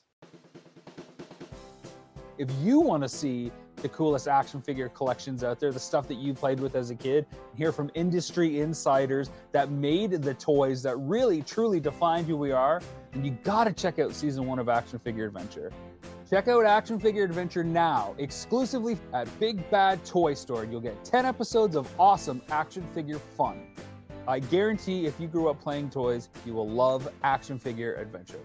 if 2.38 2.50
you 2.62 2.80
want 2.80 3.04
to 3.04 3.10
see 3.10 3.52
the 3.78 3.90
coolest 3.90 4.28
action 4.28 4.62
figure 4.62 4.90
collections 4.90 5.44
out 5.44 5.60
there, 5.60 5.72
the 5.72 5.80
stuff 5.80 6.08
that 6.08 6.16
you 6.16 6.34
played 6.34 6.60
with 6.60 6.76
as 6.76 6.90
a 6.90 6.96
kid, 6.96 7.26
hear 7.56 7.72
from 7.72 7.92
industry 7.94 8.62
insiders 8.62 9.30
that 9.52 9.72
made 9.72 10.12
the 10.12 10.34
toys 10.34 10.82
that 10.84 10.96
really 10.98 11.42
truly 11.42 11.80
defined 11.80 12.28
who 12.28 12.38
we 12.38 12.52
are, 12.52 12.82
And 13.14 13.26
you 13.26 13.32
got 13.44 13.64
to 13.64 13.74
check 13.74 13.98
out 14.00 14.14
season 14.14 14.46
one 14.46 14.60
of 14.60 14.68
Action 14.68 15.00
Figure 15.00 15.26
Adventure. 15.26 15.72
Check 16.30 16.48
out 16.48 16.66
Action 16.66 17.00
Figure 17.00 17.24
Adventure 17.24 17.64
now, 17.64 18.16
exclusively 18.18 18.98
at 19.14 19.28
Big 19.40 19.70
Bad 19.70 20.04
Toy 20.04 20.34
Store. 20.34 20.66
You'll 20.66 20.82
get 20.82 21.06
10 21.06 21.26
episodes 21.26 21.76
of 21.76 21.88
awesome 22.00 22.42
action 22.50 22.84
figure 22.94 23.20
fun. 23.20 23.68
I 24.28 24.40
guarantee 24.40 25.06
if 25.06 25.20
you 25.20 25.28
grew 25.28 25.50
up 25.50 25.62
playing 25.62 25.92
toys, 25.92 26.30
you 26.46 26.54
will 26.54 26.68
love 26.68 27.08
Action 27.24 27.60
Figure 27.60 27.94
Adventure. 27.96 28.40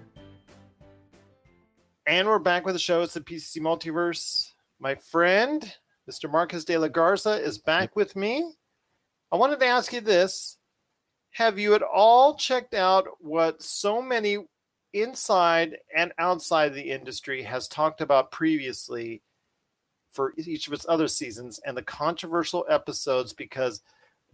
And 2.07 2.29
we're 2.29 2.39
back 2.39 2.67
with 2.67 2.75
the 2.75 2.81
show. 2.81 3.03
It's 3.03 3.15
the 3.15 3.21
PCC 3.21 3.61
Multiverse. 3.61 4.50
My 4.83 4.95
friend, 4.95 5.75
Mr. 6.11 6.33
Marcus 6.33 6.65
de 6.65 6.79
la 6.79 6.89
Garza, 6.89 7.33
is 7.33 7.59
back 7.59 7.95
with 7.97 8.17
me. 8.17 8.51
I 9.31 9.37
wanted 9.37 9.61
to 9.61 9.67
ask 9.67 9.93
you 9.93 10.01
this 10.01 10.57
Have 11.33 11.59
you 11.59 11.75
at 11.75 11.83
all 11.83 12.35
checked 12.35 12.73
out 12.73 13.07
what 13.21 13.63
so 13.63 14.01
many 14.01 14.39
inside 14.95 15.77
and 15.95 16.15
outside 16.19 16.73
the 16.73 16.91
industry 16.91 17.43
has 17.43 17.69
talked 17.69 18.01
about 18.01 18.33
previously 18.33 19.21
for 20.11 20.33
each 20.39 20.67
of 20.67 20.73
its 20.73 20.87
other 20.89 21.09
seasons 21.09 21.61
and 21.67 21.77
the 21.77 21.83
controversial 21.83 22.65
episodes? 22.71 23.35
Because 23.35 23.83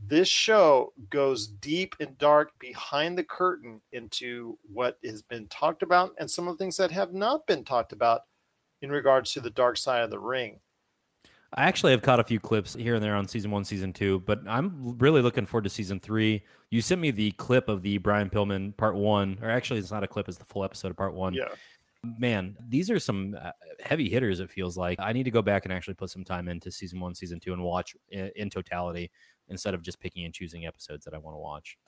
this 0.07 0.29
show 0.29 0.93
goes 1.11 1.49
deep 1.49 1.97
and 1.99 2.17
dark 2.19 2.53
behind 2.61 3.19
the 3.19 3.25
curtain 3.25 3.81
into 3.91 4.57
what 4.73 4.97
has 5.05 5.23
been 5.23 5.49
talked 5.49 5.83
about 5.83 6.15
and 6.21 6.31
some 6.31 6.47
of 6.47 6.57
the 6.57 6.63
things 6.63 6.77
that 6.77 6.93
have 6.93 7.13
not 7.13 7.45
been 7.49 7.65
talked 7.65 7.93
about 7.93 8.21
in 8.83 8.91
regards 8.91 9.33
to 9.33 9.41
the 9.41 9.51
dark 9.51 9.77
side 9.77 10.03
of 10.03 10.11
the 10.11 10.19
ring. 10.19 10.61
I 11.55 11.65
actually 11.65 11.93
have 11.93 12.03
caught 12.03 12.21
a 12.21 12.25
few 12.25 12.41
clips 12.41 12.75
here 12.75 12.97
and 12.97 13.03
there 13.03 13.15
on 13.15 13.29
season 13.29 13.51
one, 13.51 13.65
season 13.65 13.93
two, 13.93 14.21
but 14.27 14.41
I'm 14.47 14.97
really 14.99 15.23
looking 15.23 15.47
forward 15.47 15.65
to 15.65 15.71
season 15.71 16.01
three. 16.01 16.43
You 16.71 16.83
sent 16.83 17.01
me 17.01 17.11
the 17.11 17.31
clip 17.33 17.69
of 17.69 17.83
the 17.83 17.99
Brian 17.99 18.29
Pillman 18.29 18.77
part 18.77 18.97
one, 18.97 19.39
or 19.41 19.49
actually, 19.49 19.79
it's 19.79 19.93
not 19.93 20.03
a 20.03 20.09
clip; 20.09 20.29
it's 20.29 20.39
the 20.39 20.45
full 20.45 20.65
episode 20.65 20.91
of 20.91 20.97
part 20.97 21.15
one. 21.15 21.35
Yeah. 21.35 21.49
Man, 22.19 22.57
these 22.69 22.91
are 22.91 22.99
some 22.99 23.37
uh, 23.41 23.51
heavy 23.81 24.09
hitters. 24.09 24.41
It 24.41 24.51
feels 24.51 24.77
like 24.77 24.99
I 25.01 25.13
need 25.13 25.25
to 25.25 25.31
go 25.31 25.43
back 25.43 25.65
and 25.65 25.73
actually 25.73 25.95
put 25.95 26.11
some 26.11 26.25
time 26.25 26.49
into 26.49 26.71
season 26.71 27.01
one, 27.01 27.15
season 27.15 27.41
two, 27.41 27.53
and 27.53 27.63
watch 27.63 27.97
in, 28.11 28.31
in 28.37 28.51
totality 28.51 29.11
instead 29.49 29.75
of 29.75 29.83
just 29.83 30.01
picking 30.01 30.25
and 30.25 30.35
choosing 30.35 30.67
episodes 30.67 31.05
that 31.05 31.15
I 31.15 31.19
want 31.19 31.37
to 31.37 31.41
watch. 31.41 31.79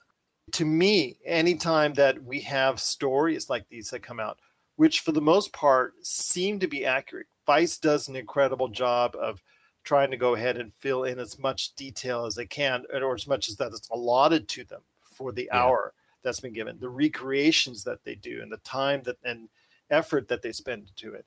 To 0.52 0.64
me, 0.64 1.18
anytime 1.26 1.92
that 1.94 2.22
we 2.22 2.40
have 2.40 2.80
stories 2.80 3.50
like 3.50 3.68
these 3.68 3.90
that 3.90 4.02
come 4.02 4.18
out, 4.18 4.38
which 4.78 5.00
for 5.00 5.10
the 5.10 5.20
most 5.20 5.52
part 5.52 5.94
seem 6.02 6.60
to 6.60 6.68
be 6.68 6.84
accurate, 6.84 7.26
Vice 7.46 7.78
does 7.78 8.06
an 8.06 8.14
incredible 8.14 8.68
job 8.68 9.16
of 9.20 9.42
trying 9.82 10.08
to 10.12 10.16
go 10.16 10.36
ahead 10.36 10.56
and 10.56 10.72
fill 10.78 11.02
in 11.02 11.18
as 11.18 11.36
much 11.36 11.74
detail 11.74 12.26
as 12.26 12.36
they 12.36 12.46
can, 12.46 12.84
or 12.92 13.12
as 13.12 13.26
much 13.26 13.48
as 13.48 13.56
that 13.56 13.72
is 13.72 13.88
allotted 13.90 14.46
to 14.46 14.62
them 14.62 14.82
for 15.02 15.32
the 15.32 15.50
Yeah. 15.52 15.64
hour 15.64 15.94
that's 16.22 16.38
been 16.38 16.52
given, 16.52 16.78
the 16.78 16.88
recreations 16.88 17.82
that 17.82 18.04
they 18.04 18.14
do, 18.14 18.40
and 18.40 18.52
the 18.52 18.58
time 18.58 19.02
that 19.02 19.16
and 19.24 19.48
effort 19.90 20.28
that 20.28 20.42
they 20.42 20.52
spend 20.52 20.94
to 20.94 21.14
it. 21.14 21.26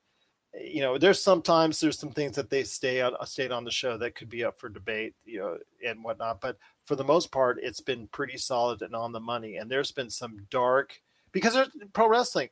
You 0.54 0.80
know, 0.82 0.98
there's 0.98 1.22
sometimes 1.22 1.82
there's 1.82 2.00
some 2.00 2.12
things 2.12 2.38
that 2.38 2.50
they 2.50 2.64
stay 2.64 3.02
on 3.02 3.16
stayed 3.26 3.52
on 3.52 3.66
the 3.66 3.72
show 3.72 3.98
that 3.98 4.16
could 4.16 4.30
be 4.30 4.46
up 4.46 4.58
for 4.60 4.70
debate, 4.70 5.14
you 5.26 5.40
know, 5.40 5.58
and 5.86 6.02
whatnot. 6.06 6.40
But 6.40 6.58
for 6.86 6.96
the 6.96 7.04
most 7.04 7.32
part, 7.34 7.60
it's 7.62 7.82
been 7.82 8.08
pretty 8.08 8.38
solid 8.38 8.82
and 8.82 8.96
on 8.96 9.12
the 9.12 9.20
money. 9.20 9.58
And 9.58 9.70
there's 9.70 9.92
been 9.92 10.10
some 10.10 10.48
dark 10.50 11.02
because 11.34 11.54
there's 11.54 11.70
pro 11.92 12.08
wrestling. 12.08 12.50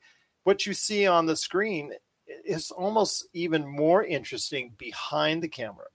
What 0.50 0.66
you 0.66 0.74
see 0.74 1.06
on 1.06 1.26
the 1.26 1.36
screen 1.36 1.92
is 2.44 2.72
almost 2.72 3.28
even 3.32 3.64
more 3.68 4.02
interesting 4.04 4.74
behind 4.76 5.44
the 5.44 5.48
camera. 5.48 5.86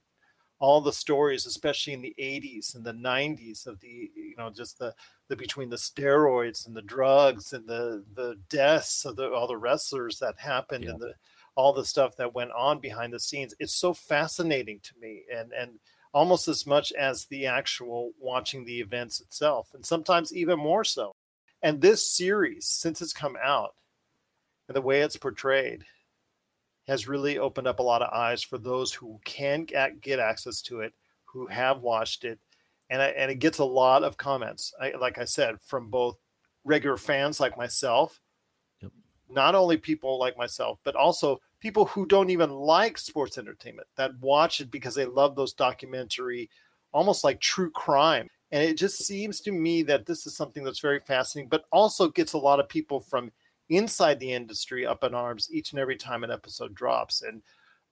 All 0.60 0.80
the 0.80 0.94
stories, 0.94 1.46
especially 1.46 1.92
in 1.92 2.02
the 2.02 2.16
80s 2.18 2.74
and 2.74 2.86
the 2.86 2.94
90s, 2.94 3.68
of 3.68 3.82
the 3.82 4.10
you 4.16 4.34
know 4.38 4.50
just 4.50 4.80
the 4.80 4.96
the 5.28 5.36
between 5.36 5.70
the 5.72 5.76
steroids 5.76 6.66
and 6.66 6.74
the 6.74 6.82
drugs 6.82 7.52
and 7.52 7.68
the 7.68 8.06
the 8.14 8.40
deaths 8.48 9.04
of 9.04 9.18
the, 9.18 9.30
all 9.30 9.46
the 9.46 9.58
wrestlers 9.58 10.20
that 10.20 10.40
happened 10.40 10.86
Yeah. 10.86 10.92
and 10.92 11.02
the 11.02 11.16
all 11.56 11.74
the 11.74 11.84
stuff 11.84 12.16
that 12.16 12.34
went 12.34 12.54
on 12.54 12.80
behind 12.80 13.12
the 13.12 13.20
scenes. 13.20 13.54
It's 13.60 13.76
so 13.76 13.94
fascinating 13.94 14.80
to 14.84 14.94
me, 14.98 15.26
and 15.30 15.52
and 15.52 15.80
almost 16.14 16.48
as 16.48 16.66
much 16.66 16.94
as 16.94 17.26
the 17.26 17.46
actual 17.46 18.14
watching 18.18 18.64
the 18.64 18.80
events 18.80 19.20
itself, 19.20 19.74
and 19.74 19.86
sometimes 19.86 20.34
even 20.34 20.58
more 20.58 20.86
so. 20.86 21.12
And 21.62 21.82
this 21.82 22.10
series, 22.10 22.68
since 22.68 23.02
it's 23.02 23.12
come 23.12 23.36
out, 23.44 23.76
and 24.68 24.76
the 24.76 24.82
way 24.82 25.02
it's 25.02 25.18
portrayed, 25.18 25.84
has 26.88 27.08
really 27.08 27.38
opened 27.38 27.68
up 27.68 27.80
a 27.80 27.84
lot 27.84 28.02
of 28.02 28.14
eyes 28.14 28.44
for 28.44 28.58
those 28.58 28.94
who 28.94 29.20
can 29.26 29.64
get 29.64 30.20
access 30.20 30.62
to 30.62 30.82
it, 30.82 30.94
who 31.26 31.48
have 31.48 31.82
watched 31.82 32.24
it, 32.24 32.40
and 32.90 33.02
I, 33.02 33.08
and 33.08 33.32
it 33.32 33.40
gets 33.40 33.58
a 33.58 33.66
lot 33.66 34.04
of 34.04 34.18
comments. 34.18 34.74
I, 34.80 34.92
like 34.92 35.18
I 35.18 35.26
said, 35.26 35.60
from 35.62 35.90
both 35.90 36.18
regular 36.64 36.98
fans 36.98 37.40
like 37.40 37.58
myself, 37.58 38.20
Yep. 38.82 38.92
not 39.30 39.56
only 39.56 39.78
people 39.78 40.20
like 40.20 40.38
myself, 40.38 40.80
but 40.84 40.96
also 40.96 41.42
people 41.60 41.86
who 41.86 42.06
don't 42.06 42.30
even 42.30 42.52
like 42.52 42.98
sports 42.98 43.38
entertainment 43.38 43.88
that 43.96 44.20
watch 44.20 44.62
it 44.62 44.70
because 44.70 44.94
they 44.96 45.06
love 45.06 45.36
those 45.36 45.54
documentary, 45.54 46.50
almost 46.92 47.24
like 47.24 47.40
true 47.40 47.72
crime. 47.72 48.30
And 48.52 48.64
it 48.64 48.78
just 48.78 49.04
seems 49.04 49.42
to 49.42 49.52
me 49.52 49.82
that 49.84 50.06
this 50.06 50.28
is 50.28 50.36
something 50.38 50.64
that's 50.64 50.80
very 50.80 51.00
fascinating, 51.00 51.50
but 51.50 51.66
also 51.72 52.10
gets 52.10 52.34
a 52.34 52.38
lot 52.38 52.60
of 52.60 52.70
people 52.70 53.00
from 53.00 53.32
inside 53.70 54.20
the 54.20 54.32
industry 54.32 54.86
up 54.86 55.04
in 55.04 55.14
arms 55.14 55.50
each 55.52 55.72
and 55.72 55.80
every 55.80 55.96
time 55.96 56.24
an 56.24 56.32
episode 56.32 56.74
drops. 56.74 57.22
And 57.22 57.42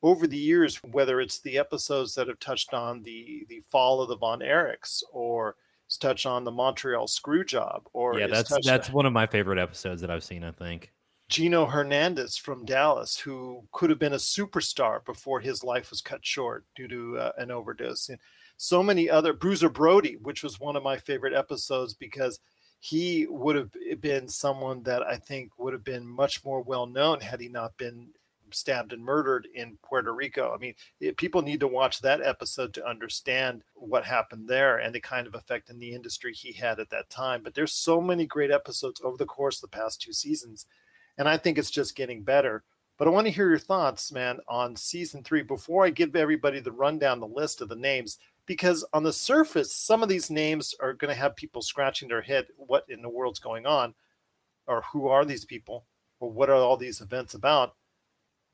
over 0.01 0.27
the 0.27 0.37
years, 0.37 0.77
whether 0.91 1.21
it's 1.21 1.39
the 1.39 1.57
episodes 1.57 2.13
that 2.15 2.27
have 2.27 2.39
touched 2.39 2.73
on 2.73 3.01
the 3.03 3.45
the 3.49 3.61
fall 3.69 4.01
of 4.01 4.09
the 4.09 4.17
Von 4.17 4.39
Erichs 4.39 5.01
or 5.11 5.55
it's 5.85 5.97
touched 5.97 6.25
on 6.25 6.43
the 6.43 6.51
Montreal 6.51 7.07
screw 7.07 7.43
job 7.43 7.87
or 7.93 8.19
yeah, 8.19 8.27
that's 8.27 8.53
that's 8.65 8.89
one 8.91 9.05
of 9.05 9.13
my 9.13 9.25
favorite 9.25 9.59
episodes 9.59 10.01
that 10.01 10.11
I've 10.11 10.23
seen. 10.23 10.43
I 10.43 10.51
think. 10.51 10.91
Gino 11.29 11.65
Hernandez 11.65 12.37
from 12.37 12.65
Dallas, 12.65 13.17
who 13.17 13.63
could 13.71 13.89
have 13.89 13.97
been 13.97 14.13
a 14.13 14.17
superstar 14.17 15.03
before 15.03 15.39
his 15.39 15.63
life 15.63 15.89
was 15.89 16.01
cut 16.01 16.23
short 16.23 16.65
due 16.75 16.87
to 16.87 17.17
uh, 17.17 17.31
an 17.37 17.49
overdose. 17.49 18.09
And 18.09 18.19
so 18.57 18.83
many 18.83 19.09
other, 19.09 19.33
Bruiser 19.33 19.69
Brody, 19.69 20.17
which 20.21 20.43
was 20.43 20.59
one 20.59 20.75
of 20.75 20.83
my 20.83 20.97
favorite 20.97 21.33
episodes 21.33 21.93
because 21.93 22.39
he 22.83 23.25
would 23.29 23.55
have 23.55 23.71
been 24.01 24.27
someone 24.27 24.83
that 24.83 25.03
I 25.03 25.15
think 25.15 25.57
would 25.57 25.71
have 25.71 25.85
been 25.85 26.05
much 26.05 26.43
more 26.43 26.61
well 26.61 26.85
known 26.85 27.21
had 27.21 27.39
he 27.39 27.47
not 27.47 27.77
been 27.77 28.09
stabbed 28.51 28.91
and 28.91 29.01
murdered 29.01 29.47
in 29.55 29.77
Puerto 29.81 30.13
Rico. 30.13 30.53
I 30.53 30.57
mean, 30.57 30.73
it, 30.99 31.15
people 31.15 31.41
need 31.41 31.61
to 31.61 31.67
watch 31.69 32.01
that 32.01 32.21
episode 32.21 32.73
to 32.73 32.85
understand 32.85 33.63
what 33.73 34.03
happened 34.03 34.49
there 34.49 34.79
and 34.79 34.93
the 34.93 34.99
kind 34.99 35.27
of 35.27 35.33
effect 35.33 35.69
in 35.69 35.79
the 35.79 35.93
industry 35.93 36.33
he 36.33 36.51
had 36.51 36.81
at 36.81 36.89
that 36.89 37.09
time. 37.09 37.41
But 37.41 37.53
there's 37.53 37.71
so 37.71 38.01
many 38.01 38.25
great 38.25 38.51
episodes 38.51 38.99
over 39.01 39.15
the 39.15 39.25
course 39.25 39.63
of 39.63 39.71
the 39.71 39.77
past 39.77 40.01
two 40.01 40.11
seasons 40.11 40.65
and 41.17 41.29
I 41.29 41.37
think 41.37 41.57
it's 41.57 41.71
just 41.71 41.95
getting 41.95 42.23
better. 42.23 42.65
But 42.97 43.07
I 43.07 43.11
want 43.11 43.27
to 43.27 43.31
hear 43.33 43.47
your 43.47 43.59
thoughts, 43.59 44.11
man, 44.11 44.39
on 44.49 44.75
season 44.75 45.23
three 45.23 45.41
before 45.41 45.85
I 45.85 45.89
give 45.89 46.17
everybody 46.17 46.59
the 46.59 46.73
rundown, 46.73 47.21
the 47.21 47.27
list 47.27 47.61
of 47.61 47.69
the 47.69 47.77
names, 47.77 48.17
because 48.45 48.85
on 48.93 49.03
the 49.03 49.13
surface, 49.13 49.73
some 49.73 50.03
of 50.03 50.09
these 50.09 50.29
names 50.29 50.75
are 50.79 50.93
going 50.93 51.13
to 51.13 51.19
have 51.19 51.35
people 51.35 51.61
scratching 51.61 52.09
their 52.09 52.21
head 52.21 52.47
what 52.57 52.85
in 52.89 53.01
the 53.01 53.09
world's 53.09 53.39
going 53.39 53.65
on, 53.65 53.93
or 54.67 54.83
who 54.91 55.07
are 55.07 55.25
these 55.25 55.45
people, 55.45 55.85
or 56.19 56.29
what 56.31 56.49
are 56.49 56.55
all 56.55 56.77
these 56.77 57.01
events 57.01 57.33
about. 57.33 57.75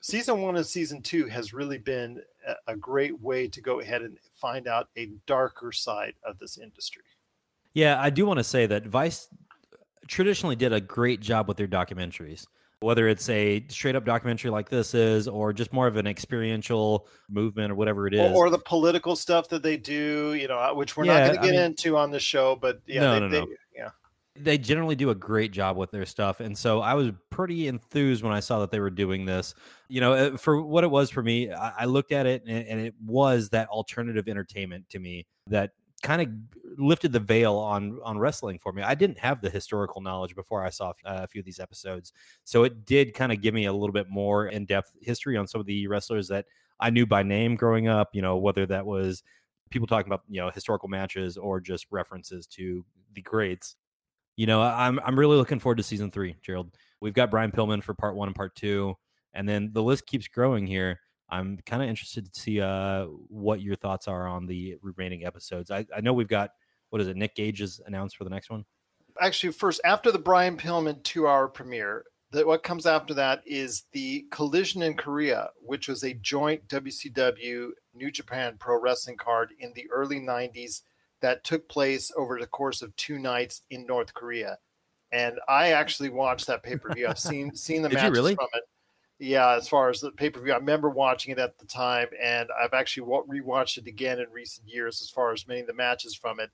Season 0.02 0.42
one 0.42 0.56
and 0.56 0.66
season 0.66 1.02
two 1.02 1.26
has 1.26 1.54
really 1.54 1.78
been 1.78 2.22
a, 2.68 2.76
great 2.76 3.20
way 3.20 3.50
to 3.50 3.62
go 3.62 3.82
ahead 3.82 4.02
and 4.02 4.18
find 4.34 4.66
out 4.66 4.88
a 4.98 5.12
darker 5.26 5.74
side 5.74 6.14
of 6.24 6.40
this 6.40 6.58
industry. 6.58 7.04
Yeah, 7.74 8.00
I 8.02 8.10
do 8.10 8.26
want 8.26 8.38
to 8.40 8.44
say 8.46 8.66
that 8.66 8.88
Vice 8.88 9.28
traditionally 10.08 10.56
did 10.56 10.72
a 10.72 10.80
great 10.80 11.20
job 11.20 11.50
with 11.50 11.58
their 11.58 11.68
documentaries. 11.68 12.46
Whether 12.82 13.10
it's 13.10 13.28
a 13.28 13.66
straight 13.68 13.98
up 13.98 14.06
documentary 14.06 14.52
like 14.52 14.70
this 14.70 14.94
is, 14.94 15.28
or 15.28 15.52
just 15.52 15.74
more 15.74 15.86
of 15.86 15.98
an 15.98 16.08
experiential 16.08 17.08
movement 17.30 17.74
or 17.74 17.76
whatever 17.76 18.08
it 18.08 18.14
is, 18.14 18.32
or, 18.32 18.46
or 18.48 18.50
the 18.50 18.60
political 18.60 19.18
stuff 19.18 19.50
that 19.50 19.64
they 19.64 19.76
do, 19.76 20.34
you 20.34 20.48
know, 20.48 20.58
uh, 20.58 20.74
which 20.74 20.96
we're 20.96 21.04
Yeah, 21.06 21.14
not 21.20 21.20
going 21.26 21.34
to 21.36 21.40
I 21.42 21.44
get 21.44 21.52
mean- 21.52 21.60
into 21.62 21.98
on 21.98 22.10
the 22.12 22.22
show, 22.22 22.56
but 22.56 22.82
yeah, 22.88 23.02
No, 23.02 23.14
they, 23.14 23.20
no, 23.20 23.28
they- 23.30 23.40
no. 23.42 23.48
yeah, 23.76 23.90
they 24.38 24.58
generally 24.58 24.96
do 24.96 25.10
a 25.10 25.16
great 25.16 25.52
job 25.52 25.76
with 25.76 25.92
their 25.92 26.06
stuff 26.06 26.40
and 26.40 26.58
so 26.58 26.80
i 26.80 26.94
was 26.94 27.12
pretty 27.30 27.68
enthused 27.68 28.24
when 28.24 28.32
i 28.32 28.40
saw 28.40 28.60
that 28.60 28.72
they 28.72 28.80
were 28.80 28.90
doing 28.92 29.26
this. 29.26 29.54
You 29.90 30.00
know 30.00 30.14
uh, 30.14 30.38
for 30.38 30.62
what 30.62 30.86
it 30.86 30.92
was 30.92 31.10
for 31.10 31.22
me 31.22 31.52
i, 31.52 31.74
I 31.80 31.86
looked 31.86 32.14
at 32.14 32.26
it 32.26 32.44
and, 32.48 32.66
and 32.66 32.80
it 32.80 32.94
was 33.06 33.50
that 33.50 33.68
alternative 33.68 34.30
entertainment 34.30 34.88
to 34.92 35.00
me 35.00 35.26
that 35.48 35.72
kind 36.00 36.22
of 36.22 36.30
lifted 36.78 37.12
the 37.12 37.20
veil 37.20 37.56
on 37.56 38.00
on 38.04 38.18
wrestling 38.18 38.58
for 38.58 38.72
me 38.72 38.82
i 38.82 38.96
didn't 38.96 39.18
have 39.18 39.42
the 39.42 39.50
historical 39.50 40.02
knowledge 40.02 40.36
before 40.36 40.64
i 40.64 40.70
saw 40.70 40.90
uh, 41.06 41.22
a 41.24 41.28
few 41.28 41.40
of 41.40 41.46
these 41.46 41.60
episodes 41.60 42.14
so 42.44 42.64
it 42.64 42.86
did 42.86 43.14
kind 43.14 43.32
of 43.32 43.42
give 43.42 43.54
me 43.54 43.66
a 43.66 43.74
little 43.74 43.94
bit 43.94 44.10
more 44.10 44.48
in-depth 44.48 44.92
history 45.02 45.36
on 45.36 45.48
some 45.48 45.60
of 45.60 45.68
the 45.68 45.88
wrestlers 45.88 46.28
that 46.28 46.46
i 46.80 46.90
knew 46.90 47.06
by 47.06 47.24
name 47.24 47.56
growing 47.56 47.88
up 47.88 48.10
you 48.14 48.22
know 48.22 48.38
whether 48.38 48.66
that 48.66 48.86
was 48.86 49.24
people 49.70 49.88
talking 49.88 50.10
about 50.12 50.24
you 50.30 50.40
know 50.40 50.50
historical 50.50 50.90
matches 50.90 51.38
or 51.38 51.60
just 51.60 51.86
references 51.92 52.48
to 52.48 52.86
the 53.14 53.22
greats 53.22 53.76
you 54.40 54.46
know, 54.46 54.62
I'm 54.62 55.02
I'm 55.04 55.20
really 55.20 55.36
looking 55.36 55.60
forward 55.60 55.80
to 55.80 55.84
season 55.84 56.12
three, 56.12 56.38
Gerald. 56.42 56.74
We've 57.02 57.14
got 57.14 57.30
Brian 57.30 57.52
Pillman 57.52 57.84
for 57.84 57.94
part 57.94 58.16
one 58.16 58.30
and 58.30 58.36
part 58.36 58.56
two, 58.56 58.96
and 59.34 59.50
then 59.50 59.72
the 59.74 59.84
list 59.84 60.06
keeps 60.06 60.30
growing 60.30 60.66
here. 60.66 61.02
I'm 61.32 61.58
kind 61.66 61.82
of 61.84 61.90
interested 61.90 62.32
to 62.32 62.40
see 62.40 62.62
uh, 62.62 63.06
what 63.28 63.62
your 63.62 63.76
thoughts 63.76 64.08
are 64.08 64.28
on 64.28 64.46
the 64.46 64.78
remaining 64.82 65.26
episodes. 65.26 65.72
I, 65.72 65.86
I 65.96 66.02
know 66.02 66.14
we've 66.14 66.28
got 66.28 66.52
what 66.90 67.02
is 67.02 67.08
it? 67.08 67.18
Nick 67.18 67.36
Gage 67.36 67.62
is 67.62 67.80
announced 67.86 68.18
for 68.18 68.24
the 68.24 68.30
next 68.30 68.50
one. 68.50 68.66
actually 69.22 69.54
first 69.54 69.80
after 69.86 70.12
the 70.12 70.20
Brian 70.20 70.58
Pillman 70.58 71.04
two 71.04 71.28
hour 71.28 71.48
premiere, 71.48 72.06
that 72.32 72.46
what 72.46 72.64
comes 72.64 72.86
after 72.86 73.14
that 73.16 73.42
is 73.46 73.84
the 73.92 74.26
Collision 74.32 74.82
in 74.84 74.96
Korea, 74.96 75.50
which 75.62 75.88
was 75.88 76.04
a 76.04 76.14
joint 76.14 76.68
WCW 76.68 77.70
New 77.94 78.12
Japan 78.12 78.56
Pro 78.60 78.80
Wrestling 78.80 79.18
card 79.18 79.52
in 79.60 79.72
the 79.76 79.90
early 79.92 80.20
'90s 80.20 80.82
that 81.22 81.44
took 81.44 81.68
place 81.68 82.12
over 82.16 82.40
the 82.40 82.48
course 82.48 82.82
of 82.82 82.96
two 82.96 83.20
nights 83.20 83.62
in 83.70 83.86
North 83.86 84.14
Korea. 84.14 84.58
And 85.12 85.40
I 85.48 85.72
actually 85.72 86.10
watched 86.10 86.48
that 86.48 86.64
pay 86.64 86.78
per 86.78 86.94
view. 86.94 87.08
I've 87.08 87.20
seen 87.20 87.56
seen 87.56 87.82
the 87.82 87.90
matches 87.92 88.12
really? 88.12 88.36
from 88.36 88.48
it. 88.54 88.64
Yeah, 89.20 89.52
as 89.56 89.68
far 89.68 89.90
as 89.90 90.00
the 90.00 90.12
pay 90.12 90.30
per 90.30 90.40
view, 90.40 90.54
I 90.54 90.58
remember 90.58 90.90
watching 90.90 91.34
it 91.34 91.40
at 91.40 91.58
the 91.58 91.66
time, 91.66 92.08
and 92.22 92.48
I've 92.62 92.74
actually 92.74 93.04
wa- 93.04 93.24
rewatched 93.24 93.78
it 93.78 93.86
again 93.88 94.20
in 94.20 94.30
recent 94.32 94.68
years 94.68 95.02
as 95.02 95.10
far 95.10 95.34
as 95.34 95.46
many 95.48 95.60
of 95.60 95.68
the 95.68 95.74
matches 95.74 96.16
from 96.16 96.40
it. 96.40 96.50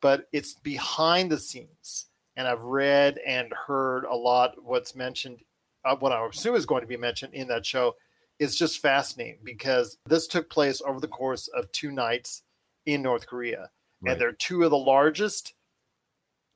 But 0.00 0.26
it's 0.32 0.54
behind 0.54 1.30
the 1.30 1.38
scenes, 1.38 2.06
and 2.36 2.48
I've 2.48 2.62
read 2.62 3.18
and 3.26 3.52
heard 3.66 4.04
a 4.04 4.14
lot 4.14 4.54
what's 4.62 4.94
mentioned, 4.96 5.40
uh, 5.84 5.96
what 5.96 6.12
I 6.12 6.26
assume 6.26 6.54
is 6.54 6.64
going 6.64 6.80
to 6.80 6.86
be 6.88 6.96
mentioned 6.96 7.34
in 7.34 7.48
that 7.48 7.66
show. 7.66 7.94
Is 8.38 8.54
just 8.54 8.78
fascinating 8.80 9.40
because 9.42 9.98
this 10.06 10.28
took 10.28 10.48
place 10.48 10.80
over 10.86 11.00
the 11.00 11.08
course 11.08 11.48
of 11.48 11.70
two 11.72 11.90
nights 11.90 12.44
in 12.86 13.02
North 13.02 13.26
Korea, 13.26 13.68
Right. 14.00 14.12
and 14.12 14.20
they're 14.20 14.30
two 14.32 14.62
of 14.62 14.70
the 14.70 14.78
largest 14.78 15.54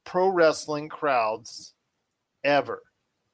pro 0.04 0.28
wrestling 0.28 0.88
crowds 0.88 1.74
ever. 2.44 2.84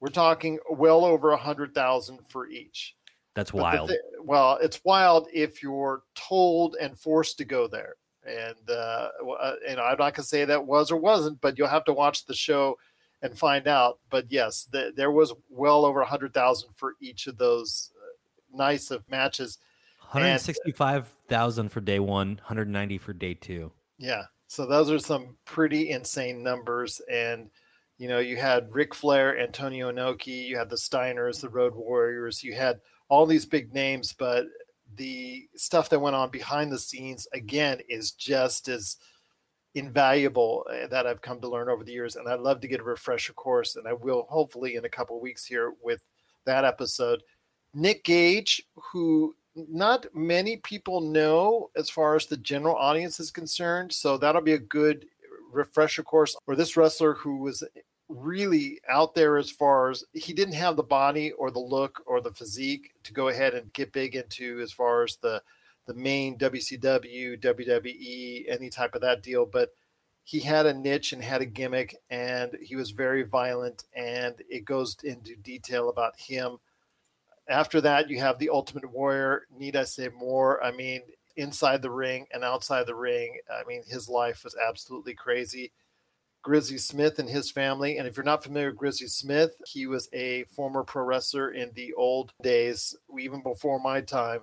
We're 0.00 0.08
talking 0.08 0.58
well 0.70 1.04
over 1.04 1.30
a 1.30 1.36
hundred 1.36 1.74
thousand 1.74 2.20
for 2.28 2.48
each. 2.48 2.94
That's 3.34 3.50
But 3.50 3.62
wild. 3.62 3.92
well, 4.22 4.58
it's 4.60 4.80
wild 4.84 5.28
if 5.32 5.62
you're 5.62 6.02
told 6.14 6.76
and 6.80 6.98
forced 6.98 7.38
to 7.38 7.44
go 7.44 7.68
there. 7.68 7.94
And 8.26 8.56
uh, 8.68 9.08
uh, 9.40 9.54
know, 9.74 9.82
I'm 9.82 9.98
not 9.98 10.14
gonna 10.14 10.24
say 10.24 10.44
that 10.44 10.66
was 10.66 10.90
or 10.90 10.96
wasn't, 10.96 11.40
but 11.40 11.56
you'll 11.56 11.68
have 11.68 11.84
to 11.84 11.92
watch 11.92 12.26
the 12.26 12.34
show 12.34 12.76
and 13.22 13.36
find 13.38 13.66
out. 13.66 13.98
But 14.10 14.30
yes, 14.30 14.64
th- 14.70 14.94
there 14.94 15.10
was 15.10 15.32
well 15.48 15.84
over 15.84 16.00
a 16.00 16.06
hundred 16.06 16.34
thousand 16.34 16.70
for 16.74 16.94
each 17.00 17.26
of 17.26 17.38
those 17.38 17.92
uh, 17.96 18.56
nice 18.56 18.90
of 18.90 19.08
matches. 19.08 19.58
165,000 20.10 21.68
for 21.68 21.80
day 21.80 21.98
one, 21.98 22.28
190 22.36 22.98
for 22.98 23.12
day 23.12 23.34
two. 23.34 23.70
Yeah. 23.98 24.22
So 24.46 24.64
those 24.64 24.90
are 24.90 24.98
some 24.98 25.36
pretty 25.44 25.90
insane 25.90 26.42
numbers. 26.42 27.00
And, 27.10 27.50
you 27.98 28.08
know, 28.08 28.20
you 28.20 28.36
had 28.36 28.72
Ric 28.72 28.94
Flair, 28.94 29.38
Antonio 29.38 29.90
Inoki, 29.90 30.46
you 30.46 30.56
had 30.56 30.70
the 30.70 30.76
Steiners, 30.76 31.40
the 31.40 31.48
Road 31.48 31.74
Warriors, 31.74 32.44
you 32.44 32.54
had 32.54 32.80
all 33.08 33.26
these 33.26 33.44
big 33.44 33.74
names, 33.74 34.12
but 34.12 34.46
the 34.96 35.48
stuff 35.56 35.90
that 35.90 36.00
went 36.00 36.16
on 36.16 36.30
behind 36.30 36.72
the 36.72 36.78
scenes, 36.78 37.26
again, 37.32 37.80
is 37.88 38.12
just 38.12 38.68
as 38.68 38.96
invaluable 39.74 40.66
uh, 40.70 40.86
that 40.88 41.06
I've 41.06 41.22
come 41.22 41.40
to 41.40 41.48
learn 41.48 41.68
over 41.68 41.84
the 41.84 41.92
years. 41.92 42.16
And 42.16 42.28
I'd 42.28 42.40
love 42.40 42.60
to 42.60 42.68
get 42.68 42.80
a 42.80 42.84
refresher 42.84 43.32
course, 43.32 43.76
and 43.76 43.86
I 43.86 43.92
will 43.92 44.26
hopefully 44.28 44.76
in 44.76 44.84
a 44.84 44.88
couple 44.88 45.20
weeks 45.20 45.44
here 45.44 45.72
with 45.82 46.02
that 46.46 46.64
episode. 46.64 47.22
Nick 47.74 48.04
Gage, 48.04 48.62
who 48.92 49.34
not 49.54 50.06
many 50.14 50.58
people 50.58 51.00
know 51.00 51.70
as 51.76 51.90
far 51.90 52.14
as 52.14 52.26
the 52.26 52.36
general 52.36 52.76
audience 52.76 53.18
is 53.20 53.30
concerned. 53.30 53.92
So 53.92 54.16
that'll 54.16 54.40
be 54.40 54.52
a 54.52 54.58
good 54.58 55.06
refresher 55.52 56.02
course. 56.02 56.36
Or 56.46 56.54
this 56.54 56.76
wrestler 56.76 57.14
who 57.14 57.38
was 57.38 57.62
really 58.08 58.80
out 58.88 59.14
there 59.14 59.36
as 59.36 59.50
far 59.50 59.90
as 59.90 60.04
he 60.12 60.32
didn't 60.32 60.54
have 60.54 60.76
the 60.76 60.82
body 60.82 61.32
or 61.32 61.50
the 61.50 61.58
look 61.58 62.02
or 62.06 62.20
the 62.20 62.32
physique 62.32 62.92
to 63.04 63.12
go 63.12 63.28
ahead 63.28 63.54
and 63.54 63.72
get 63.72 63.92
big 63.92 64.16
into 64.16 64.60
as 64.60 64.72
far 64.72 65.04
as 65.04 65.16
the 65.16 65.42
the 65.86 65.94
main 65.94 66.36
WCW, 66.36 67.40
WWE, 67.40 68.44
any 68.46 68.68
type 68.68 68.94
of 68.94 69.00
that 69.00 69.22
deal, 69.22 69.46
but 69.46 69.70
he 70.22 70.38
had 70.38 70.66
a 70.66 70.74
niche 70.74 71.14
and 71.14 71.24
had 71.24 71.40
a 71.40 71.46
gimmick 71.46 71.96
and 72.10 72.54
he 72.60 72.76
was 72.76 72.90
very 72.90 73.22
violent 73.22 73.84
and 73.94 74.34
it 74.50 74.66
goes 74.66 74.98
into 75.02 75.34
detail 75.36 75.88
about 75.88 76.12
him 76.20 76.58
after 77.48 77.80
that, 77.80 78.10
you 78.10 78.18
have 78.20 78.38
the 78.38 78.50
Ultimate 78.50 78.90
Warrior. 78.90 79.46
Need 79.56 79.76
I 79.76 79.84
say 79.84 80.08
more? 80.08 80.62
I 80.62 80.70
mean, 80.70 81.02
inside 81.36 81.82
the 81.82 81.90
ring 81.90 82.26
and 82.32 82.44
outside 82.44 82.86
the 82.86 82.94
ring, 82.94 83.38
I 83.50 83.66
mean, 83.66 83.82
his 83.86 84.08
life 84.08 84.44
was 84.44 84.54
absolutely 84.56 85.14
crazy. 85.14 85.72
Grizzly 86.48 86.78
Smith 86.78 87.18
and 87.18 87.28
his 87.28 87.50
family. 87.50 87.98
And 87.98 88.08
if 88.08 88.16
you're 88.16 88.24
not 88.24 88.42
familiar 88.42 88.70
with 88.70 88.78
Grizzly 88.78 89.06
Smith, 89.06 89.60
he 89.66 89.86
was 89.86 90.08
a 90.14 90.44
former 90.44 90.82
pro 90.82 91.04
wrestler 91.04 91.50
in 91.50 91.72
the 91.74 91.92
old 91.92 92.32
days, 92.42 92.96
even 93.18 93.42
before 93.42 93.78
my 93.78 94.00
time. 94.00 94.40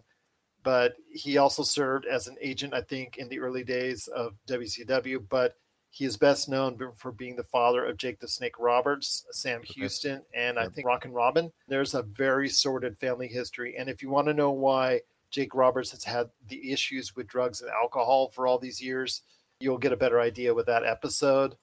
But 0.61 0.97
he 1.11 1.39
also 1.39 1.63
served 1.63 2.05
as 2.05 2.27
an 2.27 2.37
agent, 2.39 2.75
I 2.75 2.81
think, 2.81 3.17
in 3.17 3.27
the 3.27 3.39
early 3.39 3.63
days 3.63 4.07
of 4.07 4.35
WCW. 4.47 5.25
But 5.27 5.55
he 5.89 6.05
is 6.05 6.15
best 6.15 6.47
known 6.47 6.77
for 6.95 7.11
being 7.11 7.37
the 7.37 7.43
father 7.43 7.83
of 7.83 7.97
Jake 7.97 8.19
the 8.19 8.27
Snake 8.27 8.59
Roberts, 8.59 9.25
Sam 9.31 9.63
Houston, 9.63 10.21
and 10.31 10.59
I 10.59 10.67
think 10.67 10.85
Rockin' 10.85 11.11
Robin. 11.11 11.51
There's 11.67 11.95
a 11.95 12.03
very 12.03 12.49
sordid 12.49 12.99
family 12.99 13.29
history. 13.29 13.77
And 13.79 13.89
if 13.89 14.03
you 14.03 14.11
want 14.11 14.27
to 14.27 14.33
know 14.35 14.51
why 14.51 15.01
Jake 15.31 15.55
Roberts 15.55 15.89
has 15.89 16.03
had 16.03 16.29
the 16.47 16.71
issues 16.71 17.15
with 17.15 17.25
drugs 17.25 17.61
and 17.61 17.71
alcohol 17.71 18.29
for 18.29 18.45
all 18.45 18.59
these 18.59 18.79
years, 18.79 19.23
you'll 19.59 19.79
get 19.79 19.91
a 19.91 19.97
better 19.97 20.19
idea 20.19 20.53
with 20.53 20.67
that 20.67 20.85
episode. 20.85 21.55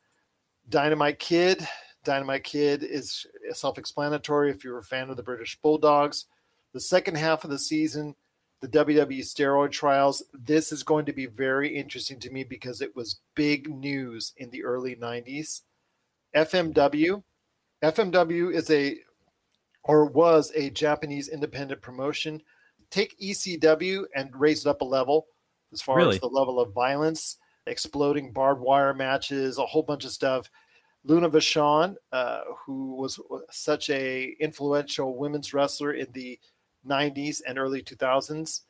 Dynamite 0.69 1.19
Kid. 1.19 1.67
Dynamite 2.05 2.45
Kid 2.45 2.83
is 2.83 3.27
self 3.53 3.79
explanatory 3.79 4.51
if 4.51 4.65
you're 4.65 4.79
a 4.79 4.83
fan 4.83 5.11
of 5.11 5.17
the 5.17 5.23
British 5.23 5.59
Bulldogs. 5.61 6.27
The 6.73 6.81
second 6.81 7.17
half 7.17 7.45
of 7.45 7.51
the 7.51 7.59
season, 7.59 8.15
the 8.61 8.69
WWE 8.69 9.21
steroid 9.21 9.71
trials. 9.73 10.23
This 10.33 10.73
is 10.73 10.83
going 10.83 11.05
to 11.07 11.13
be 11.13 11.27
very 11.27 11.75
interesting 11.77 12.19
to 12.21 12.31
me 12.31 12.45
because 12.45 12.81
it 12.81 12.97
was 12.97 13.21
big 13.35 13.69
news 13.69 14.33
in 14.37 14.51
the 14.51 14.65
early 14.65 14.97
90s. 14.97 15.61
FMW. 16.35 17.23
FMW 17.83 18.55
is 18.55 18.71
a 18.71 18.97
or 19.85 20.07
was 20.07 20.53
a 20.55 20.71
Japanese 20.71 21.29
independent 21.29 21.83
promotion. 21.83 22.41
Take 22.91 23.19
ECW 23.21 24.05
and 24.15 24.31
raise 24.35 24.65
it 24.65 24.69
up 24.71 24.81
a 24.81 24.85
level 24.85 25.27
as 25.73 25.83
far 25.83 25.97
Really? 25.99 26.15
as 26.15 26.21
the 26.21 26.27
level 26.27 26.61
of 26.61 26.73
violence, 26.73 27.39
exploding 27.67 28.33
barbed 28.33 28.61
wire 28.61 28.95
matches, 28.95 29.59
a 29.59 29.67
whole 29.67 29.83
bunch 29.83 30.05
of 30.05 30.11
stuff. 30.11 30.51
Luna 31.05 31.29
Vachon, 31.31 31.97
uh, 32.13 32.41
who 32.65 32.95
was 32.95 33.19
such 33.51 33.91
a 33.91 34.37
influential 34.41 35.17
women's 35.17 35.53
wrestler 35.53 35.93
in 35.93 36.07
the 36.13 36.39
90s 36.87 37.43
and 37.47 37.59
early 37.59 37.83
2000s. 37.83 38.61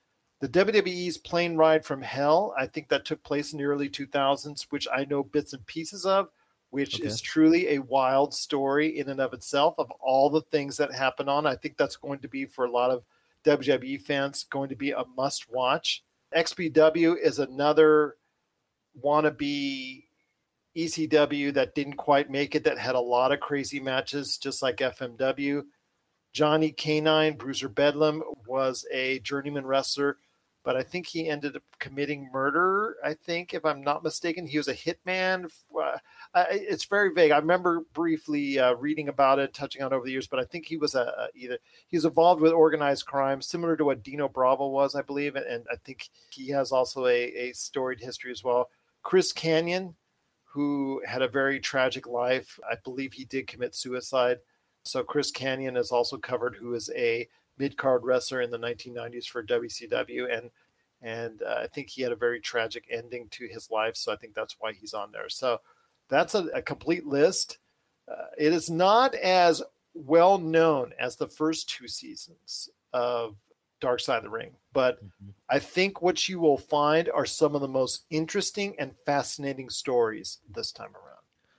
The 0.40 0.48
WWE's 0.48 1.18
Plane 1.18 1.56
Ride 1.56 1.84
from 1.84 2.02
Hell, 2.02 2.54
I 2.58 2.66
think 2.66 2.88
that 2.88 3.04
took 3.04 3.22
place 3.22 3.52
in 3.52 3.58
the 3.58 3.64
early 3.64 3.88
2000s, 3.88 4.66
which 4.70 4.88
I 4.92 5.04
know 5.04 5.22
bits 5.22 5.52
and 5.52 5.64
pieces 5.66 6.04
of. 6.06 6.28
which 6.70 7.00
Okay. 7.00 7.06
is 7.06 7.20
truly 7.20 7.68
a 7.74 7.78
wild 7.82 8.32
story 8.32 8.98
in 8.98 9.10
and 9.10 9.20
of 9.20 9.34
itself 9.34 9.74
of 9.78 9.90
all 10.00 10.30
the 10.30 10.40
things 10.40 10.78
that 10.78 10.90
happen 10.90 11.28
on. 11.28 11.46
I 11.46 11.54
think 11.54 11.76
that's 11.76 11.96
going 11.96 12.20
to 12.20 12.28
be 12.28 12.46
for 12.46 12.64
a 12.64 12.70
lot 12.70 12.90
of 12.90 13.04
WWE 13.44 14.00
fans 14.00 14.44
going 14.44 14.70
to 14.70 14.74
be 14.76 14.90
a 14.92 15.04
must 15.14 15.50
watch. 15.50 16.02
XPW 16.34 17.16
is 17.22 17.38
another 17.38 18.16
wannabe 19.00 20.04
ECW 20.76 21.52
that 21.54 21.74
didn't 21.74 21.96
quite 21.96 22.30
make 22.30 22.54
it, 22.54 22.64
that 22.64 22.78
had 22.78 22.94
a 22.94 23.00
lot 23.00 23.32
of 23.32 23.40
crazy 23.40 23.80
matches, 23.80 24.38
just 24.38 24.62
like 24.62 24.78
FMW. 24.78 25.62
Johnny 26.32 26.72
K-9, 26.72 27.36
Bruiser 27.36 27.68
Bedlam, 27.68 28.22
was 28.46 28.86
a 28.90 29.18
journeyman 29.18 29.66
wrestler, 29.66 30.16
but 30.64 30.76
I 30.76 30.82
think 30.82 31.06
he 31.06 31.28
ended 31.28 31.56
up 31.56 31.62
committing 31.78 32.30
murder. 32.32 32.96
I 33.04 33.12
think, 33.12 33.52
if 33.52 33.66
I'm 33.66 33.82
not 33.82 34.02
mistaken, 34.02 34.46
he 34.46 34.56
was 34.56 34.68
a 34.68 34.74
hitman. 34.74 35.50
Uh, 35.76 36.44
it's 36.50 36.86
very 36.86 37.12
vague. 37.12 37.32
I 37.32 37.38
remember 37.38 37.82
briefly 37.92 38.58
uh, 38.58 38.74
reading 38.74 39.08
about 39.08 39.40
it, 39.40 39.52
touching 39.52 39.82
on 39.82 39.92
it 39.92 39.94
over 39.94 40.06
the 40.06 40.12
years, 40.12 40.26
but 40.26 40.40
I 40.40 40.44
think 40.44 40.64
he 40.64 40.78
was 40.78 40.94
a, 40.94 41.02
a 41.02 41.28
either 41.34 41.58
he 41.88 41.98
was 41.98 42.06
involved 42.06 42.40
with 42.40 42.52
organized 42.52 43.04
crime, 43.04 43.42
similar 43.42 43.76
to 43.76 43.84
what 43.84 44.02
Dino 44.02 44.26
Bravo 44.28 44.68
was, 44.68 44.94
I 44.94 45.02
believe, 45.02 45.36
and, 45.36 45.44
and 45.44 45.66
I 45.70 45.76
think 45.76 46.08
he 46.30 46.48
has 46.48 46.72
also 46.72 47.06
a, 47.06 47.24
a 47.24 47.52
storied 47.52 48.00
history 48.00 48.30
as 48.30 48.42
well. 48.42 48.70
Chris 49.02 49.32
Kanyon, 49.32 49.94
who 50.44 51.02
had 51.06 51.22
a 51.22 51.28
very 51.28 51.60
tragic 51.60 52.06
life, 52.06 52.58
I 52.70 52.76
believe 52.84 53.12
he 53.12 53.24
did 53.24 53.46
commit 53.46 53.74
suicide. 53.74 54.38
So 54.84 55.02
Chris 55.02 55.30
Kanyon 55.30 55.76
is 55.76 55.92
also 55.92 56.16
covered, 56.16 56.56
who 56.56 56.74
is 56.74 56.90
a 56.96 57.28
mid 57.58 57.76
card 57.76 58.04
wrestler 58.04 58.40
in 58.40 58.50
the 58.50 58.58
1990s 58.58 59.26
for 59.26 59.42
WCW, 59.42 60.36
and 60.36 60.50
and 61.00 61.42
uh, 61.42 61.60
I 61.62 61.66
think 61.66 61.90
he 61.90 62.02
had 62.02 62.12
a 62.12 62.16
very 62.16 62.40
tragic 62.40 62.86
ending 62.90 63.28
to 63.30 63.48
his 63.48 63.70
life. 63.70 63.96
So 63.96 64.12
I 64.12 64.16
think 64.16 64.34
that's 64.34 64.56
why 64.60 64.72
he's 64.72 64.94
on 64.94 65.10
there. 65.10 65.28
So 65.28 65.60
that's 66.08 66.34
a, 66.34 66.44
a 66.54 66.62
complete 66.62 67.06
list. 67.06 67.58
Uh, 68.08 68.26
it 68.38 68.52
is 68.52 68.70
not 68.70 69.14
as 69.16 69.62
well 69.94 70.38
known 70.38 70.92
as 70.98 71.16
the 71.16 71.26
first 71.26 71.68
two 71.68 71.88
seasons 71.88 72.68
of 72.92 73.36
Dark 73.82 74.00
Side 74.00 74.18
of 74.18 74.22
the 74.22 74.30
Ring, 74.30 74.52
but 74.72 75.04
mm-hmm. 75.04 75.30
I 75.50 75.58
think 75.58 76.00
what 76.00 76.28
you 76.28 76.40
will 76.40 76.56
find 76.56 77.10
are 77.10 77.26
some 77.26 77.54
of 77.54 77.60
the 77.60 77.68
most 77.68 78.06
interesting 78.08 78.74
and 78.78 78.94
fascinating 79.04 79.68
stories 79.68 80.38
this 80.48 80.72
time 80.72 80.94
around. 80.94 81.18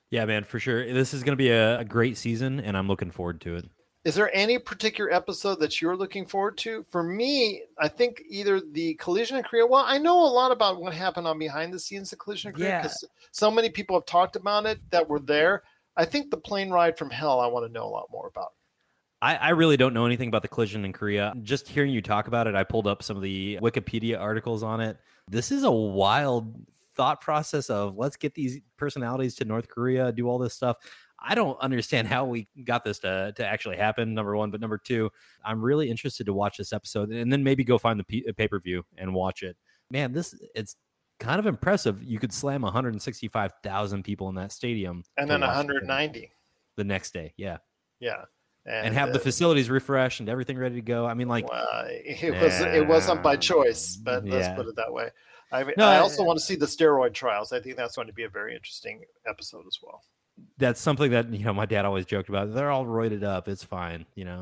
Yeah, 0.10 0.26
man, 0.26 0.44
for 0.44 0.60
sure. 0.60 0.92
This 0.92 1.14
is 1.14 1.22
going 1.24 1.34
to 1.34 1.38
be 1.38 1.50
a, 1.50 1.80
a 1.80 1.86
great 1.86 2.18
season, 2.18 2.60
and 2.60 2.78
I'm 2.78 2.88
looking 2.88 3.12
forward 3.12 3.42
to 3.42 3.58
it. 3.58 3.70
Is 4.06 4.16
there 4.16 4.36
any 4.36 4.60
particular 4.60 5.12
episode 5.12 5.60
that 5.60 5.82
you're 5.82 5.96
looking 5.96 6.26
forward 6.26 6.58
to? 6.60 6.84
For 6.92 7.04
me, 7.04 7.64
I 7.78 7.88
think 7.88 8.22
either 8.28 8.60
the 8.60 8.96
Collision 8.96 9.38
in 9.38 9.44
Korea. 9.44 9.66
Well, 9.66 9.86
I 9.88 9.98
know 9.98 10.20
a 10.20 10.28
lot 10.28 10.52
about 10.52 10.82
what 10.82 10.94
happened 10.94 11.26
on 11.26 11.40
behind 11.40 11.74
the 11.74 11.80
scenes 11.80 12.12
of 12.12 12.20
Collision 12.20 12.50
in 12.50 12.56
Korea 12.56 12.70
Yeah. 12.70 12.82
because 12.82 13.06
so 13.32 13.50
many 13.50 13.70
people 13.70 13.96
have 13.96 14.06
talked 14.06 14.36
about 14.36 14.66
it 14.66 14.80
that 14.92 15.08
were 15.08 15.20
there. 15.20 15.64
I 15.96 16.06
think 16.06 16.32
the 16.32 16.38
plane 16.38 16.70
ride 16.70 16.98
from 16.98 17.10
hell. 17.10 17.40
I 17.40 17.48
want 17.48 17.66
to 17.66 17.72
know 17.72 17.86
a 17.86 17.90
lot 17.90 18.10
more 18.12 18.28
about. 18.28 18.54
I, 19.24 19.36
I 19.36 19.50
really 19.52 19.78
don't 19.78 19.94
know 19.94 20.06
anything 20.06 20.28
about 20.28 20.42
the 20.42 20.50
collision 20.50 20.84
in 20.84 20.92
Korea. 20.92 21.34
Just 21.44 21.70
hearing 21.70 21.92
you 21.92 22.02
talk 22.02 22.28
about 22.28 22.46
it, 22.46 22.56
I 22.56 22.66
pulled 22.66 22.88
up 22.88 23.02
some 23.02 23.16
of 23.16 23.24
the 23.24 23.58
Wikipedia 23.62 24.20
articles 24.20 24.64
on 24.64 24.82
it. 24.82 24.98
This 25.30 25.50
is 25.50 25.64
a 25.64 25.72
wild 25.72 26.54
thought 26.98 27.22
process 27.22 27.70
of 27.70 27.96
let's 27.96 28.18
get 28.18 28.34
these 28.36 28.60
personalities 28.76 29.36
to 29.36 29.46
North 29.46 29.70
Korea, 29.70 30.12
do 30.12 30.28
all 30.28 30.38
this 30.38 30.54
stuff. 30.54 30.76
I 31.26 31.36
don't 31.36 31.58
understand 31.62 32.10
how 32.10 32.26
we 32.26 32.50
got 32.66 32.84
this 32.84 33.00
to, 33.00 33.32
to 33.38 33.48
actually 33.48 33.78
happen, 33.78 34.14
number 34.14 34.36
one. 34.36 34.52
But 34.52 34.60
number 34.60 34.78
two, 34.78 35.10
I'm 35.46 35.62
really 35.62 35.90
interested 35.90 36.26
to 36.26 36.34
watch 36.34 36.58
this 36.58 36.74
episode 36.74 37.10
and 37.10 37.32
then 37.32 37.46
maybe 37.46 37.64
go 37.64 37.78
find 37.78 38.04
the 38.06 38.26
uh, 38.28 38.34
pay 38.36 38.50
per 38.50 38.60
view 38.60 38.84
and 38.98 39.14
watch 39.14 39.42
it. 39.42 39.56
Man, 39.90 40.12
this 40.12 40.36
it's 40.54 40.76
kind 41.22 41.40
of 41.40 41.46
impressive. 41.46 42.04
You 42.04 42.20
could 42.20 42.34
slam 42.34 42.64
165,000 42.64 44.04
people 44.04 44.28
in 44.28 44.36
that 44.36 44.52
stadium 44.52 45.04
And 45.16 45.30
then 45.30 45.40
watch 45.42 45.66
the 45.66 45.74
thing 45.74 45.88
190. 45.88 46.32
the 46.76 46.84
next 46.84 47.14
day. 47.14 47.34
Yeah. 47.38 47.60
Yeah. 48.02 48.26
And, 48.66 48.94
have 48.96 49.12
the 49.12 49.20
uh, 49.20 49.24
facilities 49.24 49.70
refreshed 49.70 50.20
and 50.22 50.30
everything 50.30 50.58
ready 50.58 50.76
to 50.76 50.82
go. 50.82 51.06
I 51.06 51.14
mean, 51.16 51.28
like, 51.28 51.50
well, 51.50 51.66
it 51.88 52.42
was 52.42 52.62
it 52.62 52.88
wasn't 52.88 53.22
by 53.22 53.36
choice, 53.36 53.96
but 53.98 54.24
let's 54.26 54.48
put 54.56 54.68
it 54.68 54.76
that 54.78 54.92
way. 54.94 55.10
I 55.52 55.64
mean, 55.64 55.74
No, 55.78 55.86
I 55.86 55.96
I- 55.96 56.00
also 56.00 56.24
want 56.24 56.40
to 56.40 56.46
see 56.46 56.56
the 56.56 56.66
steroid 56.66 57.14
trials. 57.14 57.52
I 57.52 57.60
think 57.60 57.76
that's 57.76 57.96
going 57.96 58.08
to 58.08 58.14
be 58.14 58.24
a 58.24 58.30
very 58.30 58.56
interesting 58.56 59.04
episode 59.28 59.66
as 59.68 59.78
well. 59.84 60.02
that's 60.58 60.82
something 60.82 61.12
that 61.12 61.30
you 61.32 61.46
know 61.46 61.54
my 61.54 61.66
dad 61.68 61.86
always 61.86 62.06
joked 62.08 62.28
about 62.28 62.52
they're 62.56 62.72
all 62.72 62.86
roided 62.88 63.24
up 63.24 63.48
it's 63.48 63.64
fine 63.64 64.04
you 64.16 64.26
know 64.26 64.42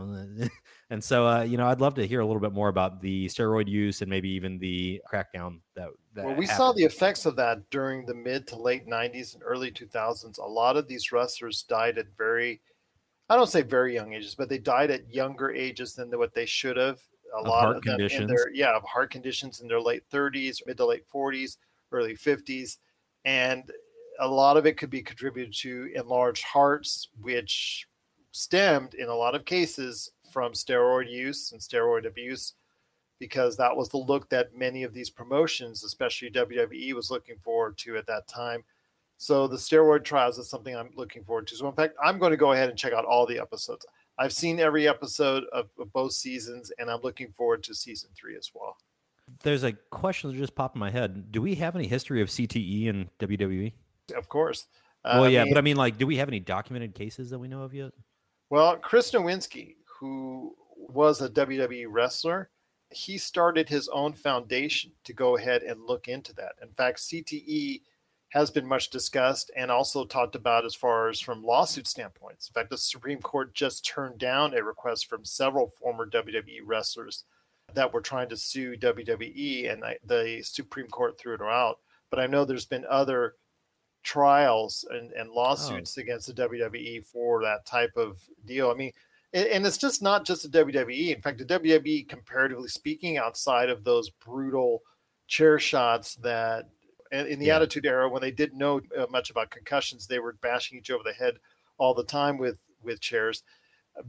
and 0.89 1.03
so 1.03 1.28
uh, 1.28 1.41
you 1.41 1.57
know 1.57 1.67
i'd 1.67 1.82
love 1.82 1.93
to 1.95 2.07
hear 2.07 2.22
a 2.22 2.26
little 2.26 2.39
bit 2.39 2.53
more 2.53 2.69
about 2.69 3.01
the 3.01 3.26
steroid 3.28 3.67
use 3.67 4.01
and 4.01 4.09
maybe 4.09 4.30
even 4.30 4.57
the 4.59 5.01
crackdown 5.11 5.59
that, 5.76 5.89
that 6.13 6.24
Well, 6.26 6.36
we 6.36 6.45
happened. 6.45 6.57
saw 6.57 6.72
the 6.72 6.86
effects 6.86 7.26
of 7.26 7.36
that 7.36 7.69
during 7.72 8.05
the 8.05 8.13
mid 8.13 8.47
to 8.47 8.55
late 8.55 8.88
90s 8.88 9.34
and 9.34 9.43
early 9.45 9.69
2000s. 9.69 10.38
A 10.39 10.45
lot 10.45 10.78
of 10.78 10.88
these 10.88 11.11
wrestlers 11.11 11.63
died 11.63 11.97
at 11.97 12.05
very, 12.17 12.61
I 13.32 13.38
don't 13.38 13.47
say 13.47 13.61
very 13.61 13.93
young 13.93 14.13
ages, 14.13 14.36
but 14.36 14.49
they 14.49 14.57
died 14.57 14.91
at 14.91 15.09
younger 15.09 15.51
ages 15.51 15.93
than 15.93 16.11
what 16.19 16.34
they 16.34 16.45
should 16.45 16.75
have. 16.75 16.99
A 17.34 17.38
Of 17.38 17.47
lot 17.47 17.73
of 17.73 17.82
them 17.82 18.01
in 18.01 18.27
their, 18.27 18.51
yeah, 18.53 18.75
of 18.75 18.84
heart 18.84 19.09
conditions 19.09 19.61
in 19.61 19.69
their 19.69 19.79
late 19.79 20.03
30s, 20.11 20.57
mid 20.67 20.75
to 20.75 20.86
late 20.86 21.05
40s, 21.07 21.55
early 21.93 22.13
50s. 22.13 22.79
And 23.23 23.71
a 24.19 24.27
lot 24.27 24.57
of 24.57 24.65
it 24.65 24.75
could 24.75 24.89
be 24.89 25.01
contributed 25.01 25.53
to 25.59 25.93
enlarged 25.95 26.43
hearts, 26.43 27.07
which 27.21 27.88
stemmed 28.34 28.95
in 28.95 29.07
a 29.07 29.15
lot 29.15 29.34
of 29.34 29.45
cases 29.45 30.11
from 30.34 30.51
steroid 30.51 31.09
use 31.09 31.53
and 31.53 31.61
steroid 31.61 32.05
abuse 32.05 32.55
because 33.17 33.55
that 33.55 33.77
was 33.77 33.88
the 33.88 33.97
look 33.97 34.27
that 34.27 34.53
many 34.57 34.84
of 34.84 34.93
these 34.93 35.09
promotions, 35.09 35.86
especially 35.86 36.29
WWE, 36.32 36.91
was 36.93 37.09
looking 37.09 37.38
forward 37.38 37.77
to 37.77 37.95
at 37.95 38.07
that 38.07 38.27
time. 38.27 38.65
So 39.22 39.47
the 39.47 39.55
steroid 39.55 40.03
trials 40.03 40.39
is 40.39 40.49
something 40.49 40.76
I'm 40.76 40.89
looking 40.95 41.24
forward 41.24 41.45
to. 41.47 41.55
So 41.55 41.67
in 41.67 41.76
fact, 41.76 41.93
I'm 42.03 42.17
going 42.17 42.32
to 42.32 42.38
go 42.38 42.53
ahead 42.53 42.69
and 42.69 42.78
check 42.78 42.91
out 42.91 43.05
all 43.05 43.28
the 43.28 43.38
episodes. 43.38 43.86
I've 44.17 44.34
seen 44.34 44.59
every 44.59 44.88
episode 44.88 45.43
of, 45.53 45.69
of 45.78 45.93
both 45.93 46.13
seasons, 46.13 46.72
and 46.80 46.89
I'm 46.89 47.01
looking 47.01 47.32
forward 47.32 47.61
to 47.65 47.76
season 47.76 48.09
three 48.19 48.36
as 48.36 48.49
well. 48.55 48.78
there's 49.43 49.63
a 49.63 49.74
question 49.91 50.32
that 50.32 50.38
just 50.38 50.55
popped 50.55 50.76
in 50.76 50.80
my 50.80 50.89
head 50.89 51.32
do 51.32 51.39
we 51.39 51.53
have 51.55 51.76
any 51.76 51.88
history 51.88 52.19
of 52.22 52.28
cte 52.30 52.86
in 52.88 53.07
wwe 53.19 53.72
Of 54.17 54.28
course. 54.28 54.65
Uh, 55.05 55.17
well 55.22 55.24
I 55.26 55.28
yeah 55.30 55.43
mean- 55.43 55.53
but 55.53 55.57
i 55.59 55.61
mean 55.61 55.78
like 55.78 55.97
do 55.97 56.05
we 56.07 56.17
have 56.17 56.28
any 56.28 56.39
documented 56.39 56.95
cases 56.95 57.30
that 57.30 57.39
we 57.39 57.47
know 57.47 57.61
of 57.61 57.74
yet 57.74 57.91
Well, 58.49 58.76
Chris 58.78 59.11
Nowinski, 59.11 59.76
who 59.86 60.55
was 60.76 61.22
a 61.22 61.30
WWE 61.30 61.86
wrestler, 61.89 62.49
he 62.89 63.17
started 63.17 63.69
his 63.69 63.88
own 63.89 64.11
foundation 64.13 64.91
to 65.05 65.13
go 65.13 65.38
ahead 65.38 65.61
and 65.63 65.86
look 65.86 66.07
into 66.09 66.34
that. 66.34 66.53
In 66.61 66.69
fact, 66.80 66.97
CTE 66.99 67.82
has 68.32 68.49
been 68.49 68.65
much 68.65 68.89
discussed 68.89 69.51
and 69.57 69.69
also 69.69 70.05
talked 70.05 70.36
about 70.36 70.65
as 70.65 70.73
far 70.73 71.09
as 71.09 71.19
from 71.19 71.43
lawsuit 71.43 71.86
standpoints. 71.86 72.47
In 72.47 72.53
fact, 72.53 72.69
the 72.69 72.77
Supreme 72.77 73.19
Court 73.19 73.53
just 73.53 73.86
turned 73.86 74.19
down 74.19 74.53
a 74.53 74.63
request 74.63 75.09
from 75.09 75.25
several 75.25 75.67
former 75.67 76.09
WWE 76.09 76.61
wrestlers 76.65 77.25
that 77.73 77.93
were 77.93 78.01
trying 78.01 78.29
to 78.29 78.38
sue 78.38 78.77
WWE, 78.77 79.71
and 79.71 79.84
the 80.05 80.41
Supreme 80.43 80.88
Court 80.88 81.19
threw 81.19 81.36
it 81.36 81.41
out. 81.41 81.79
But 82.09 82.19
I 82.19 82.27
know 82.27 82.45
there's 82.45 82.65
been 82.65 82.86
other 82.89 83.36
trials 84.03 84.86
and, 84.89 85.11
and 85.11 85.29
lawsuits 85.29 85.97
oh. 85.97 86.01
against 86.01 86.27
the 86.27 86.34
WWE 86.34 87.05
for 87.05 87.43
that 87.43 87.65
type 87.65 87.95
of 87.97 88.17
deal. 88.45 88.71
I 88.71 88.75
mean, 88.75 88.91
and 89.34 89.65
it's 89.65 89.77
just 89.77 90.01
not 90.01 90.25
just 90.25 90.49
the 90.49 90.59
WWE. 90.59 91.15
In 91.15 91.21
fact, 91.21 91.38
the 91.38 91.45
WWE, 91.45 92.07
comparatively 92.07 92.67
speaking, 92.67 93.17
outside 93.17 93.69
of 93.69 93.84
those 93.84 94.09
brutal 94.09 94.82
chair 95.27 95.59
shots 95.59 96.15
that 96.15 96.69
in 97.12 97.28
in 97.28 97.39
the 97.39 97.47
Yeah. 97.47 97.57
Attitude 97.57 97.86
Era, 97.86 98.09
when 98.09 98.22
they 98.22 98.32
didn't 98.32 98.57
know 98.57 98.82
uh, 98.97 99.05
much 99.09 99.30
about 99.30 99.49
concussions, 99.51 100.07
they 100.07 100.20
were 100.20 100.34
bashing 100.41 100.78
each 100.78 100.91
over 100.91 101.03
the 101.03 101.14
head 101.14 101.38
all 101.78 101.93
the 101.93 102.03
time 102.03 102.38
with 102.38 102.59
with 102.82 102.99
chairs. 102.99 103.43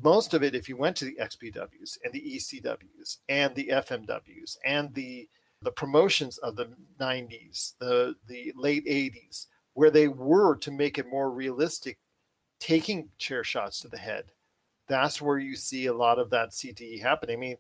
Most 0.03 0.33
of 0.33 0.43
it, 0.45 0.55
if 0.55 0.69
you 0.69 0.77
went 0.77 0.97
to 0.99 1.05
the 1.05 1.17
XPWs 1.21 1.99
and 2.05 2.13
the 2.13 2.21
ECWs 2.37 3.19
and 3.29 3.55
the 3.55 3.69
FMWs 3.69 4.57
and 4.65 4.95
the 4.95 5.29
the 5.61 5.73
promotions 5.73 6.39
of 6.39 6.57
the 6.57 6.69
90s, 7.01 7.75
the 7.79 8.15
the 8.29 8.53
late 8.57 8.87
80s, 8.87 9.47
where 9.75 9.91
they 9.91 10.09
were 10.09 10.57
to 10.57 10.71
make 10.71 10.99
it 10.99 11.07
more 11.09 11.31
realistic, 11.31 11.99
taking 12.61 13.11
chair 13.19 13.43
shots 13.45 13.81
to 13.81 13.89
the 13.89 13.99
head. 13.99 14.27
That's 14.89 15.23
where 15.23 15.39
you 15.39 15.57
see 15.57 15.87
a 15.87 15.95
lot 15.95 16.19
of 16.19 16.31
that 16.31 16.51
CTE 16.51 17.01
happening. 17.01 17.37
I 17.37 17.41
mean, 17.41 17.57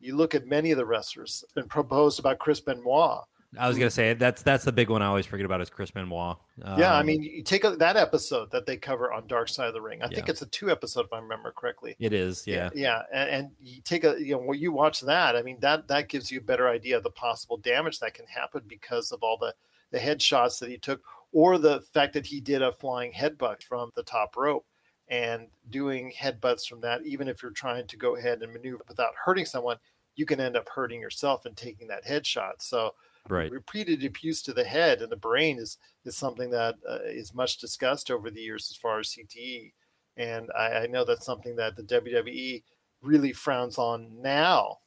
you 0.00 0.16
look 0.16 0.34
at 0.34 0.46
many 0.46 0.70
of 0.70 0.76
the 0.76 0.86
wrestlers 0.86 1.44
it's 1.56 1.66
proposed 1.68 2.18
about 2.18 2.38
Chris 2.38 2.60
Benoit. 2.60 3.24
I 3.58 3.68
was 3.68 3.76
gonna 3.78 3.90
say 3.90 4.14
that's 4.14 4.42
that's 4.42 4.64
the 4.64 4.72
big 4.72 4.90
one 4.90 5.02
i 5.02 5.06
always 5.06 5.26
forget 5.26 5.44
about 5.46 5.60
is 5.60 5.70
chris 5.70 5.90
benoit 5.90 6.36
yeah, 6.78 6.94
I 6.94 7.00
Um, 7.00 7.06
mean, 7.06 7.22
you 7.22 7.42
take 7.42 7.64
a, 7.64 7.70
that 7.76 7.96
episode 7.96 8.50
that 8.52 8.64
they 8.64 8.76
cover 8.76 9.12
on 9.12 9.26
Dark 9.26 9.48
Side 9.48 9.66
of 9.66 9.74
the 9.74 9.80
Ring. 9.80 10.02
I 10.02 10.08
think 10.08 10.28
it's 10.28 10.40
a 10.40 10.46
two 10.46 10.70
episode, 10.70 11.06
if 11.06 11.12
I 11.12 11.18
remember 11.18 11.50
correctly. 11.50 11.96
it 11.98 12.12
is 12.12 12.46
yeah 12.46 12.70
yeah, 12.74 13.02
and, 13.12 13.30
and 13.30 13.50
you 13.60 13.80
take 13.82 14.04
a 14.04 14.14
you 14.18 14.32
know 14.36 14.42
when 14.42 14.58
you 14.60 14.70
watch 14.70 15.00
that, 15.00 15.34
I 15.34 15.42
mean 15.42 15.58
that 15.60 15.88
that 15.88 16.08
gives 16.08 16.30
you 16.30 16.38
a 16.38 16.42
better 16.42 16.68
idea 16.68 16.96
of 16.96 17.02
the 17.02 17.10
possible 17.10 17.56
damage 17.56 17.98
that 17.98 18.14
can 18.14 18.26
happen 18.26 18.62
because 18.68 19.10
of 19.10 19.22
all 19.22 19.36
the 19.36 19.52
the 19.90 19.98
headshots 19.98 20.60
that 20.60 20.70
he 20.70 20.78
took, 20.78 21.02
or 21.32 21.58
the 21.58 21.80
fact 21.92 22.12
that 22.14 22.26
he 22.26 22.40
did 22.40 22.62
a 22.62 22.72
flying 22.72 23.12
headbutt 23.12 23.62
from 23.64 23.90
the 23.96 24.02
top 24.04 24.36
rope, 24.36 24.64
and 25.08 25.48
doing 25.70 26.12
headbutts 26.16 26.68
from 26.68 26.80
that. 26.82 27.04
Even 27.04 27.26
if 27.28 27.42
you're 27.42 27.50
trying 27.52 27.86
to 27.88 27.96
go 27.96 28.16
ahead 28.16 28.42
and 28.42 28.52
maneuver 28.52 28.84
without 28.88 29.12
hurting 29.24 29.44
someone, 29.44 29.76
you 30.14 30.24
can 30.24 30.40
end 30.40 30.56
up 30.56 30.68
hurting 30.68 31.00
yourself 31.00 31.46
and 31.46 31.56
taking 31.56 31.88
that 31.88 32.04
headshot. 32.04 32.54
So 32.60 32.94
Right. 33.28 33.50
Repeated 33.50 34.04
abuse 34.04 34.42
to 34.42 34.52
the 34.52 34.64
head 34.64 35.00
and 35.00 35.10
the 35.10 35.16
brain 35.16 35.58
is 35.58 35.78
is 36.04 36.16
something 36.16 36.50
that 36.50 36.74
uh, 36.88 36.98
is 37.06 37.34
much 37.34 37.58
discussed 37.58 38.10
over 38.10 38.30
the 38.30 38.40
years 38.40 38.68
as 38.70 38.76
far 38.76 38.98
as 38.98 39.08
CTE, 39.08 39.72
and 40.16 40.50
I, 40.56 40.70
I 40.70 40.86
know 40.86 41.04
that's 41.04 41.24
something 41.24 41.56
that 41.56 41.76
the 41.76 41.82
WWE 41.84 42.62
really 43.00 43.32
frowns 43.32 43.78
on 43.78 44.20
now. 44.20 44.78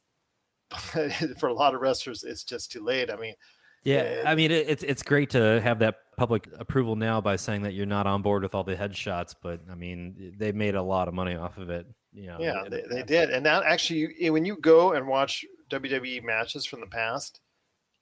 But 0.94 1.40
for 1.40 1.48
a 1.48 1.54
lot 1.54 1.74
of 1.74 1.80
wrestlers, 1.80 2.22
it's 2.22 2.44
just 2.44 2.70
too 2.70 2.84
late. 2.84 3.10
I 3.10 3.16
mean, 3.16 3.34
Yeah, 3.84 4.22
Uh, 4.24 4.28
I 4.28 4.34
mean 4.34 4.50
it, 4.50 4.68
it's 4.68 4.82
it's 4.84 5.02
great 5.02 5.30
to 5.30 5.60
have 5.60 5.78
that 5.80 5.96
public 6.16 6.48
approval 6.58 6.94
now 6.94 7.20
by 7.20 7.36
saying 7.36 7.62
that 7.62 7.72
you're 7.72 7.86
not 7.86 8.06
on 8.06 8.22
board 8.22 8.42
with 8.42 8.54
all 8.54 8.64
the 8.64 8.76
headshots, 8.76 9.34
but 9.42 9.60
I 9.70 9.74
mean 9.74 10.34
they 10.36 10.52
made 10.52 10.74
a 10.74 10.82
lot 10.82 11.08
of 11.08 11.14
money 11.14 11.34
off 11.34 11.58
of 11.58 11.70
it. 11.70 11.86
You 12.12 12.28
know, 12.28 12.36
Yeah, 12.40 12.64
they, 12.68 12.82
they 12.90 13.02
did. 13.02 13.30
And 13.30 13.44
now, 13.44 13.62
actually, 13.62 14.30
when 14.30 14.44
you 14.44 14.56
go 14.56 14.92
and 14.92 15.06
watch 15.06 15.44
WWE 15.70 16.24
matches 16.24 16.64
from 16.64 16.80
the 16.80 16.86
past, 16.86 17.40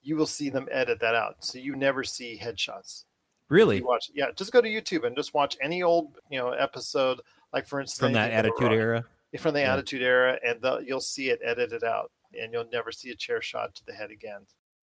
you 0.03 0.16
will 0.16 0.26
see 0.26 0.51
them 0.51 0.68
edit 0.70 1.01
that 1.01 1.14
out. 1.14 1.44
So 1.44 1.59
you 1.59 1.74
never 1.76 2.05
see 2.05 2.38
headshots. 2.42 3.05
Really 3.49 3.80
watch, 3.80 4.11
yeah, 4.14 4.30
just 4.34 4.53
go 4.53 4.61
to 4.61 4.68
YouTube 4.68 5.07
and 5.07 5.16
just 5.16 5.32
watch 5.34 5.57
any 5.62 5.82
old, 5.82 6.18
you 6.30 6.38
know, 6.38 6.51
episode. 6.51 7.20
Like 7.53 7.66
for 7.66 7.80
instance, 7.80 7.99
from 8.01 8.12
that 8.14 8.32
anything 8.32 8.51
with 8.53 8.59
The 8.59 8.64
attitude 8.66 8.80
era. 8.80 9.05
from 9.38 9.55
the 9.55 9.61
Yeah. 9.61 9.72
Attitude 9.74 10.03
Era, 10.03 10.38
and 10.44 10.61
the, 10.61 10.78
you'll 10.78 11.01
see 11.01 11.30
it 11.30 11.40
edited 11.44 11.84
out, 11.84 12.11
and 12.40 12.53
you'll 12.53 12.68
never 12.72 12.90
see 12.90 13.11
a 13.11 13.14
chair 13.14 13.40
shot 13.40 13.74
to 13.76 13.84
the 13.86 13.92
head 13.92 14.11
again. 14.11 14.40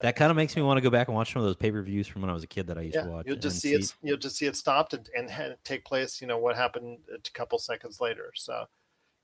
That 0.01 0.15
kind 0.15 0.29
of 0.29 0.35
makes 0.37 0.55
me 0.55 0.61
want 0.61 0.77
to 0.77 0.81
go 0.81 0.89
back 0.89 1.07
and 1.07 1.15
watch 1.15 1.33
some 1.33 1.41
of 1.41 1.45
those 1.47 1.55
pay 1.55 1.71
per 1.71 1.81
views 1.81 2.07
from 2.07 2.21
when 2.21 2.29
I 2.29 2.33
was 2.33 2.43
a 2.43 2.47
kid 2.47 2.67
that 2.67 2.77
I 2.77 2.81
used 2.81 2.95
Yeah, 2.95 3.03
to 3.03 3.09
watch. 3.09 3.25
you'll 3.27 3.35
just 3.37 3.55
and 3.55 3.61
see 3.61 3.73
it. 3.73 3.93
You'll 4.03 4.17
just 4.17 4.35
see 4.37 4.45
it 4.45 4.55
stopped 4.55 4.93
and, 4.93 5.09
and 5.17 5.55
take 5.63 5.83
place. 5.85 6.21
You 6.21 6.27
know 6.27 6.37
what 6.37 6.55
happened 6.55 6.99
a 7.13 7.17
couple 7.31 7.57
seconds 7.59 7.99
later. 8.01 8.31
So, 8.35 8.65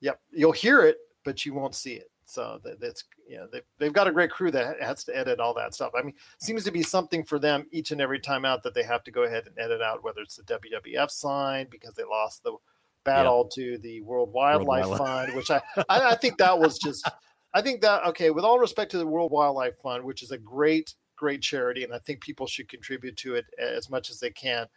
yep, 0.01 0.19
you'll 0.31 0.51
hear 0.53 0.81
it, 0.81 0.97
but 1.23 1.45
you 1.45 1.53
won't 1.53 1.75
see 1.75 1.93
it. 1.93 2.09
So 2.25 2.59
that, 2.63 2.79
that's 2.79 3.03
you 3.27 3.37
know 3.37 3.47
they 3.51 3.61
they've 3.77 3.93
got 3.93 4.07
a 4.07 4.11
great 4.11 4.31
crew 4.31 4.51
that 4.51 4.81
has 4.81 5.03
to 5.05 5.17
edit 5.17 5.39
all 5.39 5.53
that 5.55 5.73
stuff. 5.73 5.91
I 5.97 6.03
mean, 6.03 6.13
seems 6.39 6.63
to 6.63 6.71
be 6.71 6.83
something 6.83 7.23
for 7.23 7.39
them 7.39 7.65
each 7.71 7.91
and 7.91 7.99
every 7.99 8.19
time 8.19 8.45
out 8.45 8.63
that 8.63 8.73
they 8.73 8.83
have 8.83 9.03
to 9.05 9.11
go 9.11 9.23
ahead 9.23 9.47
and 9.47 9.57
edit 9.59 9.81
out, 9.81 10.03
whether 10.03 10.21
it's 10.21 10.37
the 10.37 10.43
WWF 10.43 11.09
sign 11.09 11.67
because 11.69 11.95
they 11.95 12.03
lost 12.03 12.43
the 12.43 12.55
battle 13.03 13.45
to 13.53 13.77
the 13.79 14.01
World 14.01 14.31
Wildlife 14.31 14.87
Wildlife. 14.87 14.97
Fund, 14.97 15.35
which 15.35 15.51
I, 15.51 15.61
I 15.89 16.11
I 16.11 16.15
think 16.15 16.37
that 16.37 16.57
was 16.57 16.77
just. 16.77 17.09
I 17.53 17.61
think 17.61 17.81
that 17.81 18.05
okay. 18.05 18.29
With 18.29 18.45
all 18.45 18.59
respect 18.59 18.91
to 18.91 18.97
the 18.97 19.05
World 19.05 19.31
Wildlife 19.31 19.77
Fund, 19.77 20.05
which 20.05 20.23
is 20.23 20.31
a 20.31 20.37
great 20.37 20.93
great 21.17 21.41
charity, 21.41 21.83
and 21.83 21.93
I 21.93 21.99
think 21.99 22.21
people 22.21 22.47
should 22.47 22.67
contribute 22.67 23.17
to 23.17 23.35
it 23.35 23.45
as 23.59 23.89
much 23.89 24.09
as 24.09 24.19
they 24.19 24.31
can. 24.31 24.67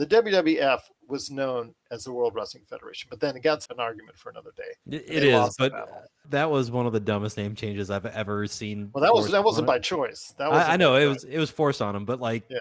The 0.00 0.06
WWF 0.06 0.80
was 1.08 1.30
known 1.30 1.74
as 1.90 2.04
the 2.04 2.12
World 2.12 2.34
Wrestling 2.34 2.64
Federation, 2.66 3.08
but 3.10 3.20
then 3.20 3.36
it 3.36 3.42
got 3.42 3.66
an 3.68 3.78
argument 3.78 4.16
for 4.16 4.30
another 4.30 4.48
day. 4.56 4.96
It, 4.96 5.06
They 5.06 5.30
is, 5.30 5.54
but 5.58 6.08
that 6.30 6.50
was 6.50 6.70
one 6.70 6.86
of 6.86 6.94
the 6.94 7.00
dumbest 7.00 7.36
name 7.36 7.54
changes 7.54 7.90
I've 7.90 8.06
ever 8.06 8.46
seen. 8.46 8.88
Well, 8.94 9.04
that 9.04 9.12
was 9.12 9.30
that 9.30 9.44
wasn't 9.44 9.66
by 9.66 9.76
it. 9.76 9.82
choice. 9.82 10.32
That 10.38 10.50
was 10.50 10.64
I, 10.64 10.72
I 10.72 10.76
know 10.78 10.96
it 10.96 11.04
was 11.04 11.24
it 11.24 11.36
was 11.36 11.50
forced 11.50 11.82
on 11.82 11.94
him, 11.94 12.06
but 12.06 12.18
like, 12.18 12.44
Yeah. 12.48 12.60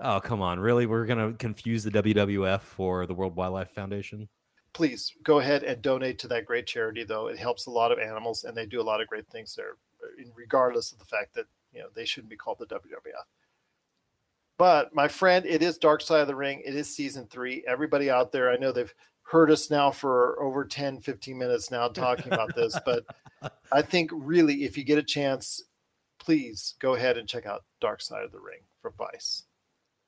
oh 0.00 0.18
come 0.18 0.42
on, 0.42 0.58
really? 0.58 0.86
We're 0.86 1.06
gonna 1.06 1.34
confuse 1.34 1.84
the 1.84 1.92
WWF 1.92 2.62
for 2.62 3.06
the 3.06 3.14
World 3.14 3.36
Wildlife 3.36 3.70
Foundation? 3.70 4.28
Please 4.72 5.12
go 5.22 5.38
ahead 5.38 5.62
and 5.62 5.80
donate 5.82 6.18
to 6.18 6.26
that 6.28 6.46
great 6.46 6.66
charity, 6.66 7.04
though. 7.04 7.28
It 7.28 7.38
helps 7.38 7.66
a 7.66 7.70
lot 7.70 7.92
of 7.92 8.00
animals, 8.00 8.42
and 8.42 8.56
they 8.56 8.66
do 8.66 8.80
a 8.80 8.82
lot 8.82 9.00
of 9.00 9.06
great 9.06 9.28
things 9.28 9.54
there, 9.54 9.76
regardless 10.34 10.90
of 10.90 10.98
the 10.98 11.04
fact 11.04 11.32
that 11.34 11.46
you 11.72 11.78
know 11.78 11.86
they 11.94 12.06
shouldn't 12.06 12.30
be 12.30 12.36
called 12.36 12.58
the 12.58 12.66
WWF. 12.66 13.22
But 14.62 14.94
my 14.94 15.08
friend, 15.08 15.44
it 15.44 15.60
is 15.60 15.76
Dark 15.76 16.02
Side 16.02 16.20
of 16.20 16.28
the 16.28 16.36
Ring. 16.36 16.62
It 16.64 16.76
is 16.76 16.94
season 16.94 17.26
three. 17.26 17.64
Everybody 17.66 18.08
out 18.10 18.30
there, 18.30 18.48
I 18.48 18.56
know 18.56 18.70
they've 18.70 18.94
heard 19.24 19.50
us 19.50 19.72
now 19.72 19.90
for 19.90 20.40
over 20.40 20.64
10, 20.64 21.00
15 21.00 21.36
minutes 21.36 21.72
now 21.72 21.88
talking 21.88 22.32
about 22.32 22.54
this, 22.54 22.78
but 22.86 23.04
I 23.72 23.82
think 23.82 24.12
really, 24.14 24.62
if 24.62 24.78
you 24.78 24.84
get 24.84 24.98
a 24.98 25.02
chance, 25.02 25.64
please 26.20 26.76
go 26.78 26.94
ahead 26.94 27.18
and 27.18 27.28
check 27.28 27.44
out 27.44 27.64
Dark 27.80 28.00
Side 28.02 28.22
of 28.22 28.30
the 28.30 28.38
Ring 28.38 28.60
from 28.80 28.92
Vice. 28.96 29.46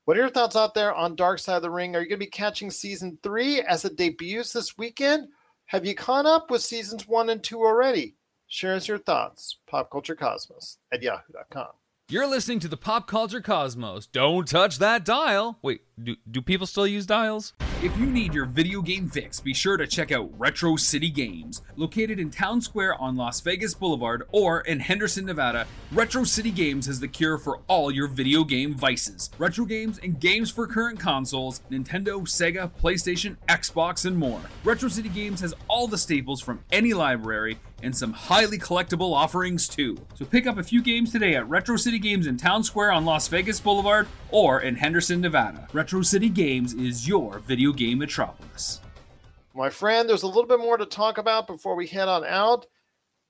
What 0.05 0.17
are 0.17 0.21
your 0.21 0.31
thoughts 0.31 0.55
out 0.55 0.73
there 0.73 0.95
on 0.95 1.17
Dark 1.17 1.41
Side 1.41 1.57
of 1.57 1.63
the 1.63 1.71
Ring? 1.73 1.97
Are 1.97 2.01
you 2.01 2.09
going 2.09 2.21
to 2.21 2.25
be 2.25 2.31
catching 2.31 2.71
season 2.71 3.19
three 3.25 3.61
as 3.61 3.85
it 3.85 3.97
debuts 3.97 4.53
this 4.53 4.79
weekend? 4.79 5.31
Have 5.67 5.85
you 5.85 5.97
caught 5.97 6.27
up 6.27 6.53
with 6.53 6.63
seasons 6.63 7.09
one 7.09 7.29
and 7.29 7.43
two 7.43 7.59
already? 7.59 8.15
Share 8.47 8.75
us 8.75 8.87
your 8.87 8.99
thoughts. 8.99 9.59
Popculturecosmos 9.69 10.77
at 10.93 11.03
yahoo.com. 11.03 11.73
You're 12.11 12.27
listening 12.27 12.61
to 12.61 12.69
the 12.69 12.77
Pop 12.77 13.09
Culture 13.09 13.41
Cosmos. 13.41 14.07
Don't 14.07 14.47
touch 14.47 14.79
that 14.79 15.07
dial. 15.07 15.59
Wait, 15.63 15.81
do, 15.99 16.17
do 16.31 16.43
people 16.43 16.67
still 16.67 16.87
use 16.87 17.07
dials? 17.07 17.55
If 17.83 17.97
you 17.97 18.05
need 18.05 18.35
your 18.35 18.45
video 18.45 18.83
game 18.83 19.09
fix, 19.09 19.41
be 19.41 19.55
sure 19.55 19.79
to 19.79 19.87
check 19.87 20.13
out 20.13 20.31
Retro 20.39 20.77
City 20.77 21.09
Games. 21.09 21.63
Located 21.77 22.21
in 22.21 22.31
Town 22.31 22.61
Square 22.61 23.01
on 23.01 23.17
Las 23.17 23.41
Vegas 23.41 23.73
Boulevard 23.73 24.25
or 24.33 24.61
in 24.61 24.81
Henderson, 24.81 25.25
Nevada, 25.25 25.67
Retro 25.93 26.25
City 26.25 26.51
Games 26.51 26.85
has 26.89 27.01
the 27.01 27.09
cure 27.09 27.39
for 27.39 27.61
all 27.69 27.91
your 27.91 28.07
video 28.07 28.45
game 28.45 28.75
vices. 28.75 29.31
Retro 29.39 29.65
games 29.65 29.99
and 30.03 30.21
games 30.21 30.51
for 30.51 30.67
current 30.67 31.01
consoles 31.01 31.63
Nintendo, 31.71 32.21
Sega, 32.21 32.71
PlayStation, 32.83 33.37
Xbox, 33.49 34.05
and 34.05 34.17
more. 34.17 34.43
Retro 34.63 34.91
City 34.91 35.09
Games 35.09 35.41
has 35.41 35.55
all 35.69 35.87
the 35.87 35.97
staples 35.97 36.43
from 36.43 36.63
any 36.71 36.93
library 36.93 37.59
and 37.85 37.97
some 37.97 38.13
highly 38.13 38.59
collectible 38.59 39.15
offerings 39.15 39.69
too. 39.69 39.97
So 40.15 40.25
pick 40.25 40.47
up 40.47 40.59
a 40.59 40.63
few 40.63 40.83
games 40.83 41.13
today 41.13 41.37
at 41.37 41.49
Retro 41.49 41.77
City 41.77 41.99
Games 41.99 42.27
in 42.27 42.37
Town 42.37 42.65
Square 42.65 42.93
on 42.93 43.05
Las 43.05 43.29
Vegas 43.29 43.61
Boulevard 43.61 44.09
or 44.31 44.63
in 44.63 44.75
Henderson, 44.75 45.21
Nevada. 45.21 45.69
Retro 45.73 46.03
City 46.03 46.29
Games 46.29 46.75
is 46.75 47.07
your 47.07 47.39
video 47.41 47.73
game 47.73 47.99
metropolis. 47.99 48.81
My 49.55 49.71
friend, 49.71 50.09
there's 50.09 50.25
a 50.25 50.27
little 50.27 50.47
bit 50.47 50.59
more 50.59 50.77
to 50.77 50.87
talk 50.87 51.19
about 51.19 51.47
before 51.47 51.77
we 51.77 51.87
head 51.87 52.09
on 52.09 52.25
out. 52.25 52.67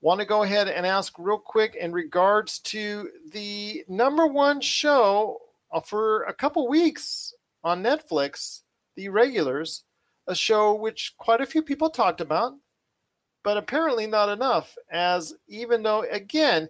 Want 0.00 0.20
to 0.20 0.26
go 0.26 0.42
ahead 0.42 0.68
and 0.68 0.86
ask 0.86 1.18
real 1.18 1.38
quick 1.38 1.74
in 1.74 1.92
regards 1.92 2.61
to 2.61 3.11
the 3.32 3.84
number 3.88 4.26
one 4.26 4.61
show 4.61 5.38
uh, 5.72 5.80
for 5.80 6.22
a 6.24 6.32
couple 6.32 6.68
weeks 6.68 7.34
on 7.62 7.82
Netflix, 7.82 8.61
The 8.96 9.07
Irregulars, 9.07 9.84
a 10.26 10.34
show 10.34 10.74
which 10.74 11.14
quite 11.18 11.40
a 11.40 11.46
few 11.46 11.62
people 11.62 11.90
talked 11.90 12.20
about, 12.20 12.55
but 13.45 13.57
apparently 13.57 14.09
not 14.09 14.28
enough. 14.28 14.76
As 14.90 15.34
even 15.47 15.84
though, 15.84 16.05
again, 16.11 16.68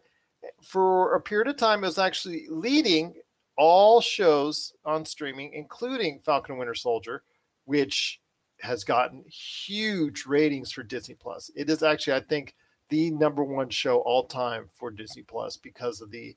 for 0.63 1.15
a 1.15 1.21
period 1.21 1.49
of 1.49 1.57
time, 1.57 1.83
it 1.83 1.87
was 1.87 1.99
actually 1.99 2.47
leading 2.51 3.15
all 3.57 4.03
shows 4.03 4.75
on 4.85 5.07
streaming, 5.07 5.55
including 5.55 6.21
Falcon 6.25 6.53
and 6.53 6.59
Winter 6.59 6.75
Soldier, 6.75 7.23
which 7.65 8.21
has 8.61 8.85
gotten 8.85 9.25
huge 9.29 10.27
ratings 10.27 10.73
for 10.73 10.83
Disney 10.83 11.15
Plus. 11.15 11.51
It 11.55 11.71
is 11.71 11.83
actually, 11.83 12.15
I 12.15 12.21
think, 12.21 12.55
the 12.91 13.11
number 13.13 13.45
one 13.45 13.71
show 13.71 13.99
all 13.99 14.25
time 14.25 14.69
for 14.75 14.91
Disney 14.91 15.23
Plus 15.23 15.57
because 15.57 16.01
of 16.01 16.11
the 16.11 16.37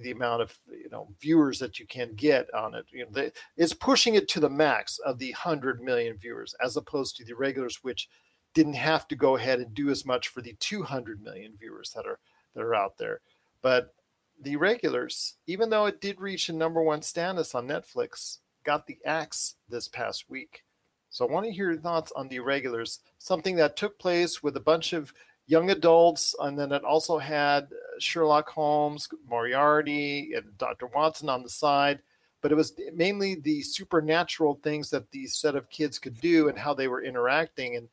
the 0.00 0.12
amount 0.12 0.40
of 0.40 0.56
you 0.70 0.88
know 0.90 1.08
viewers 1.20 1.58
that 1.58 1.78
you 1.78 1.86
can 1.86 2.14
get 2.14 2.52
on 2.54 2.74
it. 2.74 2.86
You 2.90 3.04
know, 3.04 3.10
they, 3.10 3.32
it's 3.56 3.72
pushing 3.72 4.14
it 4.14 4.28
to 4.28 4.40
the 4.40 4.48
max 4.48 4.98
of 5.00 5.18
the 5.18 5.32
hundred 5.32 5.82
million 5.82 6.16
viewers, 6.16 6.54
as 6.62 6.76
opposed 6.76 7.16
to 7.16 7.24
the 7.24 7.32
irregulars, 7.32 7.80
which 7.82 8.08
didn't 8.54 8.74
have 8.74 9.06
to 9.08 9.16
go 9.16 9.36
ahead 9.36 9.60
and 9.60 9.74
do 9.74 9.90
as 9.90 10.06
much 10.06 10.28
for 10.28 10.40
the 10.40 10.54
200 10.60 11.22
million 11.22 11.52
viewers 11.58 11.92
that 11.94 12.06
are 12.06 12.18
that 12.54 12.62
are 12.62 12.74
out 12.74 12.96
there. 12.96 13.20
But 13.62 13.94
the 14.40 14.52
irregulars, 14.52 15.34
even 15.46 15.70
though 15.70 15.86
it 15.86 16.00
did 16.00 16.20
reach 16.20 16.48
a 16.48 16.52
number 16.52 16.82
one 16.82 17.02
status 17.02 17.54
on 17.54 17.66
Netflix, 17.66 18.38
got 18.64 18.86
the 18.86 18.98
axe 19.04 19.56
this 19.68 19.88
past 19.88 20.28
week. 20.28 20.64
So 21.10 21.26
I 21.26 21.30
want 21.30 21.46
to 21.46 21.52
hear 21.52 21.70
your 21.70 21.80
thoughts 21.80 22.12
on 22.16 22.28
the 22.28 22.36
irregulars, 22.36 23.00
something 23.18 23.56
that 23.56 23.76
took 23.76 23.98
place 23.98 24.42
with 24.42 24.56
a 24.56 24.60
bunch 24.60 24.92
of 24.92 25.12
young 25.46 25.70
adults, 25.70 26.34
and 26.40 26.58
then 26.58 26.72
it 26.72 26.84
also 26.84 27.18
had 27.18 27.64
uh, 27.64 27.98
Sherlock 27.98 28.48
Holmes, 28.48 29.08
Moriarty, 29.28 30.32
and 30.34 30.56
Dr. 30.58 30.86
Watson 30.86 31.28
on 31.28 31.42
the 31.42 31.48
side. 31.48 32.00
But 32.40 32.52
it 32.52 32.56
was 32.56 32.74
mainly 32.94 33.36
the 33.36 33.62
supernatural 33.62 34.60
things 34.62 34.90
that 34.90 35.10
these 35.10 35.34
set 35.34 35.54
of 35.54 35.70
kids 35.70 35.98
could 35.98 36.20
do 36.20 36.48
and 36.48 36.58
how 36.58 36.74
they 36.74 36.88
were 36.88 37.02
interacting. 37.02 37.76
And 37.76 37.88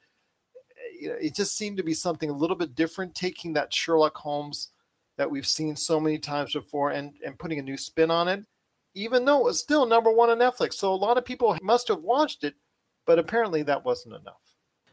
you 1.01 1.09
know, 1.09 1.15
it 1.19 1.35
just 1.35 1.57
seemed 1.57 1.77
to 1.77 1.83
be 1.83 1.93
something 1.93 2.29
a 2.29 2.33
little 2.33 2.55
bit 2.55 2.75
different, 2.75 3.15
taking 3.15 3.53
that 3.53 3.73
Sherlock 3.73 4.15
Holmes 4.15 4.69
that 5.17 5.29
we've 5.29 5.47
seen 5.47 5.75
so 5.75 5.99
many 5.99 6.17
times 6.17 6.53
before 6.53 6.91
and, 6.91 7.13
and 7.25 7.37
putting 7.37 7.59
a 7.59 7.61
new 7.63 7.77
spin 7.77 8.09
on 8.11 8.27
it, 8.27 8.43
even 8.93 9.25
though 9.25 9.39
it 9.39 9.43
was 9.45 9.59
still 9.59 9.85
number 9.85 10.11
one 10.11 10.29
on 10.29 10.37
Netflix. 10.39 10.75
So 10.75 10.93
a 10.93 10.95
lot 10.95 11.17
of 11.17 11.25
people 11.25 11.57
must 11.61 11.87
have 11.89 12.01
watched 12.01 12.43
it, 12.43 12.55
but 13.05 13.19
apparently 13.19 13.63
that 13.63 13.83
wasn't 13.83 14.15
enough. 14.15 14.39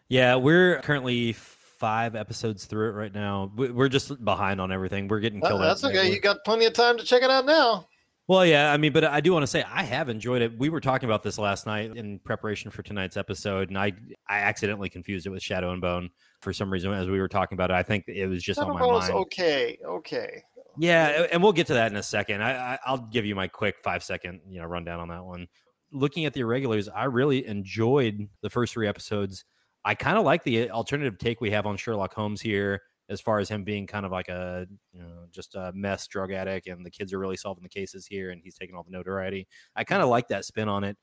Yeah, 0.09 0.37
we're 0.37 0.81
currently 0.81 1.35
five 1.35 2.17
episodes 2.17 2.65
through 2.65 2.89
it 2.89 2.93
right 2.93 3.15
now. 3.15 3.53
We- 3.55 3.71
We're 3.71 3.89
just 3.89 4.25
behind 4.25 4.61
on 4.61 4.73
everything. 4.73 5.07
We're 5.09 5.21
getting 5.21 5.41
killed. 5.41 5.61
that's 5.63 5.85
okay. 5.85 6.11
You 6.13 6.21
got 6.21 6.39
plenty 6.45 6.65
of 6.65 6.73
time 6.73 6.97
to 6.99 7.05
check 7.05 7.23
it 7.23 7.31
out 7.31 7.47
now. 7.47 7.87
Well, 8.29 8.45
yeah, 8.45 8.70
I 8.70 8.76
mean, 8.76 8.93
but 8.93 9.05
I 9.05 9.22
do 9.22 9.33
want 9.33 9.43
to 9.43 9.47
say 9.47 9.62
I 9.62 9.83
have 9.83 10.11
enjoyed 10.11 10.43
it. 10.43 10.57
We 10.59 10.68
were 10.68 10.83
talking 10.83 11.09
about 11.09 11.22
this 11.22 11.39
last 11.39 11.64
night 11.64 11.97
in 11.97 12.18
preparation 12.18 12.70
for 12.70 12.83
tonight's 12.83 13.16
episode, 13.16 13.70
and 13.70 13.79
I 13.79 13.93
I 14.29 14.41
accidentally 14.41 14.91
confused 14.91 15.26
it 15.26 15.31
with 15.31 15.43
Shadow 15.43 15.72
and 15.72 15.81
Bone 15.81 16.11
for 16.43 16.53
some 16.53 16.70
reason 16.70 16.93
as 16.93 17.09
we 17.09 17.20
were 17.20 17.29
talking 17.29 17.57
about 17.57 17.70
it. 17.70 17.74
I 17.74 17.83
think 17.83 18.05
it 18.07 18.26
was 18.26 18.43
just 18.43 18.61
on 18.61 18.68
my 18.68 18.74
Shadow 18.74 18.87
Bone 18.87 19.03
is 19.03 19.09
mind. 19.09 19.20
okay. 19.20 19.79
Okay. 19.83 20.43
Yeah, 20.76 21.26
and 21.33 21.43
we'll 21.43 21.53
get 21.53 21.66
to 21.68 21.72
that 21.72 21.91
in 21.91 21.97
a 21.97 22.03
second. 22.03 22.43
I, 22.43 22.74
I 22.74 22.79
I'll 22.85 22.99
give 22.99 23.24
you 23.24 23.35
my 23.35 23.49
quick 23.49 23.76
five 23.83 24.05
second 24.05 24.43
you 24.47 24.61
know 24.61 24.66
rundown 24.66 25.01
on 25.01 25.09
that 25.09 25.24
one. 25.24 25.49
Looking 25.91 26.26
at 26.26 26.35
the 26.35 26.41
irregulars, 26.41 26.87
I 26.87 27.05
really 27.05 27.47
enjoyed 27.47 28.29
the 28.43 28.51
first 28.51 28.74
three 28.74 28.87
episodes. 28.87 29.47
I 29.87 29.95
kind 29.95 30.18
of 30.18 30.24
like 30.24 30.45
the 30.45 30.70
alternative 30.70 31.16
take 31.18 31.41
we 31.41 31.51
have 31.53 31.64
on 31.64 31.79
Sherlock 31.79 32.12
Holmes 32.12 32.43
here. 32.43 32.83
As 33.09 33.21
far 33.21 33.39
as 33.39 33.49
him 33.49 33.65
being 33.65 33.87
kind 33.87 34.05
of 34.05 34.13
like 34.13 34.29
a 34.29 34.67
you 34.93 35.01
know 35.01 35.25
just 35.31 35.55
a 35.55 35.73
mess 35.75 36.07
drug 36.07 36.33
addict 36.33 36.67
and 36.67 36.85
the 36.85 36.91
kids 36.91 37.13
are 37.13 37.19
really 37.19 37.37
solving 37.37 37.63
the 37.63 37.69
cases 37.69 38.07
here 38.07 38.31
and 38.31 38.41
he's 38.43 38.55
taking 38.57 38.75
all 38.77 38.83
the 38.83 38.91
notoriety. 38.91 39.47
I 39.75 39.85
kind 39.85 40.03
of 40.03 40.09
like 40.09 40.29
that 40.29 40.45
spin 40.45 40.69
on 40.69 40.85
it. 40.85 40.97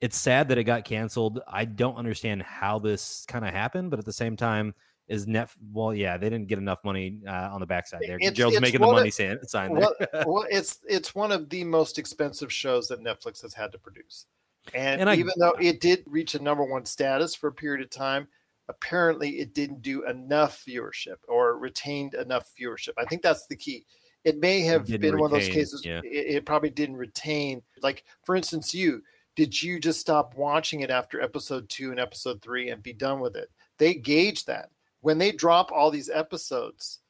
It's 0.00 0.18
sad 0.18 0.48
that 0.48 0.58
it 0.58 0.64
got 0.64 0.84
canceled. 0.84 1.40
I 1.46 1.64
don't 1.64 1.96
understand 1.96 2.42
how 2.42 2.78
this 2.78 3.24
kind 3.28 3.44
of 3.46 3.52
happened 3.52 3.90
but 3.90 3.98
at 3.98 4.04
the 4.04 4.12
same 4.12 4.36
time 4.36 4.74
is 5.08 5.26
net 5.26 5.50
well 5.72 5.92
yeah 5.92 6.16
they 6.16 6.30
didn't 6.30 6.46
get 6.46 6.58
enough 6.58 6.78
money 6.84 7.18
uh, 7.26 7.50
on 7.52 7.60
the 7.60 7.66
backside 7.66 8.00
there. 8.06 8.16
It's- 8.16 8.34
joe's 8.34 8.52
it's 8.52 8.60
making 8.60 8.80
the 8.80 8.86
one 8.86 8.94
of- 8.96 9.00
money 9.00 9.10
sign, 9.10 9.38
sign 9.48 9.70
well, 9.72 9.92
well, 10.26 10.46
it's 10.48 10.78
it's 10.88 11.14
one 11.14 11.32
of 11.32 11.50
the 11.50 11.64
most 11.64 11.98
expensive 11.98 12.52
shows 12.52 12.86
that 12.88 13.00
Netflix 13.02 13.42
has 13.42 13.54
had 13.54 13.72
to 13.72 13.78
produce, 13.78 14.26
and, 14.74 15.00
And 15.00 15.10
I- 15.10 15.16
even 15.16 15.32
though 15.38 15.54
it 15.60 15.80
did 15.80 16.04
reach 16.06 16.34
a 16.36 16.42
number 16.42 16.62
one 16.64 16.84
status 16.84 17.34
for 17.34 17.48
a 17.48 17.52
period 17.52 17.82
of 17.82 17.90
time, 17.90 18.28
apparently 18.68 19.40
it 19.40 19.54
didn't 19.54 19.82
do 19.82 20.06
enough 20.06 20.64
viewership 20.66 21.16
or 21.28 21.58
retained 21.58 22.14
enough 22.14 22.50
viewership. 22.60 22.92
I 22.98 23.04
think 23.04 23.22
that's 23.22 23.46
the 23.46 23.56
key. 23.56 23.84
It 24.24 24.38
may 24.38 24.60
have 24.62 24.86
didn't 24.86 25.00
been 25.00 25.18
one 25.18 25.32
of 25.32 25.38
those 25.38 25.48
cases. 25.48 25.84
yeah. 25.84 26.00
It, 26.04 26.36
it 26.36 26.46
probably 26.46 26.70
didn't 26.70 26.96
retain. 26.96 27.62
Like 27.82 28.04
for 28.24 28.36
instance, 28.36 28.72
you 28.74 29.02
did 29.34 29.60
you 29.60 29.80
just 29.80 30.00
stop 30.00 30.34
watching 30.36 30.80
it 30.80 30.90
after 30.90 31.20
episode 31.20 31.68
two 31.68 31.90
and 31.90 31.98
episode 31.98 32.42
three 32.42 32.70
and 32.70 32.82
be 32.82 32.92
done 32.92 33.20
with 33.20 33.36
it? 33.36 33.50
They 33.78 33.94
gauge 33.94 34.44
that 34.44 34.70
when 35.00 35.18
they 35.18 35.32
drop 35.32 35.72
all 35.72 35.90
these 35.90 36.10
episodes 36.10 37.00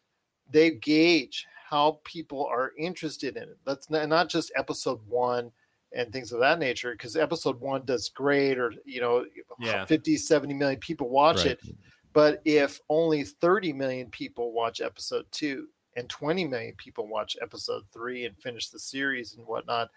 they 0.53 0.71
gauge 0.71 1.47
how 1.69 2.01
people 2.05 2.47
are 2.47 2.73
interested 2.79 3.37
in 3.37 3.45
it. 3.45 3.59
That's 3.65 3.91
not, 3.91 4.09
not 4.09 4.29
just 4.29 4.53
episode 4.55 5.01
one 5.09 5.51
and 5.95 6.13
things 6.13 6.33
of 6.33 6.41
that 6.41 6.59
nature, 6.59 6.93
because 6.93 7.17
episode 7.17 7.61
one 7.61 7.85
does 7.85 8.09
great, 8.09 8.59
or 8.59 8.73
you 8.85 9.01
know, 9.01 9.25
Yeah. 9.61 9.85
50, 9.85 10.17
70 10.17 10.55
million 10.55 10.81
people 10.81 11.09
watch 11.09 11.39
Right. 11.39 11.47
it. 11.53 11.61
But 12.13 12.43
if 12.45 12.79
only 12.89 13.25
30 13.25 13.73
million 13.73 14.11
people 14.11 14.53
watch 14.53 14.81
episode 14.81 15.27
two 15.31 15.69
and 15.97 16.09
20 16.09 16.47
million 16.47 16.75
people 16.77 17.07
watch 17.07 17.37
episode 17.41 17.85
three 17.93 18.25
and 18.27 18.37
finish 18.39 18.69
the 18.69 18.79
series 18.79 19.35
and 19.35 19.47
whatnot, 19.47 19.91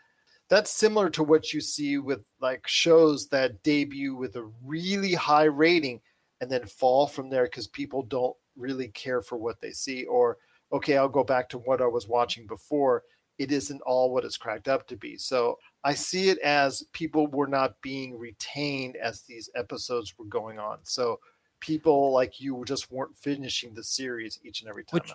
that's 0.47 0.71
similar 0.71 1.09
to 1.09 1.23
what 1.23 1.53
you 1.53 1.59
see 1.61 1.97
with 1.97 2.25
like 2.39 2.67
shows 2.67 3.27
that 3.29 3.63
debut 3.63 4.15
with 4.15 4.35
a 4.35 4.49
really 4.63 5.13
high 5.13 5.45
rating 5.45 6.01
and 6.41 6.51
then 6.51 6.65
fall 6.65 7.07
from 7.07 7.29
there 7.29 7.45
because 7.45 7.67
people 7.67 8.03
don't 8.03 8.35
really 8.55 8.89
care 8.89 9.21
for 9.21 9.37
what 9.37 9.59
they 9.59 9.71
see 9.71 10.05
or 10.05 10.37
okay 10.71 10.97
i'll 10.97 11.09
go 11.09 11.23
back 11.23 11.49
to 11.49 11.57
what 11.57 11.81
i 11.81 11.85
was 11.87 12.07
watching 12.07 12.45
before 12.47 13.03
it 13.37 13.51
isn't 13.51 13.81
all 13.81 14.13
what 14.13 14.23
it's 14.23 14.37
cracked 14.37 14.67
up 14.67 14.87
to 14.87 14.95
be 14.95 15.17
so 15.17 15.57
i 15.85 15.93
see 15.93 16.27
it 16.29 16.37
as 16.39 16.83
people 16.91 17.27
were 17.27 17.47
not 17.47 17.81
being 17.81 18.17
retained 18.19 18.95
as 18.97 19.21
these 19.21 19.49
episodes 19.55 20.13
were 20.17 20.25
going 20.25 20.59
on 20.59 20.77
so 20.83 21.19
people 21.61 22.11
like 22.11 22.41
you 22.41 22.63
just 22.65 22.91
weren't 22.91 23.15
finishing 23.15 23.73
the 23.73 23.83
series 23.83 24.39
each 24.43 24.61
and 24.61 24.69
every 24.69 24.83
time 24.83 24.99
Which- 24.99 25.13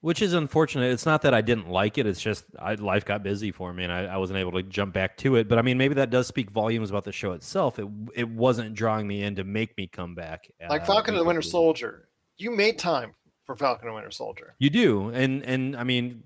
which 0.00 0.20
is 0.20 0.34
unfortunate. 0.34 0.92
It's 0.92 1.06
not 1.06 1.22
that 1.22 1.32
I 1.32 1.40
didn't 1.40 1.70
like 1.70 1.96
it. 1.96 2.04
It's 2.06 2.20
just 2.20 2.44
I, 2.58 2.74
life 2.74 3.06
got 3.06 3.22
busy 3.22 3.50
for 3.50 3.72
me, 3.72 3.84
and 3.84 3.90
I, 3.90 4.00
I 4.04 4.16
wasn't 4.18 4.38
able 4.38 4.52
to 4.52 4.62
jump 4.62 4.92
back 4.92 5.16
to 5.18 5.36
it. 5.36 5.48
But 5.48 5.58
I 5.58 5.62
mean, 5.62 5.78
maybe 5.78 5.94
that 5.94 6.10
does 6.10 6.26
speak 6.26 6.50
volumes 6.50 6.90
about 6.90 7.04
the 7.04 7.12
show 7.12 7.32
itself. 7.32 7.78
It 7.78 7.88
it 8.14 8.28
wasn't 8.28 8.74
drawing 8.74 9.06
me 9.06 9.22
in 9.22 9.34
to 9.36 9.44
make 9.44 9.74
me 9.78 9.86
come 9.86 10.14
back. 10.14 10.46
like 10.68 10.82
uh, 10.82 10.84
falcon 10.84 11.14
and 11.14 11.22
the 11.22 11.24
winter 11.24 11.40
soldier 11.40 12.08
you 12.36 12.50
made 12.50 12.78
time 12.78 13.14
for 13.46 13.56
falcon 13.56 13.86
and 13.88 13.94
winter 13.94 14.10
soldier 14.10 14.54
You 14.58 14.68
do, 14.68 15.08
and 15.08 15.42
and 15.46 15.74
I 15.74 15.84
mean, 15.84 16.22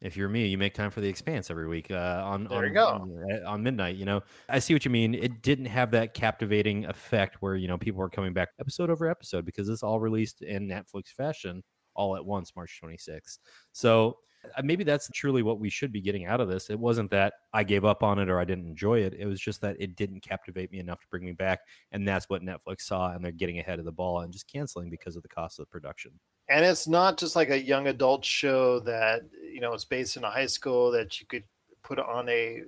if 0.00 0.16
you're 0.16 0.28
me, 0.28 0.46
you 0.46 0.56
make 0.56 0.74
time 0.74 0.90
for 0.90 1.00
the 1.00 1.08
Expanse 1.08 1.50
every 1.50 1.68
week 1.68 1.90
uh, 1.90 2.22
on 2.24 2.44
There 2.44 2.66
on, 2.66 2.72
go. 2.72 2.86
on 2.86 3.44
on 3.46 3.62
midnight. 3.62 3.96
You 3.96 4.06
know, 4.06 4.22
I 4.48 4.58
see 4.58 4.74
what 4.74 4.84
you 4.84 4.90
mean. 4.90 5.14
It 5.14 5.42
didn't 5.42 5.66
have 5.66 5.90
that 5.90 6.14
captivating 6.14 6.86
effect 6.86 7.36
where 7.40 7.56
you 7.56 7.68
know 7.68 7.76
people 7.76 8.00
were 8.00 8.08
coming 8.08 8.32
back 8.32 8.50
episode 8.58 8.90
over 8.90 9.08
episode 9.08 9.44
because 9.44 9.68
it's 9.68 9.82
all 9.82 10.00
released 10.00 10.42
in 10.42 10.66
Netflix 10.66 11.08
fashion 11.08 11.62
all 11.94 12.16
at 12.16 12.24
once, 12.24 12.52
March 12.56 12.80
26th. 12.82 13.38
So 13.72 14.18
uh, 14.56 14.62
maybe 14.62 14.84
that's 14.84 15.10
truly 15.10 15.42
what 15.42 15.60
we 15.60 15.68
should 15.68 15.92
be 15.92 16.00
getting 16.00 16.24
out 16.24 16.40
of 16.40 16.48
this. 16.48 16.70
It 16.70 16.78
wasn't 16.78 17.10
that 17.10 17.34
I 17.52 17.62
gave 17.62 17.84
up 17.84 18.02
on 18.02 18.18
it 18.18 18.30
or 18.30 18.40
I 18.40 18.44
didn't 18.44 18.66
enjoy 18.66 19.00
it. 19.00 19.14
It 19.18 19.26
was 19.26 19.40
just 19.40 19.60
that 19.60 19.76
it 19.78 19.96
didn't 19.96 20.20
captivate 20.20 20.72
me 20.72 20.78
enough 20.78 21.00
to 21.00 21.08
bring 21.10 21.24
me 21.24 21.32
back, 21.32 21.60
and 21.92 22.06
that's 22.06 22.28
what 22.28 22.42
Netflix 22.42 22.82
saw, 22.82 23.12
and 23.12 23.24
they're 23.24 23.32
getting 23.32 23.58
ahead 23.58 23.78
of 23.78 23.84
the 23.84 23.92
ball 23.92 24.20
and 24.20 24.32
just 24.32 24.50
canceling 24.50 24.88
because 24.88 25.16
of 25.16 25.22
the 25.22 25.28
cost 25.28 25.58
of 25.58 25.66
the 25.66 25.70
production. 25.70 26.12
And 26.50 26.64
it's 26.64 26.88
not 26.88 27.16
just 27.16 27.36
like 27.36 27.48
a 27.48 27.62
young 27.62 27.86
adult 27.86 28.24
show 28.24 28.80
that 28.80 29.22
you 29.42 29.60
know 29.60 29.72
it's 29.72 29.84
based 29.84 30.16
in 30.16 30.24
a 30.24 30.30
high 30.30 30.46
school 30.46 30.90
that 30.90 31.20
you 31.20 31.26
could 31.26 31.44
put 31.82 31.98
on 31.98 32.28
a 32.28 32.62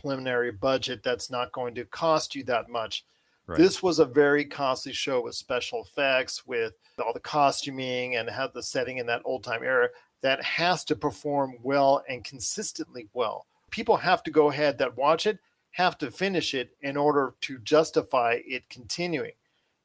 preliminary 0.00 0.52
budget 0.52 1.02
that's 1.02 1.30
not 1.30 1.52
going 1.52 1.74
to 1.74 1.84
cost 1.86 2.34
you 2.34 2.44
that 2.44 2.68
much. 2.70 3.04
Right. 3.46 3.58
this 3.58 3.82
was 3.82 3.98
a 3.98 4.06
very 4.06 4.46
costly 4.46 4.94
show 4.94 5.20
with 5.20 5.34
special 5.34 5.82
effects 5.82 6.46
with 6.46 6.72
all 7.04 7.12
the 7.12 7.20
costuming 7.20 8.16
and 8.16 8.30
have 8.30 8.54
the 8.54 8.62
setting 8.62 8.96
in 8.96 9.06
that 9.06 9.20
old 9.26 9.44
time 9.44 9.62
era 9.62 9.88
that 10.22 10.42
has 10.42 10.82
to 10.84 10.96
perform 10.96 11.58
well 11.62 12.02
and 12.08 12.24
consistently 12.24 13.06
well. 13.12 13.44
People 13.70 13.98
have 13.98 14.22
to 14.22 14.30
go 14.30 14.50
ahead 14.50 14.78
that 14.78 14.96
watch 14.96 15.26
it 15.26 15.38
have 15.72 15.98
to 15.98 16.10
finish 16.10 16.54
it 16.54 16.70
in 16.80 16.96
order 16.96 17.34
to 17.42 17.58
justify 17.58 18.38
it 18.46 18.66
continuing 18.70 19.32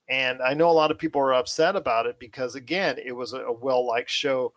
and 0.09 0.41
I 0.41 0.53
know 0.53 0.69
a 0.69 0.71
lot 0.71 0.91
of 0.91 0.97
people 0.97 1.21
are 1.21 1.33
upset 1.33 1.75
about 1.75 2.05
it 2.05 2.17
because, 2.19 2.55
again, 2.55 2.97
it 3.03 3.11
was 3.11 3.33
a, 3.33 3.41
a 3.41 3.53
well 3.53 3.85
liked 3.85 4.09
show 4.09 4.53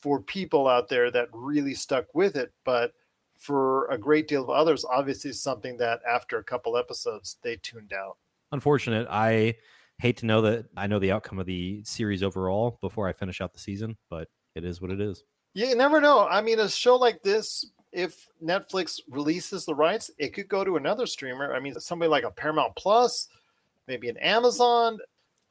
for 0.00 0.20
people 0.20 0.68
out 0.68 0.88
there 0.88 1.10
that 1.10 1.28
really 1.32 1.74
stuck 1.74 2.06
with 2.14 2.36
it. 2.36 2.52
But 2.64 2.92
for 3.36 3.86
a 3.90 3.98
great 3.98 4.26
deal 4.28 4.42
of 4.42 4.50
others, 4.50 4.84
obviously, 4.84 5.32
something 5.32 5.76
that 5.78 6.00
after 6.08 6.38
a 6.38 6.44
couple 6.44 6.76
episodes, 6.76 7.36
they 7.42 7.56
tuned 7.56 7.92
out. 7.92 8.16
unfortunate. 8.52 9.06
I 9.10 9.54
hate 9.98 10.16
to 10.18 10.26
know 10.26 10.40
that 10.42 10.66
I 10.76 10.86
know 10.86 10.98
the 10.98 11.12
outcome 11.12 11.38
of 11.38 11.46
the 11.46 11.82
series 11.84 12.22
overall 12.22 12.78
before 12.80 13.08
I 13.08 13.12
finish 13.12 13.40
out 13.40 13.52
the 13.52 13.58
season, 13.58 13.96
but 14.10 14.28
it 14.54 14.64
is 14.64 14.80
what 14.80 14.90
it 14.90 15.00
is. 15.00 15.22
Yeah, 15.54 15.68
You 15.68 15.76
never 15.76 16.00
know. 16.00 16.26
I 16.26 16.40
mean, 16.40 16.58
a 16.60 16.68
show 16.68 16.96
like 16.96 17.22
this, 17.22 17.70
if 17.92 18.28
Netflix 18.44 19.00
releases 19.08 19.64
the 19.64 19.74
rights, 19.74 20.10
it 20.18 20.34
could 20.34 20.48
go 20.48 20.64
to 20.64 20.76
another 20.76 21.06
streamer. 21.06 21.54
I 21.54 21.60
mean, 21.60 21.74
somebody 21.80 22.08
like 22.10 22.24
a 22.24 22.30
Paramount 22.30 22.76
Plus, 22.76 23.28
maybe 23.88 24.08
an 24.08 24.16
Amazon, 24.18 24.98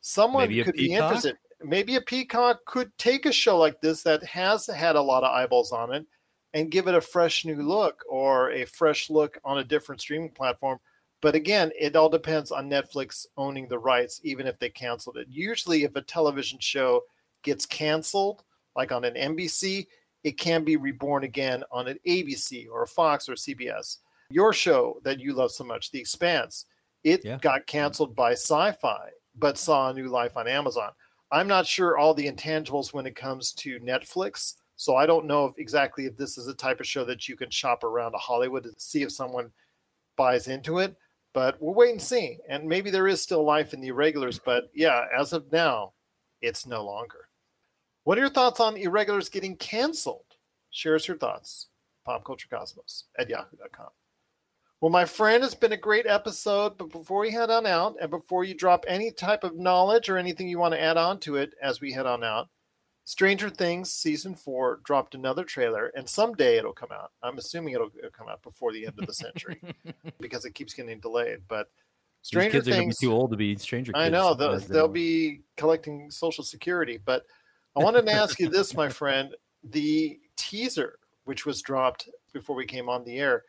someone 0.01 0.47
Maybe 0.47 0.63
could 0.63 0.75
be 0.75 0.93
interested. 0.93 1.37
Maybe 1.61 1.95
a 1.95 2.01
Peacock 2.01 2.63
could 2.65 2.95
take 2.97 3.25
a 3.25 3.31
show 3.31 3.57
like 3.57 3.81
this 3.81 4.03
that 4.03 4.23
has 4.23 4.67
had 4.67 4.95
a 4.95 5.01
lot 5.01 5.23
of 5.23 5.33
eyeballs 5.33 5.71
on 5.71 5.91
it 5.93 6.05
and 6.53 6.71
give 6.71 6.87
it 6.87 6.95
a 6.95 7.01
fresh 7.01 7.45
new 7.45 7.61
look 7.61 8.03
or 8.07 8.51
a 8.51 8.65
fresh 8.65 9.09
look 9.09 9.39
on 9.43 9.57
a 9.57 9.63
different 9.63 10.01
streaming 10.01 10.29
platform. 10.29 10.79
But 11.21 11.33
again, 11.33 11.71
it 11.77 11.95
all 11.95 12.09
depends 12.09 12.51
on 12.51 12.69
Netflix 12.69 13.25
owning 13.37 13.67
the 13.67 13.79
rights, 13.79 14.21
even 14.23 14.45
if 14.45 14.59
they 14.59 14.69
canceled 14.69 15.17
it. 15.17 15.27
Usually, 15.29 15.83
if 15.83 15.95
a 15.95 16.01
television 16.01 16.59
show 16.59 17.01
gets 17.43 17.65
canceled, 17.65 18.43
like 18.75 18.91
on 18.91 19.03
an 19.03 19.15
NBC, 19.15 19.87
it 20.23 20.37
can 20.37 20.63
be 20.63 20.77
reborn 20.77 21.23
again 21.23 21.63
on 21.71 21.87
an 21.87 21.97
ABC 22.07 22.67
or 22.71 22.83
a 22.83 22.87
Fox 22.87 23.27
or 23.27 23.33
CBS. 23.33 23.97
Your 24.29 24.53
show 24.53 24.99
that 25.03 25.19
you 25.19 25.33
love 25.33 25.51
so 25.51 25.63
much, 25.63 25.89
The 25.89 25.99
Expanse, 25.99 26.65
it 27.07 27.23
Yeah. 27.25 27.37
got 27.41 27.65
canceled 27.67 28.15
by 28.15 28.33
Syfy, 28.33 29.09
but 29.35 29.57
saw 29.57 29.89
a 29.89 29.93
new 29.93 30.07
life 30.07 30.35
on 30.37 30.47
Amazon. 30.47 30.91
I'm 31.31 31.47
not 31.47 31.67
sure 31.67 31.97
all 31.97 32.13
the 32.13 32.31
intangibles 32.31 32.93
when 32.93 33.05
it 33.05 33.15
comes 33.15 33.51
to 33.53 33.79
Netflix. 33.79 34.55
So 34.75 34.95
I 34.95 35.05
don't 35.05 35.25
know 35.25 35.45
if 35.45 35.57
exactly 35.57 36.05
if 36.05 36.15
this 36.15 36.37
is 36.37 36.47
a 36.47 36.53
type 36.53 36.79
of 36.79 36.87
show 36.87 37.03
that 37.05 37.27
you 37.27 37.35
can 37.35 37.49
shop 37.49 37.83
around 37.83 38.11
to 38.13 38.17
Hollywood 38.17 38.63
to 38.63 38.71
see 38.77 39.01
if 39.01 39.11
someone 39.11 39.51
buys 40.15 40.47
into 40.47 40.77
it. 40.79 40.95
But 41.33 41.61
we'll 41.61 41.73
wait 41.73 41.91
and 41.91 42.01
see. 42.01 42.39
And 42.47 42.67
maybe 42.67 42.89
there 42.89 43.07
is 43.07 43.21
still 43.21 43.43
life 43.43 43.73
in 43.73 43.81
the 43.81 43.89
irregulars. 43.89 44.39
But 44.39 44.69
yeah, 44.73 45.05
as 45.15 45.33
of 45.33 45.51
now, 45.51 45.93
it's 46.41 46.65
no 46.65 46.83
longer. 46.85 47.29
What 48.03 48.17
are 48.17 48.21
your 48.21 48.29
thoughts 48.29 48.59
on 48.59 48.77
irregulars 48.77 49.29
getting 49.29 49.55
canceled? 49.57 50.35
Share 50.71 50.95
us 50.95 51.07
your 51.07 51.17
thoughts. 51.17 51.67
Popculturecosmos 52.07 53.03
at 53.19 53.29
yahoo.com. 53.29 53.89
Well, 54.79 54.91
my 54.91 55.05
friend, 55.05 55.43
it's 55.43 55.55
been 55.55 55.71
a 55.71 55.77
great 55.77 56.05
episode. 56.05 56.77
But 56.77 56.91
before 56.91 57.21
we 57.21 57.31
head 57.31 57.49
on 57.49 57.65
out, 57.65 57.95
and 57.99 58.11
before 58.11 58.43
you 58.43 58.53
drop 58.53 58.85
any 58.87 59.11
type 59.11 59.43
of 59.43 59.57
knowledge 59.57 60.07
or 60.07 60.17
anything 60.17 60.47
you 60.47 60.59
want 60.59 60.73
to 60.73 60.81
add 60.81 60.97
on 60.97 61.19
to 61.21 61.35
it 61.35 61.53
as 61.61 61.81
we 61.81 61.91
head 61.91 62.05
on 62.05 62.23
out, 62.23 62.49
Stranger 63.03 63.49
Things 63.49 63.91
season 63.91 64.35
four 64.35 64.81
dropped 64.83 65.15
another 65.15 65.43
trailer, 65.43 65.91
and 65.95 66.07
someday 66.07 66.57
it'll 66.57 66.73
come 66.73 66.91
out. 66.91 67.11
I'm 67.23 67.37
assuming 67.37 67.73
it'll, 67.73 67.89
it'll 67.97 68.11
come 68.11 68.27
out 68.27 68.43
before 68.43 68.73
the 68.73 68.85
end 68.85 68.95
of 68.99 69.07
the 69.07 69.13
century 69.13 69.61
because 70.19 70.45
it 70.45 70.53
keeps 70.53 70.73
getting 70.73 70.99
delayed. 70.99 71.39
But 71.47 71.69
Stranger 72.21 72.59
These 72.59 72.65
kids 72.65 72.67
are 72.67 72.81
gonna 72.81 72.87
be 72.89 72.95
too 72.99 73.13
old 73.13 73.31
to 73.31 73.37
be 73.37 73.55
stranger 73.55 73.93
kids. 73.93 74.03
I 74.03 74.09
know 74.09 74.33
they'll, 74.33 74.59
they 74.59 74.65
they'll 74.65 74.87
be 74.89 75.41
collecting 75.55 76.11
Social 76.11 76.43
Security. 76.43 76.99
But 77.03 77.25
I 77.75 77.79
wanted 77.83 78.05
to 78.05 78.11
ask 78.11 78.39
you 78.39 78.49
this, 78.49 78.75
my 78.75 78.89
friend: 78.99 79.33
the 79.63 80.19
teaser, 80.35 80.99
which 81.23 81.45
was 81.45 81.61
dropped 81.61 82.09
before 82.33 82.57
we 82.57 82.65
came 82.65 82.89
on 82.89 83.05
the 83.05 83.17
air, 83.17 83.45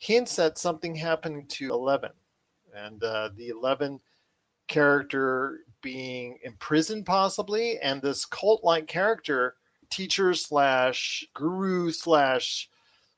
hints 0.00 0.38
at 0.38 0.58
something 0.58 0.94
happening 0.94 1.46
to 1.46 1.70
Eleven, 1.70 2.10
and 2.74 3.02
uh, 3.04 3.30
the 3.36 3.48
Eleven 3.48 4.00
character 4.66 5.60
being 5.82 6.38
imprisoned, 6.42 7.06
possibly, 7.06 7.78
and 7.78 8.02
this 8.02 8.24
cult-like 8.24 8.86
character, 8.86 9.54
teacher 9.90 10.34
slash 10.34 11.24
guru 11.34 11.92
slash 11.92 12.68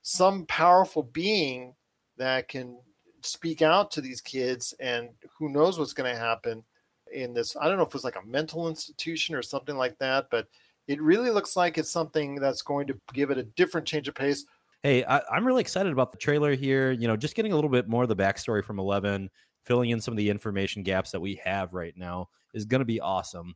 some 0.02 0.44
powerful 0.46 1.02
being 1.02 1.74
that 2.18 2.48
can 2.48 2.78
speak 3.22 3.62
out 3.62 3.90
to 3.90 4.00
these 4.00 4.20
kids 4.20 4.74
and 4.80 5.08
who 5.38 5.48
knows 5.48 5.78
what's 5.78 5.92
going 5.92 6.12
to 6.12 6.18
happen 6.20 6.64
in 7.12 7.32
this 7.32 7.56
i 7.60 7.68
don't 7.68 7.76
know 7.76 7.84
if 7.84 7.90
it 7.90 7.94
was 7.94 8.02
like 8.02 8.16
a 8.16 8.26
mental 8.26 8.68
institution 8.68 9.34
or 9.34 9.42
something 9.42 9.76
like 9.76 9.96
that 9.98 10.26
but 10.28 10.48
it 10.88 11.00
really 11.00 11.30
looks 11.30 11.56
like 11.56 11.78
it's 11.78 11.90
something 11.90 12.34
that's 12.36 12.62
going 12.62 12.86
to 12.86 12.98
give 13.12 13.30
it 13.30 13.38
a 13.38 13.44
different 13.44 13.86
change 13.86 14.08
of 14.08 14.14
pace. 14.14 14.44
Hey, 14.82 15.04
I, 15.04 15.22
I'm 15.30 15.46
really 15.46 15.60
excited 15.60 15.92
about 15.92 16.10
the 16.10 16.18
trailer 16.18 16.54
here. 16.54 16.90
You 16.90 17.06
know, 17.06 17.16
just 17.16 17.36
getting 17.36 17.52
a 17.52 17.54
little 17.54 17.70
bit 17.70 17.88
more 17.88 18.02
of 18.02 18.08
the 18.08 18.16
backstory 18.16 18.64
from 18.64 18.78
Eleven, 18.80 19.30
filling 19.62 19.90
in 19.90 20.00
some 20.00 20.12
of 20.12 20.18
the 20.18 20.28
information 20.28 20.82
gaps 20.82 21.12
that 21.12 21.20
we 21.20 21.36
have 21.44 21.72
right 21.72 21.96
now 21.96 22.28
is 22.52 22.64
going 22.64 22.80
to 22.80 22.84
be 22.84 23.00
awesome. 23.00 23.54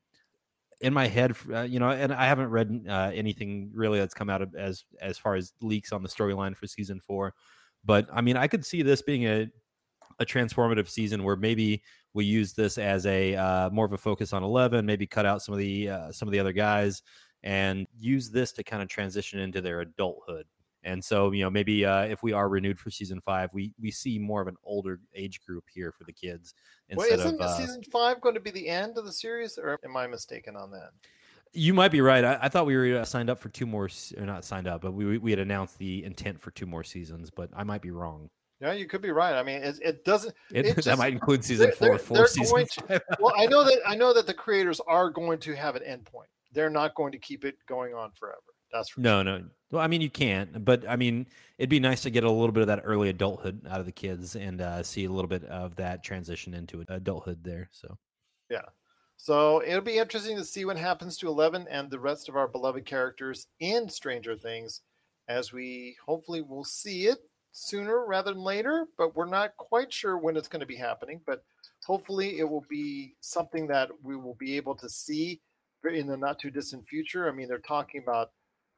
In 0.82 0.92
my 0.94 1.08
head, 1.08 1.34
uh, 1.52 1.62
you 1.62 1.80
know, 1.80 1.90
and 1.90 2.12
I 2.12 2.26
haven't 2.26 2.50
read 2.50 2.84
uh, 2.88 3.10
anything 3.14 3.70
really 3.74 3.98
that's 3.98 4.14
come 4.14 4.30
out 4.30 4.42
of 4.42 4.54
as 4.54 4.84
as 5.00 5.18
far 5.18 5.34
as 5.34 5.52
leaks 5.62 5.90
on 5.90 6.02
the 6.02 6.08
storyline 6.08 6.56
for 6.56 6.66
season 6.66 7.00
four, 7.00 7.34
but 7.84 8.06
I 8.12 8.20
mean, 8.20 8.36
I 8.36 8.46
could 8.46 8.64
see 8.64 8.82
this 8.82 9.02
being 9.02 9.26
a 9.26 9.48
a 10.18 10.24
transformative 10.26 10.88
season 10.88 11.24
where 11.24 11.36
maybe 11.36 11.82
we 12.14 12.24
use 12.24 12.52
this 12.52 12.78
as 12.78 13.04
a 13.06 13.34
uh, 13.34 13.70
more 13.70 13.84
of 13.84 13.92
a 13.92 13.98
focus 13.98 14.32
on 14.32 14.42
11 14.42 14.86
maybe 14.86 15.06
cut 15.06 15.26
out 15.26 15.42
some 15.42 15.52
of 15.52 15.58
the 15.58 15.90
uh, 15.90 16.12
some 16.12 16.28
of 16.28 16.32
the 16.32 16.38
other 16.38 16.52
guys 16.52 17.02
and 17.42 17.86
use 17.98 18.30
this 18.30 18.52
to 18.52 18.64
kind 18.64 18.82
of 18.82 18.88
transition 18.88 19.40
into 19.40 19.60
their 19.60 19.80
adulthood 19.82 20.46
and 20.86 21.04
so 21.04 21.32
you 21.32 21.44
know 21.44 21.50
maybe 21.50 21.84
uh, 21.84 22.02
if 22.02 22.22
we 22.22 22.32
are 22.32 22.48
renewed 22.48 22.78
for 22.78 22.90
season 22.90 23.20
five 23.20 23.50
we 23.52 23.72
we 23.78 23.90
see 23.90 24.18
more 24.18 24.40
of 24.40 24.48
an 24.48 24.56
older 24.64 25.00
age 25.14 25.40
group 25.42 25.64
here 25.72 25.92
for 25.92 26.04
the 26.04 26.12
kids 26.12 26.54
Wait, 26.90 27.12
isn't 27.12 27.34
of, 27.34 27.40
uh, 27.40 27.56
season 27.58 27.82
five 27.92 28.20
going 28.20 28.34
to 28.34 28.40
be 28.40 28.50
the 28.50 28.68
end 28.68 28.96
of 28.96 29.04
the 29.04 29.12
series 29.12 29.58
or 29.58 29.78
am 29.84 29.96
i 29.96 30.06
mistaken 30.06 30.56
on 30.56 30.70
that 30.70 30.90
you 31.52 31.72
might 31.72 31.90
be 31.90 32.00
right. 32.02 32.22
I, 32.22 32.38
I, 32.42 32.48
thought 32.48 32.66
we 32.66 32.76
were 32.76 32.98
uh, 32.98 33.04
signed 33.04 33.30
up 33.30 33.38
for 33.38 33.48
two 33.48 33.66
more, 33.66 33.88
or 34.18 34.26
not 34.26 34.44
signed 34.44 34.66
up, 34.66 34.82
but 34.82 34.92
we 34.92 35.16
we 35.16 35.30
had 35.30 35.40
announced 35.40 35.78
the 35.78 36.04
intent 36.04 36.38
for 36.38 36.50
two 36.50 36.66
more 36.66 36.84
seasons. 36.84 37.30
But 37.30 37.48
I 37.56 37.64
might 37.64 37.80
be 37.80 37.92
wrong. 37.92 38.28
Yeah, 38.60 38.72
you 38.72 38.86
could 38.86 39.02
be 39.02 39.10
right. 39.10 39.34
I 39.34 39.42
mean, 39.42 39.62
it, 39.62 39.78
it 39.82 40.04
doesn't. 40.04 40.34
It, 40.52 40.66
it 40.66 40.74
just, 40.76 40.86
that 40.86 40.98
might 40.98 41.12
include 41.12 41.44
season 41.44 41.72
4 41.72 41.98
four 41.98 42.26
seasons. 42.26 42.70
well, 43.20 43.32
I 43.36 43.46
know 43.46 43.64
that 43.64 43.78
I 43.86 43.94
know 43.94 44.12
that 44.12 44.26
the 44.26 44.34
creators 44.34 44.80
are 44.86 45.10
going 45.10 45.38
to 45.40 45.54
have 45.54 45.76
an 45.76 45.82
endpoint. 45.82 46.28
They're 46.52 46.70
not 46.70 46.94
going 46.94 47.12
to 47.12 47.18
keep 47.18 47.44
it 47.44 47.56
going 47.66 47.94
on 47.94 48.12
forever. 48.12 48.38
That's 48.72 48.90
for 48.90 49.00
no, 49.00 49.22
sure. 49.22 49.38
no. 49.38 49.44
Well, 49.70 49.82
I 49.82 49.88
mean, 49.88 50.00
you 50.00 50.10
can't, 50.10 50.64
but 50.64 50.88
I 50.88 50.94
mean, 50.94 51.26
it'd 51.58 51.68
be 51.70 51.80
nice 51.80 52.02
to 52.02 52.10
get 52.10 52.22
a 52.22 52.30
little 52.30 52.52
bit 52.52 52.60
of 52.60 52.68
that 52.68 52.82
early 52.84 53.08
adulthood 53.08 53.66
out 53.68 53.80
of 53.80 53.86
the 53.86 53.92
kids 53.92 54.36
and 54.36 54.60
uh, 54.60 54.82
see 54.84 55.04
a 55.04 55.10
little 55.10 55.28
bit 55.28 55.44
of 55.44 55.74
that 55.76 56.04
transition 56.04 56.54
into 56.54 56.84
adulthood 56.88 57.42
there. 57.42 57.68
So, 57.72 57.98
yeah. 58.48 58.66
So 59.16 59.62
it'll 59.64 59.80
be 59.80 59.98
interesting 59.98 60.36
to 60.36 60.44
see 60.44 60.64
what 60.64 60.76
happens 60.76 61.16
to 61.18 61.28
Eleven 61.28 61.66
and 61.68 61.90
the 61.90 61.98
rest 61.98 62.28
of 62.28 62.36
our 62.36 62.46
beloved 62.46 62.84
characters 62.84 63.48
in 63.58 63.88
Stranger 63.88 64.36
Things, 64.36 64.82
as 65.26 65.52
we 65.52 65.96
hopefully 66.06 66.42
will 66.42 66.64
see 66.64 67.06
it 67.06 67.18
sooner 67.50 68.04
rather 68.06 68.32
than 68.32 68.42
later, 68.42 68.86
but 68.98 69.16
we're 69.16 69.26
not 69.26 69.56
quite 69.56 69.92
sure 69.92 70.18
when 70.18 70.36
it's 70.36 70.48
going 70.48 70.60
to 70.60 70.66
be 70.66 70.76
happening. 70.76 71.20
But 71.26 71.42
hopefully, 71.84 72.38
it 72.38 72.48
will 72.48 72.64
be 72.68 73.16
something 73.20 73.66
that 73.68 73.90
we 74.02 74.16
will 74.16 74.36
be 74.38 74.56
able 74.56 74.76
to 74.76 74.88
see 74.88 75.40
in 75.90 76.06
the 76.06 76.16
not 76.16 76.38
too 76.38 76.50
distant 76.50 76.86
future. 76.86 77.28
I 77.28 77.32
mean, 77.32 77.48
they're 77.48 77.58
talking 77.58 78.02
about 78.02 78.30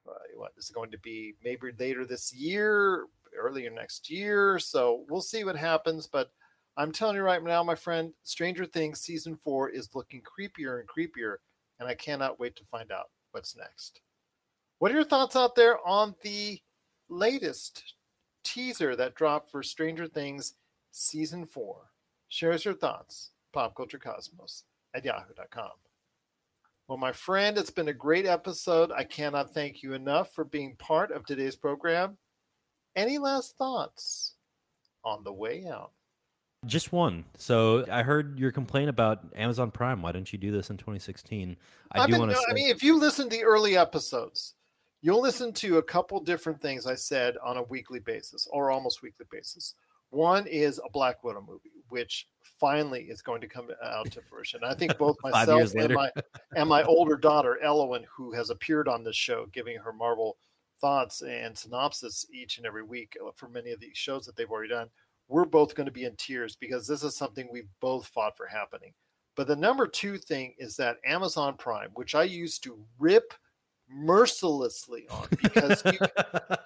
Uh, 0.09 0.19
what 0.37 0.53
is 0.57 0.71
going 0.71 0.91
to 0.91 0.99
be 0.99 1.35
maybe 1.45 1.71
later 1.79 2.05
this 2.05 2.33
year, 2.33 3.07
earlier 3.37 3.71
next 3.71 4.11
year. 4.11 4.59
So 4.59 5.05
we'll 5.09 5.21
see 5.21 5.45
what 5.45 5.57
happens. 5.57 6.07
But 6.07 6.31
I'm 6.77 6.93
telling 6.93 7.17
you 7.17 7.23
right 7.23 7.43
now, 7.43 7.63
my 7.63 7.75
friend, 7.75 8.13
Stranger 8.23 8.65
Things 8.65 9.01
season 9.01 9.37
four 9.37 9.69
is 9.69 9.95
looking 9.95 10.23
creepier 10.23 10.81
and 10.81 10.89
creepier, 10.89 11.37
and 11.79 11.89
I 11.89 11.95
cannot 11.95 12.41
wait 12.41 12.57
to 12.57 12.65
find 12.65 12.91
out 12.93 13.11
what's 13.33 13.57
next. 13.57 14.01
What 14.79 14.93
are 14.93 14.95
your 14.95 15.05
thoughts 15.05 15.35
out 15.35 15.57
there 15.57 15.79
on 15.87 16.15
the 16.23 16.61
latest 17.09 17.95
teaser 18.45 18.97
that 18.97 19.15
dropped 19.15 19.51
for 19.51 19.63
Stranger 19.63 20.07
Things 20.07 20.55
season 20.91 21.45
four. 21.45 21.91
Share 22.29 22.53
us 22.53 22.65
your 22.65 22.75
thoughts. 22.75 23.31
PopCultureCosmos 23.55 24.65
at 24.95 25.05
yahoo.com. 25.05 25.71
Well, 26.89 26.97
my 26.97 27.13
friend, 27.13 27.59
it's 27.59 27.71
been 27.71 27.89
a 27.89 27.93
great 27.93 28.25
episode. 28.25 28.91
I 28.93 29.05
cannot 29.05 29.53
thank 29.53 29.83
you 29.83 29.93
enough 29.93 30.33
for 30.33 30.45
being 30.45 30.75
part 30.77 31.13
of 31.13 31.27
today's 31.27 31.55
program. 31.55 32.17
Any 32.97 33.19
last 33.19 33.59
thoughts 33.59 34.37
on 35.05 35.23
the 35.23 35.33
way 35.33 35.67
out? 35.71 35.93
Just 36.65 36.91
one. 36.91 37.27
So 37.37 37.85
I 37.93 38.03
heard 38.03 38.39
your 38.39 38.51
complaint 38.51 38.89
about 38.89 39.21
Amazon 39.37 39.71
Prime. 39.71 40.01
Why 40.01 40.13
didn't 40.13 40.33
you 40.33 40.39
do 40.39 40.51
this 40.51 40.71
in 40.71 40.79
2016? 40.79 41.57
I 41.93 42.01
I've 42.01 42.09
do 42.09 42.19
want 42.19 42.31
to. 42.31 42.39
I 42.49 42.55
mean, 42.55 42.71
if 42.71 42.83
you 42.83 42.99
listen 42.99 43.29
to 43.29 43.37
the 43.37 43.45
early 43.45 43.77
episodes, 43.77 44.55
you'll 45.03 45.21
listen 45.21 45.53
to 45.53 45.77
a 45.77 45.83
couple 45.83 46.19
different 46.21 46.61
things 46.61 46.87
I 46.87 46.95
said 46.95 47.37
on 47.45 47.59
a 47.59 47.63
weekly 47.65 48.01
basis 48.01 48.49
or 48.51 48.71
almost 48.71 49.03
weekly 49.03 49.27
basis. 49.31 49.75
One 50.09 50.47
is 50.47 50.79
a 50.79 50.91
Black 50.91 51.23
Widow 51.23 51.45
movie, 51.47 51.78
which 51.89 52.27
finally 52.59 53.03
is 53.03 53.23
going 53.23 53.41
to 53.41 53.49
come 53.49 53.69
out 53.83 54.11
to 54.11 54.21
fruition. 54.23 54.61
I 54.65 54.75
think 54.75 54.97
both 54.99 55.17
myself 55.23 55.75
and 55.75 55.95
my 55.95 56.11
and 56.55 56.69
my 56.69 56.83
older 56.85 57.17
daughter 57.17 57.59
Elowen, 57.65 58.05
who 58.05 58.33
has 58.33 58.51
appeared 58.51 58.89
on 58.89 59.05
this 59.05 59.17
show, 59.17 59.47
giving 59.53 59.79
her 59.79 59.93
Marvel 59.93 60.37
thoughts 60.81 61.23
and 61.23 61.57
synopsis 61.57 62.27
each 62.33 62.59
and 62.59 62.67
every 62.67 62.83
week 62.83 63.17
uh, 63.25 63.31
for 63.35 63.49
many 63.49 63.73
of 63.73 63.81
these 63.81 63.97
shows 63.97 64.25
that 64.27 64.37
they've 64.37 64.51
already 64.51 64.69
done, 64.69 64.89
we're 65.29 65.45
both 65.45 65.75
going 65.75 65.87
to 65.87 65.93
be 65.93 66.05
in 66.05 66.15
tears 66.17 66.57
because 66.57 66.87
this 66.87 67.03
is 67.03 67.17
something 67.17 67.49
we've 67.51 67.69
both 67.81 68.07
fought 68.07 68.37
for 68.37 68.47
happening. 68.47 68.93
But 69.37 69.47
the 69.47 69.57
number 69.57 69.87
two 69.87 70.19
thing 70.19 70.55
is 70.59 70.77
that 70.77 70.97
Amazon 71.05 71.57
Prime, 71.57 71.91
which 71.95 72.15
I 72.15 72.25
used 72.25 72.63
to 72.65 72.79
rip 72.99 73.35
mercilessly 73.89 75.07
on 75.11 75.29
because 75.31 75.83
you 75.85 75.99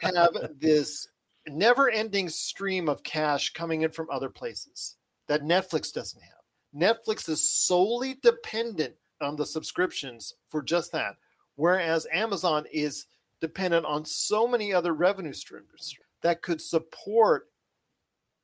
have 0.15 0.31
this 0.59 1.09
never 1.49 1.91
ending 1.91 2.29
stream 2.29 2.89
of 2.89 3.03
cash 3.03 3.53
coming 3.53 3.83
in 3.83 3.91
from 3.91 4.09
other 4.11 4.29
places 4.29 4.97
that 5.33 5.45
Netflix 5.45 5.91
doesn't 5.91 6.21
have. 6.21 6.43
Netflix 6.77 7.27
is 7.27 7.49
solely 7.49 8.19
dependent 8.23 8.95
on 9.23 9.35
the 9.35 9.47
subscriptions 9.47 10.35
for 10.51 10.63
just 10.63 10.93
that, 10.93 11.17
whereas 11.57 12.07
Amazon 12.13 12.67
is 12.71 13.07
dependent 13.41 13.87
on 13.87 14.05
so 14.05 14.47
many 14.47 14.75
other 14.75 14.93
revenue 14.93 15.33
streams 15.33 15.97
that 16.21 16.43
could 16.43 16.61
support 16.61 17.49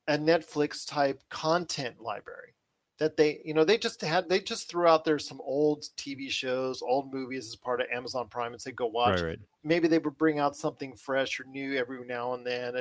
a 0.07 0.17
Netflix 0.17 0.89
type 0.89 1.23
content 1.29 2.01
library 2.01 2.55
that 2.99 3.19
they 3.19 3.43
you 3.45 3.53
know 3.53 3.65
they 3.65 3.77
just 3.77 4.01
had 4.01 4.27
they 4.31 4.41
just 4.41 4.71
threw 4.71 4.87
out 4.87 5.05
there 5.05 5.21
some 5.21 5.41
old 5.43 5.85
tv 5.97 6.29
shows 6.29 6.83
old 6.83 7.15
movies 7.15 7.47
as 7.47 7.55
part 7.55 7.81
of 7.81 7.87
amazon 7.95 8.27
prime 8.29 8.51
and 8.51 8.61
say 8.61 8.73
go 8.73 8.87
watch 8.87 9.21
right, 9.21 9.29
right. 9.29 9.39
maybe 9.63 9.87
they 9.87 10.01
would 10.01 10.19
bring 10.19 10.41
out 10.41 10.57
something 10.57 10.97
fresh 10.97 11.39
or 11.39 11.45
new 11.45 11.77
every 11.77 12.05
now 12.07 12.35
and 12.35 12.45
then 12.45 12.75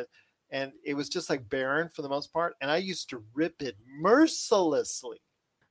and 0.52 0.72
it 0.84 0.94
was 0.94 1.10
just 1.10 1.30
like 1.30 1.50
barren 1.50 1.90
for 1.90 2.02
the 2.02 2.10
most 2.10 2.32
part 2.34 2.56
and 2.62 2.72
i 2.72 2.78
used 2.78 3.10
to 3.10 3.24
rip 3.34 3.62
it 3.62 3.76
mercilessly 4.00 5.20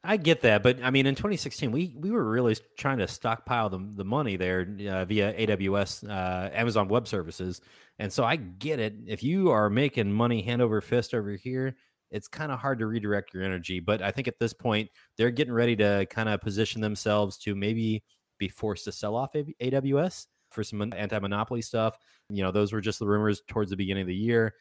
I 0.08 0.16
get 0.16 0.40
that, 0.42 0.62
but 0.62 0.78
I 0.84 0.90
mean, 0.90 1.06
in 1.06 1.16
2016, 1.16 1.72
we 1.72 1.92
we 1.98 2.12
were 2.12 2.22
really 2.22 2.56
trying 2.78 2.98
to 2.98 3.08
stockpile 3.08 3.68
the 3.68 3.84
the 3.96 4.04
money 4.04 4.36
there 4.36 4.60
uh, 4.88 5.04
via 5.04 5.34
AWS, 5.34 6.08
uh, 6.08 6.50
Amazon 6.52 6.86
Web 6.86 7.08
Services, 7.08 7.60
and 7.98 8.12
so 8.12 8.22
I 8.22 8.36
get 8.36 8.78
it. 8.78 8.94
If 9.08 9.24
you 9.24 9.50
are 9.50 9.68
making 9.68 10.12
money 10.12 10.42
hand 10.42 10.62
over 10.62 10.80
fist 10.80 11.12
over 11.12 11.32
here, 11.32 11.74
it's 12.12 12.28
kind 12.28 12.52
of 12.52 12.60
hard 12.60 12.78
to 12.78 12.86
redirect 12.86 13.34
your 13.34 13.42
energy. 13.42 13.80
But 13.80 14.00
I 14.00 14.12
think 14.12 14.28
at 14.28 14.38
this 14.38 14.52
point, 14.52 14.90
they're 15.18 15.30
getting 15.30 15.54
ready 15.54 15.74
to 15.76 16.06
kind 16.08 16.28
of 16.28 16.40
position 16.40 16.80
themselves 16.80 17.36
to 17.38 17.56
maybe 17.56 18.04
be 18.38 18.48
forced 18.48 18.84
to 18.84 18.92
sell 18.92 19.16
off 19.16 19.32
AWS 19.32 20.26
for 20.56 20.64
some 20.64 20.82
anti 20.96 21.18
monopoly 21.20 21.62
stuff. 21.62 21.96
You 22.28 22.42
know, 22.42 22.50
those 22.50 22.72
were 22.72 22.80
just 22.80 22.98
the 22.98 23.06
rumors 23.06 23.42
towards 23.46 23.70
the 23.70 23.76
beginning 23.76 24.02
of 24.02 24.08
the 24.08 24.14
year. 24.14 24.54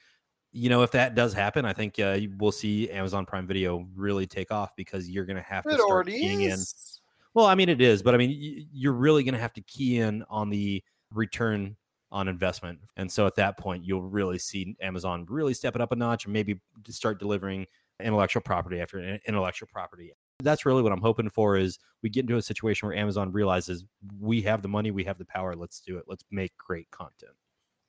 You 0.52 0.70
know, 0.70 0.84
if 0.84 0.91
that 0.91 1.16
does 1.16 1.34
happen, 1.34 1.66
I 1.66 1.74
think 1.74 2.00
uh, 2.00 2.20
we'll 2.38 2.52
see 2.52 2.89
Amazon 2.91 3.26
Prime 3.26 3.48
Video 3.48 3.88
really 3.96 4.28
take 4.28 4.52
off 4.52 4.76
because 4.76 5.10
you're 5.10 5.26
going 5.26 5.38
to 5.38 5.41
have 5.41 5.64
to 5.64 5.72
it 5.72 5.80
start 5.80 6.08
keying 6.08 6.41
is. 6.41 6.54
in. 6.54 7.02
Well, 7.34 7.48
I 7.48 7.56
mean, 7.56 7.68
it 7.68 7.82
is, 7.82 8.04
but 8.04 8.14
I 8.14 8.18
mean, 8.18 8.68
you're 8.72 8.93
really 8.93 9.24
going 9.24 9.34
to 9.34 9.39
have 9.39 9.54
to 9.54 9.62
key 9.62 9.98
in 9.98 10.24
on 10.30 10.50
the 10.50 10.84
return 11.12 11.76
on 12.12 12.30
investment. 12.30 12.80
And 12.96 13.12
so 13.12 13.28
at 13.28 13.36
that 13.36 13.58
point, 13.58 13.84
you'll 13.84 14.04
really 14.04 14.38
see 14.38 14.78
Amazon 14.82 15.26
really 15.28 15.54
step 15.54 15.76
it 15.76 15.82
up 15.82 15.91
a 15.91 15.96
notch 15.96 16.26
and 16.26 16.34
maybe 16.34 16.62
start 16.88 17.20
delivering 17.20 17.66
intellectual 18.02 18.41
property 18.41 18.80
after 18.80 19.20
intellectual 19.28 19.68
property. 19.72 20.14
That's 20.44 20.66
really 20.66 20.82
what 20.82 20.92
I'm 20.92 21.02
hoping 21.02 21.30
for 21.30 21.58
is 21.58 21.80
we 22.04 22.10
get 22.10 22.22
into 22.22 22.38
a 22.38 22.42
situation 22.42 22.88
where 22.88 22.98
Amazon 22.98 23.32
realizes 23.32 23.86
we 24.20 24.42
have 24.44 24.62
the 24.62 24.68
money, 24.68 24.92
we 24.92 25.04
have 25.06 25.18
the 25.18 25.26
power, 25.26 25.56
let's 25.56 25.80
do 25.80 25.98
it. 25.98 26.06
Let's 26.08 26.26
make 26.30 26.56
great 26.58 26.90
content. 26.92 27.32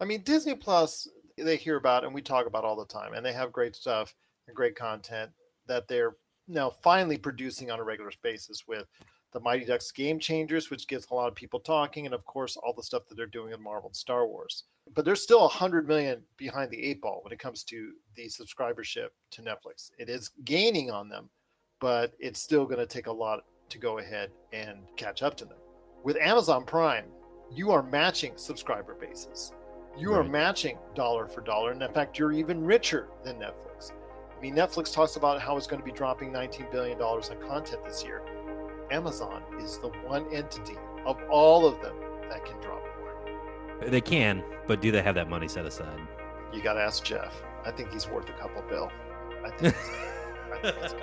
I 0.01 0.05
mean, 0.05 0.23
Disney 0.23 0.55
Plus, 0.55 1.09
they 1.37 1.57
hear 1.57 1.77
about 1.77 2.05
and 2.05 2.15
we 2.15 2.23
talk 2.23 2.47
about 2.47 2.65
all 2.65 2.77
the 2.77 2.87
time, 2.87 3.15
and 3.15 3.25
they 3.25 3.33
have 3.33 3.53
great 3.53 3.75
stuff 3.75 4.15
and 4.47 4.57
great 4.57 4.77
content 4.77 5.31
that 5.67 5.89
they're 5.89 6.17
now 6.49 6.71
finally 6.71 7.19
producing 7.19 7.71
on 7.71 7.81
a 7.81 7.85
regular 7.85 8.13
basis 8.23 8.65
with 8.69 8.87
the 9.33 9.41
Mighty 9.41 9.65
Ducks 9.65 9.91
Game 9.91 10.19
Changers, 10.19 10.71
which 10.71 10.87
gets 10.87 11.09
a 11.11 11.15
lot 11.15 11.29
of 11.29 11.35
people 11.35 11.61
talking, 11.61 12.07
and 12.07 12.15
of 12.15 12.25
course 12.25 12.57
all 12.57 12.73
the 12.73 12.83
stuff 12.83 13.07
that 13.09 13.17
they're 13.17 13.27
doing 13.27 13.53
in 13.53 13.63
Marvel 13.63 13.91
and 13.91 13.97
Star 13.97 14.27
Wars. 14.27 14.65
But 14.95 15.05
there's 15.05 15.23
still 15.23 15.45
a 15.45 15.49
hundred 15.49 15.89
million 15.89 16.23
behind 16.37 16.71
the 16.71 16.83
eight 16.83 17.03
ball 17.03 17.21
when 17.23 17.33
it 17.33 17.39
comes 17.39 17.65
to 17.65 17.93
the 18.15 18.29
subscribership 18.29 19.09
to 19.33 19.43
Netflix. 19.43 19.91
It 19.99 20.09
is 20.09 20.31
gaining 20.45 20.91
on 20.91 21.09
them, 21.09 21.29
but 21.81 22.12
it's 22.18 22.41
still 22.41 22.64
going 22.64 22.79
to 22.79 22.87
take 22.87 23.07
a 23.07 23.12
lot 23.12 23.45
to 23.68 23.79
go 23.79 23.99
ahead 23.99 24.31
and 24.53 24.79
catch 24.97 25.22
up 25.22 25.37
to 25.37 25.45
them. 25.45 25.59
With 26.05 26.16
Amazon 26.16 26.64
Prime, 26.64 27.07
you 27.53 27.70
are 27.70 27.83
matching 27.83 28.33
subscriber 28.37 28.95
bases. 28.95 29.53
You 29.99 30.12
right. 30.12 30.20
are 30.20 30.29
matching 30.29 30.79
dollar 30.95 31.27
for 31.27 31.41
dollar, 31.41 31.72
and 31.72 31.83
in 31.83 31.93
fact, 31.93 32.18
you're 32.18 32.33
even 32.33 32.64
richer 32.64 33.09
than 33.24 33.37
Netflix. 33.37 33.93
I 34.37 34.41
mean, 34.41 34.55
Netflix 34.55 34.93
talks 34.93 35.16
about 35.16 35.41
how 35.41 35.57
it's 35.57 35.66
going 35.66 35.81
to 35.81 35.85
be 35.85 35.93
dropping 35.93 36.31
$19 36.31 36.70
billion 36.70 37.01
on 37.01 37.22
content 37.49 37.85
this 37.85 38.05
year. 38.05 38.22
Amazon 38.91 39.43
is 39.59 39.79
the 39.79 39.89
one 40.07 40.27
entity 40.33 40.77
of 41.07 41.18
all 41.31 41.66
of 41.66 41.81
them 41.81 41.97
that 42.29 42.45
can 42.45 42.61
drop 42.61 42.83
more. 43.01 43.89
They 43.89 44.01
can, 44.01 44.45
but 44.66 44.81
do 44.81 44.91
they 44.91 45.03
have 45.03 45.14
that 45.14 45.29
money 45.29 45.49
set 45.49 45.64
aside? 45.64 46.01
You 46.53 46.62
got 46.62 46.74
to 46.74 46.81
ask 46.81 47.05
Jeff. 47.05 47.43
I 47.64 47.70
think 47.70 47.93
he's 47.93 48.09
worth 48.09 48.29
a 48.29 48.33
couple 48.35 48.62
bill. 48.68 48.91
I 49.45 49.51
think. 49.51 49.74
I 50.64 50.70
think. 50.70 51.03